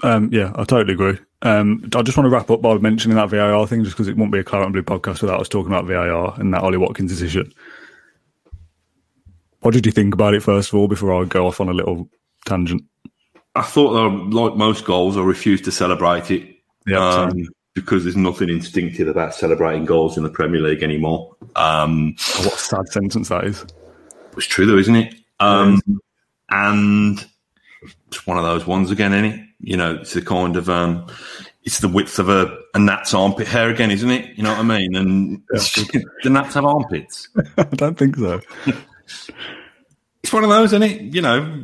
Um, 0.03 0.30
yeah, 0.32 0.51
I 0.56 0.63
totally 0.63 0.93
agree. 0.93 1.17
Um, 1.41 1.89
I 1.95 2.01
just 2.01 2.17
want 2.17 2.25
to 2.25 2.30
wrap 2.30 2.49
up 2.49 2.62
by 2.62 2.77
mentioning 2.77 3.15
that 3.17 3.30
VAR 3.30 3.67
thing, 3.67 3.84
just 3.84 3.95
because 3.95 4.08
it 4.08 4.17
won't 4.17 4.32
be 4.32 4.39
a 4.39 4.43
Claret 4.43 4.65
and 4.65 4.73
Blue 4.73 4.84
podcast 4.84 5.21
without 5.21 5.39
us 5.39 5.49
talking 5.49 5.71
about 5.71 5.86
VAR 5.86 6.39
and 6.39 6.53
that 6.53 6.63
Ollie 6.63 6.77
Watkins 6.77 7.12
decision. 7.12 7.51
What 9.62 9.73
did 9.73 9.86
you 9.86 9.91
think 9.91 10.13
about 10.13 10.34
it 10.34 10.43
first 10.43 10.69
of 10.69 10.80
all 10.80 10.88
before 10.88 11.13
I 11.13 11.25
go 11.25 11.47
off 11.47 11.62
on 11.62 11.69
a 11.69 11.73
little 11.73 12.10
tangent? 12.45 12.84
I 13.56 13.63
thought, 13.63 14.32
like 14.32 14.56
most 14.56 14.86
goals, 14.86 15.17
I 15.17 15.21
refused 15.21 15.65
to 15.65 15.71
celebrate 15.71 16.32
it. 16.32 16.58
Yeah, 16.86 16.99
um, 16.99 17.47
because 17.73 18.03
there's 18.03 18.17
nothing 18.17 18.49
instinctive 18.49 19.08
about 19.08 19.36
celebrating 19.36 19.86
goals 19.86 20.17
in 20.17 20.23
the 20.23 20.30
Premier 20.30 20.62
League 20.62 20.84
anymore. 20.84 21.36
Um, 21.56 22.15
oh, 22.36 22.45
what 22.45 22.53
a 22.56 22.58
sad 22.58 22.88
sentence 22.88 23.30
that 23.30 23.45
is. 23.45 23.65
It's 24.36 24.47
true, 24.47 24.65
though, 24.65 24.77
isn't 24.77 24.95
it? 24.95 25.15
Um, 25.39 25.82
and 26.50 27.26
it's 28.08 28.26
one 28.26 28.38
of 28.38 28.43
those 28.43 28.65
ones 28.65 28.91
again, 28.91 29.13
isn't 29.13 29.39
it? 29.39 29.47
You 29.60 29.78
know, 29.78 29.95
it's 29.95 30.13
the 30.13 30.21
kind 30.21 30.56
of 30.56 30.69
um, 30.69 31.08
it's 31.63 31.80
the 31.80 31.88
width 31.88 32.19
of 32.19 32.30
a, 32.30 32.58
a 32.73 32.80
gnat's 32.80 33.13
armpit 33.13 33.47
hair 33.47 33.69
again, 33.69 33.91
isn't 33.91 34.10
it? 34.10 34.38
You 34.38 34.43
know 34.43 34.52
what 34.52 34.60
I 34.60 34.63
mean? 34.63 34.95
And 34.95 35.41
yeah. 35.54 36.00
the 36.23 36.30
gnats 36.30 36.54
have 36.54 36.65
armpits. 36.65 37.28
I 37.58 37.63
don't 37.63 37.97
think 37.97 38.15
so. 38.15 38.41
it's 40.23 40.34
one 40.34 40.43
of 40.43 40.50
those, 40.50 40.73
isn't 40.73 40.84
it? 40.84 41.02
You 41.13 41.21
know, 41.21 41.62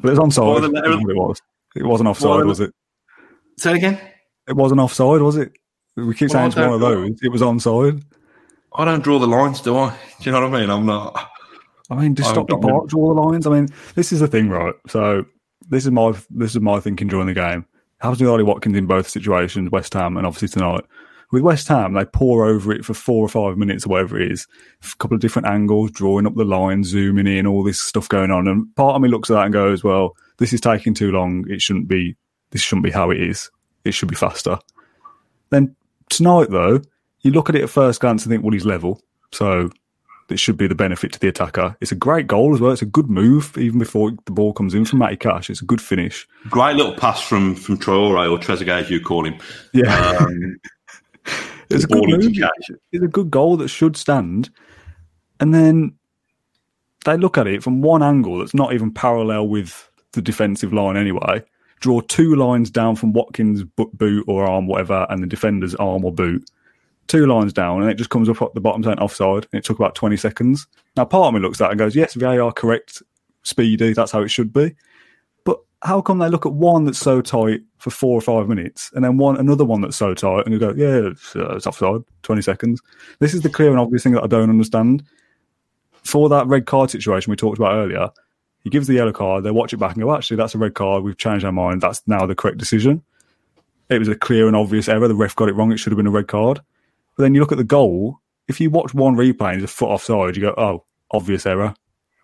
but 0.00 0.10
it's 0.10 0.20
onside. 0.20 0.64
It 0.64 1.16
was. 1.16 1.40
It 1.74 1.84
wasn't 1.84 2.08
offside, 2.08 2.44
was 2.44 2.60
it? 2.60 2.72
Say 3.56 3.72
it 3.72 3.76
again. 3.78 4.00
It 4.46 4.56
wasn't 4.56 4.80
offside, 4.80 5.22
was 5.22 5.36
it? 5.36 5.52
We 5.96 6.14
keep 6.14 6.30
well, 6.30 6.34
saying 6.34 6.46
it's 6.48 6.56
one 6.56 6.72
of 6.72 6.80
those. 6.80 7.18
It 7.22 7.30
was 7.30 7.42
onside. 7.42 8.02
I 8.74 8.84
don't 8.84 9.02
draw 9.02 9.18
the 9.18 9.26
lines, 9.26 9.60
do 9.60 9.76
I? 9.76 9.90
Do 9.90 10.24
you 10.24 10.32
know 10.32 10.40
what 10.40 10.54
I 10.54 10.60
mean? 10.60 10.70
I'm 10.70 10.86
not. 10.86 11.31
I 11.92 12.02
mean, 12.02 12.14
just 12.14 12.30
stop 12.30 12.48
the 12.48 12.58
park, 12.58 12.88
draw 12.88 13.14
the 13.14 13.20
lines. 13.20 13.46
I 13.46 13.50
mean, 13.50 13.68
this 13.94 14.12
is 14.12 14.20
the 14.20 14.28
thing, 14.28 14.48
right? 14.48 14.74
So 14.88 15.24
this 15.68 15.84
is 15.84 15.90
my 15.90 16.12
this 16.30 16.54
is 16.54 16.60
my 16.60 16.80
thinking 16.80 17.08
during 17.08 17.26
the 17.26 17.34
game. 17.34 17.66
Happens 17.98 18.20
with 18.20 18.30
Ollie 18.30 18.42
Watkins 18.42 18.76
in 18.76 18.86
both 18.86 19.08
situations, 19.08 19.70
West 19.70 19.94
Ham 19.94 20.16
and 20.16 20.26
obviously 20.26 20.48
tonight. 20.48 20.84
With 21.30 21.42
West 21.42 21.68
Ham, 21.68 21.94
they 21.94 22.04
pour 22.04 22.44
over 22.44 22.72
it 22.72 22.84
for 22.84 22.92
four 22.92 23.24
or 23.24 23.28
five 23.28 23.56
minutes 23.56 23.86
or 23.86 23.90
whatever 23.90 24.20
it 24.20 24.30
is. 24.30 24.46
A 24.82 24.96
couple 24.96 25.14
of 25.14 25.20
different 25.20 25.48
angles, 25.48 25.90
drawing 25.92 26.26
up 26.26 26.34
the 26.34 26.44
line, 26.44 26.84
zooming 26.84 27.26
in, 27.26 27.46
all 27.46 27.62
this 27.62 27.80
stuff 27.80 28.08
going 28.08 28.30
on. 28.30 28.48
And 28.48 28.74
part 28.76 28.96
of 28.96 29.00
me 29.00 29.08
looks 29.08 29.30
at 29.30 29.34
that 29.34 29.44
and 29.44 29.52
goes, 29.52 29.82
well, 29.82 30.14
this 30.36 30.52
is 30.52 30.60
taking 30.60 30.92
too 30.92 31.10
long. 31.10 31.46
It 31.48 31.62
shouldn't 31.62 31.88
be, 31.88 32.16
this 32.50 32.60
shouldn't 32.60 32.84
be 32.84 32.90
how 32.90 33.10
it 33.10 33.18
is. 33.18 33.50
It 33.84 33.92
should 33.92 34.10
be 34.10 34.14
faster. 34.14 34.58
Then 35.48 35.74
tonight, 36.10 36.50
though, 36.50 36.82
you 37.20 37.30
look 37.30 37.48
at 37.48 37.54
it 37.54 37.62
at 37.62 37.70
first 37.70 38.00
glance 38.00 38.24
and 38.24 38.30
think, 38.30 38.42
well, 38.42 38.52
he's 38.52 38.66
level. 38.66 39.00
So 39.32 39.70
that 40.28 40.38
should 40.38 40.56
be 40.56 40.66
the 40.66 40.74
benefit 40.74 41.12
to 41.12 41.18
the 41.18 41.28
attacker. 41.28 41.76
It's 41.80 41.92
a 41.92 41.96
great 41.96 42.26
goal 42.26 42.54
as 42.54 42.60
well. 42.60 42.72
It's 42.72 42.82
a 42.82 42.86
good 42.86 43.10
move 43.10 43.56
even 43.58 43.78
before 43.78 44.12
the 44.24 44.32
ball 44.32 44.52
comes 44.52 44.74
in 44.74 44.84
from 44.84 45.00
Matty 45.00 45.16
Cash. 45.16 45.50
It's 45.50 45.62
a 45.62 45.66
good 45.66 45.80
finish. 45.80 46.26
Great 46.48 46.76
little 46.76 46.94
pass 46.94 47.20
from 47.20 47.54
from 47.54 47.78
Traore 47.78 48.30
or 48.30 48.38
Trezeguet, 48.38 48.82
as 48.84 48.90
you 48.90 49.00
call 49.00 49.26
him. 49.26 49.38
Yeah. 49.72 50.16
Um, 50.20 50.56
it's 51.70 51.84
a 51.84 51.86
good 51.86 52.08
move. 52.08 52.32
It's 52.92 53.04
a 53.04 53.08
good 53.08 53.30
goal 53.30 53.56
that 53.58 53.68
should 53.68 53.96
stand. 53.96 54.50
and 55.40 55.54
then 55.54 55.94
they 57.04 57.16
look 57.16 57.36
at 57.38 57.46
it 57.46 57.62
from 57.62 57.82
one 57.82 58.02
angle 58.02 58.38
that's 58.38 58.54
not 58.54 58.72
even 58.72 58.92
parallel 58.92 59.48
with 59.48 59.90
the 60.12 60.22
defensive 60.22 60.72
line 60.72 60.96
anyway. 60.96 61.42
Draw 61.80 62.02
two 62.02 62.36
lines 62.36 62.70
down 62.70 62.94
from 62.94 63.12
Watkins' 63.12 63.64
boot 63.64 64.24
or 64.28 64.44
arm, 64.44 64.68
whatever, 64.68 65.06
and 65.10 65.20
the 65.22 65.26
defender's 65.26 65.74
arm 65.74 66.04
or 66.04 66.12
boot. 66.12 66.48
Two 67.08 67.26
lines 67.26 67.52
down, 67.52 67.82
and 67.82 67.90
it 67.90 67.94
just 67.94 68.10
comes 68.10 68.28
up 68.28 68.40
at 68.40 68.54
the 68.54 68.60
bottom 68.60 68.82
saying 68.82 68.98
offside. 68.98 69.46
And 69.52 69.58
it 69.58 69.64
took 69.64 69.78
about 69.78 69.94
20 69.94 70.16
seconds. 70.16 70.66
Now, 70.96 71.04
part 71.04 71.28
of 71.28 71.34
me 71.34 71.40
looks 71.40 71.60
at 71.60 71.64
that 71.64 71.70
and 71.72 71.78
goes, 71.78 71.96
yes, 71.96 72.14
VAR 72.14 72.52
correct, 72.52 73.02
speedy, 73.42 73.92
that's 73.92 74.12
how 74.12 74.22
it 74.22 74.28
should 74.28 74.52
be. 74.52 74.74
But 75.44 75.58
how 75.82 76.00
come 76.00 76.18
they 76.18 76.28
look 76.28 76.46
at 76.46 76.52
one 76.52 76.84
that's 76.84 76.98
so 76.98 77.20
tight 77.20 77.62
for 77.78 77.90
four 77.90 78.16
or 78.16 78.20
five 78.20 78.48
minutes, 78.48 78.90
and 78.94 79.04
then 79.04 79.18
one 79.18 79.36
another 79.36 79.64
one 79.64 79.80
that's 79.80 79.96
so 79.96 80.14
tight, 80.14 80.44
and 80.44 80.52
you 80.52 80.58
go, 80.58 80.72
yeah, 80.76 81.10
it's, 81.10 81.34
uh, 81.36 81.56
it's 81.56 81.66
offside, 81.66 82.02
20 82.22 82.42
seconds? 82.42 82.80
This 83.18 83.34
is 83.34 83.42
the 83.42 83.50
clear 83.50 83.70
and 83.70 83.80
obvious 83.80 84.02
thing 84.04 84.12
that 84.12 84.24
I 84.24 84.28
don't 84.28 84.50
understand 84.50 85.02
for 86.02 86.28
that 86.28 86.46
red 86.46 86.66
card 86.66 86.90
situation 86.90 87.30
we 87.30 87.36
talked 87.36 87.58
about 87.58 87.74
earlier, 87.74 88.08
he 88.62 88.70
gives 88.70 88.86
the 88.86 88.94
yellow 88.94 89.12
card, 89.12 89.44
they 89.44 89.50
watch 89.50 89.72
it 89.72 89.78
back 89.78 89.94
and 89.94 90.02
go, 90.02 90.14
actually, 90.14 90.36
that's 90.36 90.54
a 90.54 90.58
red 90.58 90.74
card. 90.74 91.02
We've 91.02 91.16
changed 91.16 91.44
our 91.44 91.52
mind. 91.52 91.80
That's 91.80 92.02
now 92.06 92.26
the 92.26 92.34
correct 92.34 92.58
decision. 92.58 93.02
It 93.88 93.98
was 93.98 94.08
a 94.08 94.14
clear 94.14 94.46
and 94.46 94.56
obvious 94.56 94.88
error. 94.88 95.08
The 95.08 95.14
ref 95.14 95.34
got 95.34 95.48
it 95.48 95.54
wrong. 95.54 95.72
It 95.72 95.78
should 95.78 95.92
have 95.92 95.96
been 95.96 96.06
a 96.06 96.10
red 96.10 96.28
card. 96.28 96.60
But 97.16 97.24
then 97.24 97.34
you 97.34 97.40
look 97.40 97.52
at 97.52 97.58
the 97.58 97.64
goal. 97.64 98.20
If 98.48 98.60
you 98.60 98.70
watch 98.70 98.94
one 98.94 99.16
replay 99.16 99.52
and 99.52 99.60
he's 99.60 99.64
a 99.64 99.68
foot 99.68 99.88
offside, 99.88 100.36
you 100.36 100.42
go, 100.42 100.54
oh, 100.56 100.84
obvious 101.10 101.46
error, 101.46 101.74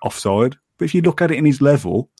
offside. 0.02 0.56
But 0.78 0.86
if 0.86 0.94
you 0.94 1.02
look 1.02 1.22
at 1.22 1.30
it 1.30 1.38
in 1.38 1.44
his 1.44 1.60
level, 1.60 2.10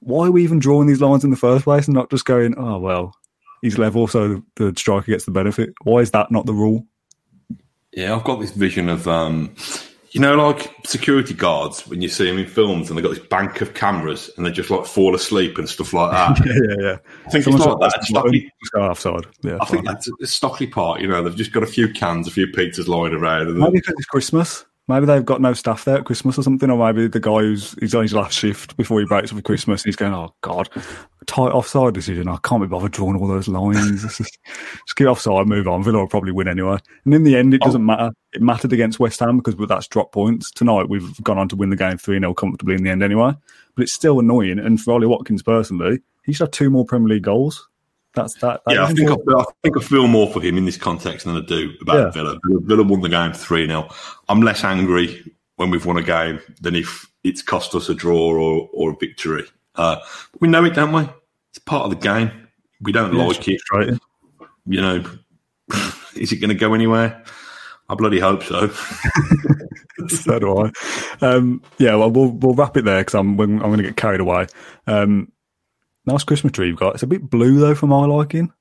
why 0.00 0.26
are 0.28 0.30
we 0.30 0.42
even 0.42 0.58
drawing 0.58 0.86
these 0.86 1.00
lines 1.00 1.24
in 1.24 1.30
the 1.30 1.36
first 1.36 1.64
place 1.64 1.86
and 1.86 1.94
not 1.94 2.10
just 2.10 2.24
going, 2.24 2.54
oh, 2.56 2.78
well, 2.78 3.14
he's 3.62 3.78
level, 3.78 4.06
so 4.06 4.28
the, 4.28 4.42
the 4.56 4.78
striker 4.78 5.06
gets 5.06 5.24
the 5.24 5.30
benefit? 5.30 5.70
Why 5.82 6.00
is 6.00 6.10
that 6.12 6.30
not 6.30 6.46
the 6.46 6.52
rule? 6.52 6.86
Yeah, 7.92 8.14
I've 8.14 8.24
got 8.24 8.40
this 8.40 8.50
vision 8.50 8.88
of 8.88 9.06
um, 9.06 9.54
you 10.14 10.20
know, 10.20 10.36
like 10.36 10.72
security 10.86 11.34
guards 11.34 11.88
when 11.88 12.00
you 12.00 12.08
see 12.08 12.26
them 12.26 12.38
in 12.38 12.46
films 12.46 12.88
and 12.88 12.96
they've 12.96 13.02
got 13.02 13.12
this 13.16 13.26
bank 13.26 13.60
of 13.60 13.74
cameras 13.74 14.30
and 14.36 14.46
they 14.46 14.50
just 14.52 14.70
like 14.70 14.86
fall 14.86 15.12
asleep 15.12 15.58
and 15.58 15.68
stuff 15.68 15.92
like 15.92 16.12
that. 16.12 16.46
yeah, 16.46 16.54
yeah, 16.54 16.88
yeah. 16.88 16.96
I 17.26 17.30
think 17.30 17.42
Someone's 17.42 17.66
it's 17.66 17.80
like 17.80 17.90
that. 17.90 18.04
Stockley. 18.04 18.52
Yeah, 19.42 19.58
I 19.60 19.64
think 19.64 19.84
that's 19.84 20.08
a 20.22 20.26
Stockley 20.28 20.68
Park. 20.68 21.00
You 21.00 21.08
know, 21.08 21.20
they've 21.20 21.34
just 21.34 21.50
got 21.50 21.64
a 21.64 21.66
few 21.66 21.92
cans, 21.92 22.28
a 22.28 22.30
few 22.30 22.46
pizzas 22.46 22.86
lying 22.86 23.12
around. 23.12 23.48
And 23.48 23.58
Maybe 23.58 23.80
because 23.80 23.94
it's 23.98 24.06
Christmas. 24.06 24.64
Maybe 24.86 25.06
they've 25.06 25.24
got 25.24 25.40
no 25.40 25.54
staff 25.54 25.86
there 25.86 25.96
at 25.96 26.04
Christmas 26.04 26.38
or 26.38 26.42
something, 26.42 26.68
or 26.70 26.76
maybe 26.76 27.08
the 27.08 27.20
guy 27.20 27.38
who's 27.38 27.74
he's 27.80 27.94
on 27.94 28.02
his 28.02 28.12
last 28.12 28.38
shift 28.38 28.76
before 28.76 29.00
he 29.00 29.06
breaks 29.06 29.30
up 29.30 29.38
for 29.38 29.42
Christmas, 29.42 29.82
he's 29.82 29.96
going, 29.96 30.12
"Oh 30.12 30.34
God, 30.42 30.68
tight 31.26 31.52
offside 31.52 31.94
decision. 31.94 32.28
I 32.28 32.36
can't 32.42 32.60
be 32.60 32.68
bothered 32.68 32.92
drawing 32.92 33.16
all 33.16 33.26
those 33.26 33.48
lines. 33.48 34.02
just, 34.02 34.18
just 34.48 34.96
get 34.96 35.06
offside, 35.06 35.46
move 35.46 35.66
on. 35.66 35.82
Villa 35.82 36.00
will 36.00 36.08
probably 36.08 36.32
win 36.32 36.48
anyway." 36.48 36.76
And 37.06 37.14
in 37.14 37.24
the 37.24 37.34
end, 37.34 37.54
it 37.54 37.62
doesn't 37.62 37.80
oh. 37.80 37.84
matter. 37.84 38.10
It 38.34 38.42
mattered 38.42 38.74
against 38.74 39.00
West 39.00 39.20
Ham 39.20 39.38
because 39.38 39.56
that's 39.68 39.88
drop 39.88 40.12
points. 40.12 40.50
Tonight, 40.50 40.90
we've 40.90 41.22
gone 41.22 41.38
on 41.38 41.48
to 41.48 41.56
win 41.56 41.70
the 41.70 41.76
game 41.76 41.96
three 41.96 42.18
0 42.18 42.34
comfortably 42.34 42.74
in 42.74 42.84
the 42.84 42.90
end 42.90 43.02
anyway. 43.02 43.32
But 43.76 43.84
it's 43.84 43.94
still 43.94 44.20
annoying. 44.20 44.58
And 44.58 44.78
for 44.78 44.92
Ollie 44.92 45.06
Watkins 45.06 45.42
personally, 45.42 46.00
he 46.24 46.34
should 46.34 46.44
have 46.44 46.50
two 46.50 46.68
more 46.68 46.84
Premier 46.84 47.08
League 47.08 47.24
goals. 47.24 47.68
That's 48.14 48.34
that. 48.34 48.62
that 48.66 48.74
yeah, 48.74 48.84
I 48.84 48.92
think 48.92 49.10
I, 49.10 49.16
feel, 49.16 49.38
I 49.38 49.44
think 49.62 49.76
I 49.76 49.80
feel 49.80 50.06
more 50.06 50.30
for 50.32 50.40
him 50.40 50.56
in 50.56 50.64
this 50.64 50.76
context 50.76 51.26
than 51.26 51.36
I 51.36 51.40
do 51.40 51.72
about 51.80 51.96
yeah. 51.96 52.10
Villa. 52.10 52.38
Villa. 52.46 52.60
Villa 52.60 52.82
won 52.84 53.00
the 53.00 53.08
game 53.08 53.32
three 53.32 53.66
0 53.66 53.88
I'm 54.28 54.40
less 54.40 54.62
angry 54.62 55.34
when 55.56 55.70
we've 55.70 55.84
won 55.84 55.96
a 55.96 56.02
game 56.02 56.40
than 56.60 56.76
if 56.76 57.06
it's 57.24 57.42
cost 57.42 57.74
us 57.74 57.88
a 57.88 57.94
draw 57.94 58.30
or, 58.30 58.68
or 58.72 58.90
a 58.90 58.96
victory. 58.96 59.44
Uh, 59.74 59.96
we 60.40 60.48
know 60.48 60.64
it, 60.64 60.74
don't 60.74 60.92
we? 60.92 61.08
It's 61.50 61.58
part 61.58 61.84
of 61.84 61.90
the 61.90 61.96
game. 61.96 62.30
We 62.80 62.92
don't 62.92 63.14
yeah, 63.14 63.24
like 63.24 63.48
it. 63.48 63.60
Right. 63.72 63.98
You 64.66 64.80
know, 64.80 65.04
is 66.16 66.32
it 66.32 66.36
going 66.36 66.50
to 66.50 66.54
go 66.54 66.74
anywhere? 66.74 67.24
I 67.88 67.94
bloody 67.94 68.18
hope 68.18 68.42
so. 68.42 68.68
so 70.08 70.38
do 70.38 70.56
I. 70.58 70.70
Um, 71.20 71.62
yeah, 71.78 71.94
well, 71.96 72.10
we'll 72.10 72.30
we'll 72.30 72.54
wrap 72.54 72.76
it 72.76 72.84
there 72.84 73.00
because 73.00 73.14
I'm 73.14 73.38
I'm 73.38 73.58
going 73.58 73.78
to 73.78 73.82
get 73.82 73.96
carried 73.96 74.20
away. 74.20 74.46
Um, 74.86 75.30
nice 76.06 76.24
Christmas 76.24 76.52
tree 76.52 76.68
you've 76.68 76.78
got. 76.78 76.94
It's 76.94 77.02
a 77.02 77.08
bit 77.08 77.28
blue 77.28 77.58
though, 77.58 77.74
for 77.74 77.86
my 77.86 78.06
liking. 78.06 78.52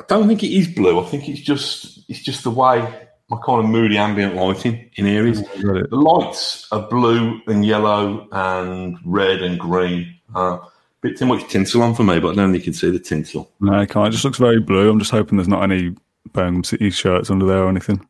I 0.00 0.04
don't 0.08 0.28
think 0.28 0.42
it 0.42 0.52
is 0.52 0.68
blue. 0.68 1.00
I 1.00 1.04
think 1.04 1.28
it's 1.28 1.40
just 1.40 2.00
it's 2.08 2.22
just 2.22 2.44
the 2.44 2.50
way 2.50 3.08
my 3.28 3.38
kind 3.44 3.64
of 3.64 3.70
moody 3.70 3.96
ambient 3.96 4.34
lighting 4.34 4.90
in 4.96 5.06
areas. 5.06 5.42
The 5.42 5.86
lights 5.90 6.68
are 6.70 6.86
blue 6.88 7.40
and 7.46 7.64
yellow 7.64 8.28
and 8.32 8.98
red 9.04 9.42
and 9.42 9.58
green. 9.58 10.14
Uh, 10.34 10.58
bit 11.00 11.18
too 11.18 11.26
much 11.26 11.48
tinsel 11.48 11.82
on 11.82 11.94
for 11.94 12.04
me, 12.04 12.20
but 12.20 12.30
I 12.30 12.34
don't 12.34 12.52
think 12.52 12.64
you 12.64 12.72
can 12.72 12.74
see 12.74 12.90
the 12.90 12.98
tinsel. 12.98 13.50
No, 13.60 13.74
I 13.74 13.86
can't. 13.86 14.08
It 14.08 14.12
just 14.12 14.24
looks 14.24 14.38
very 14.38 14.60
blue. 14.60 14.90
I'm 14.90 14.98
just 14.98 15.10
hoping 15.10 15.38
there's 15.38 15.48
not 15.48 15.62
any 15.62 15.94
Birmingham 16.32 16.64
City 16.64 16.90
shirts 16.90 17.30
under 17.30 17.46
there 17.46 17.62
or 17.62 17.68
anything. 17.68 18.06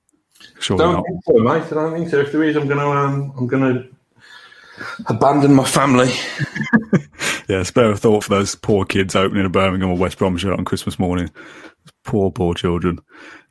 Sure, 0.59 0.77
don't 0.77 0.95
not. 0.95 1.05
think 1.07 1.25
so, 1.25 1.33
mate. 1.35 1.63
I 1.63 1.71
don't 1.71 1.95
think 1.95 2.09
so. 2.09 2.21
If 2.21 2.33
there 2.33 2.43
is, 2.43 2.57
I'm 2.57 2.69
gonna 2.69 2.89
um, 2.89 3.33
I'm 3.37 3.47
gonna 3.47 3.87
abandon 5.07 5.55
my 5.55 5.65
family. 5.65 6.13
yeah, 7.49 7.63
spare 7.63 7.91
a 7.91 7.97
thought 7.97 8.25
for 8.25 8.31
those 8.31 8.55
poor 8.55 8.85
kids 8.85 9.15
opening 9.17 9.47
a 9.47 9.51
Birmingham 9.51 9.91
or 9.91 9.97
West 9.97 10.19
Brom 10.19 10.37
shirt 10.37 10.59
on 10.59 10.65
Christmas 10.65 10.99
morning. 10.99 11.31
Poor, 12.05 12.31
poor 12.31 12.55
children. 12.55 12.99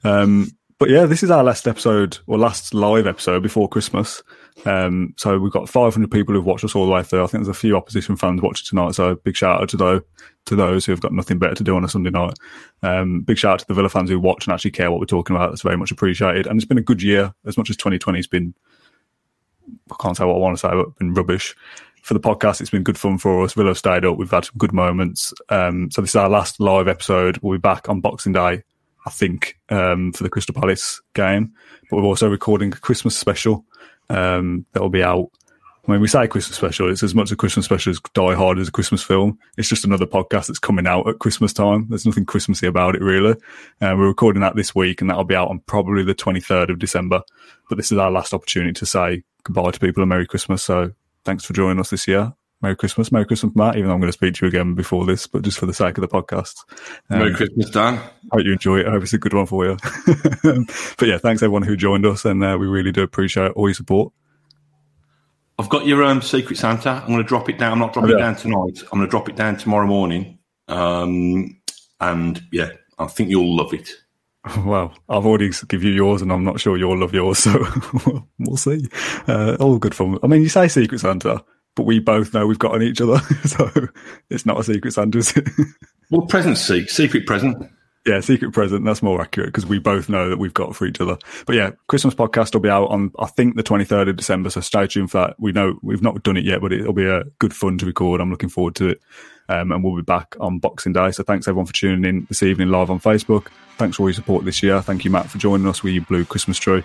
Um, 0.04 0.52
but 0.82 0.90
yeah, 0.90 1.06
this 1.06 1.22
is 1.22 1.30
our 1.30 1.44
last 1.44 1.68
episode 1.68 2.18
or 2.26 2.40
last 2.40 2.74
live 2.74 3.06
episode 3.06 3.44
before 3.44 3.70
Christmas. 3.70 4.24
Um, 4.66 5.14
so 5.16 5.38
we've 5.38 5.52
got 5.52 5.70
500 5.70 6.10
people 6.10 6.34
who've 6.34 6.44
watched 6.44 6.64
us 6.64 6.74
all 6.74 6.88
the 6.88 6.92
way 6.92 7.04
through. 7.04 7.24
I 7.24 7.28
think 7.28 7.44
there's 7.44 7.56
a 7.56 7.60
few 7.60 7.78
opposition 7.78 8.16
fans 8.16 8.42
watching 8.42 8.66
tonight. 8.68 8.96
So 8.96 9.14
big 9.14 9.36
shout 9.36 9.62
out 9.62 9.70
to 9.70 9.78
those, 9.78 10.02
to 10.48 10.56
those 10.56 10.86
who 10.86 10.92
have 10.92 11.00
got 11.00 11.14
nothing 11.14 11.38
better 11.38 11.54
to 11.54 11.64
do 11.64 11.76
on 11.76 11.84
a 11.84 11.88
Sunday 11.88 12.10
night. 12.10 12.34
Um, 12.82 13.22
big 13.22 13.38
shout 13.38 13.54
out 13.54 13.60
to 13.60 13.68
the 13.68 13.76
Villa 13.76 13.90
fans 13.90 14.10
who 14.10 14.20
watch 14.20 14.48
and 14.48 14.56
actually 14.56 14.72
care 14.72 14.90
what 14.90 15.00
we're 15.00 15.06
talking 15.06 15.36
about. 15.36 15.52
That's 15.52 15.62
very 15.62 15.78
much 15.78 15.92
appreciated. 15.92 16.48
And 16.48 16.58
it's 16.58 16.68
been 16.68 16.80
a 16.80 16.82
good 16.82 17.04
year 17.04 17.34
as 17.46 17.58
much 17.58 17.70
as 17.70 17.78
2020 17.78 18.18
has 18.18 18.26
been, 18.26 18.56
I 19.92 19.96
can't 20.00 20.18
say 20.18 20.26
what 20.26 20.36
I 20.36 20.40
want 20.40 20.58
to 20.58 20.62
say, 20.62 20.70
but 20.70 20.88
it's 20.88 20.98
been 20.98 21.14
rubbish. 21.14 21.56
For 22.02 22.16
the 22.16 22.20
podcast, 22.20 22.62
it's 22.62 22.72
been 22.72 22.84
good 22.84 22.98
fun 22.98 23.20
for 23.20 23.44
us. 23.44 23.54
Villa 23.54 23.76
stayed 23.76 24.06
up. 24.06 24.18
We've 24.18 24.32
had 24.32 24.46
some 24.46 24.56
good 24.58 24.74
moments. 24.74 25.34
Um, 25.50 25.92
so 25.92 26.02
this 26.02 26.12
is 26.12 26.16
our 26.16 26.30
last 26.30 26.60
live 26.60 26.88
episode. 26.88 27.38
We'll 27.42 27.58
be 27.58 27.62
back 27.62 27.90
on 27.90 28.02
Boxing 28.02 28.34
Day 28.34 28.64
I 29.06 29.10
think, 29.10 29.58
um, 29.70 30.12
for 30.14 30.24
the 30.24 30.30
Crystal 30.30 30.54
Palace 30.54 31.02
game. 31.14 31.54
But 31.90 31.98
we're 31.98 32.04
also 32.04 32.30
recording 32.30 32.72
a 32.72 32.78
Christmas 32.78 33.18
special 33.18 33.66
um, 34.10 34.66
that 34.74 34.82
will 34.82 34.90
be 34.90 35.04
out. 35.04 35.30
When 35.86 36.00
we 36.00 36.08
say 36.08 36.28
Christmas 36.28 36.58
special, 36.58 36.92
it's 36.92 37.02
as 37.02 37.16
much 37.16 37.32
a 37.32 37.36
Christmas 37.36 37.66
special 37.66 37.90
as 37.90 38.00
Die 38.14 38.36
Hard 38.36 38.60
is 38.60 38.68
a 38.68 38.72
Christmas 38.72 39.02
film. 39.02 39.40
It's 39.58 39.68
just 39.68 39.84
another 39.84 40.06
podcast 40.06 40.46
that's 40.48 40.60
coming 40.60 40.86
out 40.86 41.08
at 41.08 41.18
Christmas 41.18 41.54
time. 41.54 41.88
There's 41.90 42.06
nothing 42.06 42.26
Christmassy 42.26 42.68
about 42.68 42.96
it, 42.96 43.02
really. 43.02 43.32
Uh, 43.82 43.96
we're 43.98 44.08
recording 44.08 44.42
that 44.42 44.56
this 44.56 44.76
week, 44.76 45.02
and 45.02 45.10
that'll 45.10 45.24
be 45.24 45.36
out 45.36 45.50
on 45.50 45.60
probably 45.62 46.04
the 46.04 46.14
23rd 46.14 46.70
of 46.70 46.78
December. 46.78 47.24
But 47.68 47.78
this 47.78 47.92
is 47.92 47.98
our 47.98 48.12
last 48.12 48.32
opportunity 48.32 48.74
to 48.74 48.86
say 48.86 49.24
goodbye 49.44 49.72
to 49.72 49.80
people 49.80 50.04
and 50.04 50.10
Merry 50.10 50.28
Christmas. 50.28 50.64
So 50.64 50.94
thanks 51.26 51.46
for 51.46 51.54
joining 51.54 51.80
us 51.80 51.90
this 51.90 52.08
year. 52.08 52.34
Merry 52.62 52.76
Christmas. 52.76 53.12
Merry 53.12 53.26
Christmas, 53.26 53.56
Matt, 53.56 53.76
even 53.76 53.88
though 53.88 53.96
I'm 53.96 54.00
going 54.00 54.12
to 54.12 54.18
speak 54.18 54.36
to 54.36 54.46
you 54.46 54.50
again 54.50 54.76
before 54.76 55.06
this, 55.06 55.26
but 55.26 55.42
just 55.42 55.58
for 55.58 55.66
the 55.66 55.74
sake 55.74 55.98
of 55.98 56.02
the 56.02 56.08
podcast. 56.08 56.64
Um, 57.10 57.20
Merry 57.20 57.34
Christmas, 57.34 57.70
Dan. 57.72 57.96
Hope 58.32 58.44
you 58.44 58.54
enjoy 58.54 58.82
it. 58.82 58.88
I 58.88 58.92
hope 58.92 59.04
it's 59.04 59.14
a 59.14 59.18
good 59.18 59.34
one 59.34 59.48
for 59.48 59.66
you. 59.66 59.78
but 60.98 61.08
yeah, 61.08 61.18
thanks 61.18 61.42
everyone 61.42 61.64
who 61.64 61.76
joined 61.76 62.06
us, 62.06 62.24
and 62.24 62.44
uh, 62.44 62.58
we 62.60 62.68
really 62.68 62.92
do 62.92 63.02
appreciate 63.02 63.52
all 63.54 63.68
your 63.68 63.74
support. 63.74 64.14
I've 65.58 65.70
got 65.70 65.86
your 65.86 66.04
um, 66.04 66.22
Secret 66.22 66.58
Santa. 66.58 66.90
I'm 66.90 67.08
going 67.08 67.18
to 67.18 67.24
drop 67.24 67.50
it 67.50 67.58
down. 67.58 67.74
I'm 67.74 67.80
not 67.80 67.94
dropping 67.94 68.12
oh, 68.12 68.18
yeah. 68.18 68.20
it 68.20 68.28
down 68.28 68.36
tonight. 68.36 68.84
I'm 68.92 69.00
going 69.00 69.08
to 69.08 69.12
drop 69.12 69.30
it 69.30 69.36
down 69.36 69.58
tomorrow 69.58 69.88
morning. 69.88 70.40
Um, 70.68 71.62
and 72.00 72.42
yeah, 72.52 72.72
I 72.98 73.08
think 73.08 73.30
you'll 73.30 73.56
love 73.56 73.74
it. 73.74 73.92
Well, 74.66 74.94
I've 75.08 75.26
already 75.26 75.52
give 75.68 75.84
you 75.84 75.92
yours, 75.92 76.22
and 76.22 76.32
I'm 76.32 76.44
not 76.44 76.60
sure 76.60 76.78
you'll 76.78 77.00
love 77.00 77.14
yours, 77.14 77.40
so 77.44 77.64
we'll 78.40 78.58
see. 78.58 78.88
Uh, 79.28 79.56
all 79.60 79.78
good 79.78 79.96
fun. 79.96 80.18
I 80.24 80.28
mean, 80.28 80.42
you 80.42 80.50
say 80.50 80.68
Secret 80.68 81.00
Santa, 81.00 81.44
but 81.76 81.84
we 81.84 82.00
both 82.00 82.34
know 82.34 82.48
we've 82.48 82.60
got 82.60 82.74
on 82.74 82.84
each 82.84 83.02
other, 83.02 83.20
so 83.46 83.70
it's 84.30 84.46
not 84.46 84.60
a 84.60 84.64
secret 84.64 84.94
Santa, 84.94 85.20
is 85.20 85.36
it? 85.38 85.48
well, 86.10 86.26
present 86.26 86.58
seek, 86.58 86.90
secret 86.90 87.26
present. 87.26 87.70
Yeah, 88.06 88.20
secret 88.20 88.52
present. 88.52 88.84
That's 88.84 89.04
more 89.04 89.22
accurate 89.22 89.50
because 89.50 89.68
we 89.68 89.78
both 89.78 90.10
know 90.10 90.28
that 90.30 90.40
we've 90.40 90.56
got 90.56 90.76
for 90.76 90.88
each 90.88 91.00
other. 91.00 91.20
But 91.46 91.56
yeah, 91.56 91.72
Christmas 91.88 92.16
podcast 92.16 92.54
will 92.54 92.62
be 92.62 92.70
out 92.70 92.88
on 92.88 93.12
I 93.20 93.28
think 93.28 93.56
the 93.56 93.64
23rd 93.64 94.10
of 94.10 94.16
December. 94.16 94.50
So 94.50 94.60
stay 94.60 94.88
tuned 94.88 95.12
for 95.12 95.20
that. 95.20 95.36
We 95.40 95.52
know 95.52 95.78
we've 95.84 96.02
not 96.02 96.24
done 96.24 96.36
it 96.36 96.44
yet, 96.44 96.62
but 96.62 96.74
it'll 96.74 96.94
be 96.94 97.06
a 97.06 97.26
good 97.38 97.56
fun 97.56 97.78
to 97.78 97.86
record. 97.86 98.20
I'm 98.20 98.32
looking 98.32 98.50
forward 98.50 98.74
to 98.78 98.90
it. 98.90 99.02
Um, 99.50 99.72
and 99.72 99.84
we'll 99.84 99.96
be 99.96 100.02
back 100.02 100.36
on 100.40 100.58
Boxing 100.58 100.94
Day. 100.94 101.12
So 101.12 101.22
thanks 101.22 101.48
everyone 101.48 101.68
for 101.68 101.74
tuning 101.74 102.06
in 102.06 102.26
this 102.28 102.42
evening 102.42 102.70
live 102.70 102.90
on 102.90 103.00
Facebook. 103.00 103.50
Thanks 103.82 103.98
for 103.98 104.04
all 104.04 104.10
your 104.10 104.14
support 104.14 104.46
this 104.46 104.62
year. 104.62 104.80
Thank 104.80 105.06
you, 105.06 105.10
Matt, 105.10 105.28
for 105.28 105.40
joining 105.40 105.66
us 105.66 105.82
with 105.82 105.96
your 105.96 106.04
blue 106.04 106.24
Christmas 106.24 106.60
tree. 106.60 106.84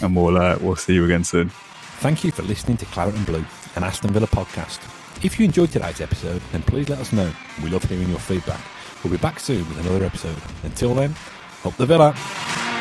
And 0.00 0.14
we'll 0.14 0.38
uh, 0.38 0.56
we'll 0.60 0.76
see 0.76 0.94
you 0.94 1.04
again 1.04 1.24
soon. 1.24 1.48
Thank 1.98 2.22
you 2.22 2.30
for 2.30 2.42
listening 2.42 2.76
to 2.76 2.86
Claret 2.86 3.16
and 3.16 3.26
Blue 3.26 3.44
an 3.74 3.82
Aston 3.82 4.12
Villa 4.12 4.28
podcast. 4.28 4.78
If 5.24 5.40
you 5.40 5.44
enjoyed 5.44 5.72
today's 5.72 6.00
episode, 6.00 6.40
then 6.52 6.62
please 6.62 6.88
let 6.88 7.00
us 7.00 7.12
know. 7.12 7.32
We 7.64 7.68
love 7.68 7.82
hearing 7.82 8.08
your 8.08 8.20
feedback. 8.20 8.60
We'll 9.02 9.10
be 9.10 9.18
back 9.18 9.40
soon 9.40 9.68
with 9.68 9.84
another 9.84 10.04
episode. 10.04 10.36
Until 10.62 10.94
then, 10.94 11.16
up 11.64 11.76
the 11.78 11.86
Villa. 11.86 12.75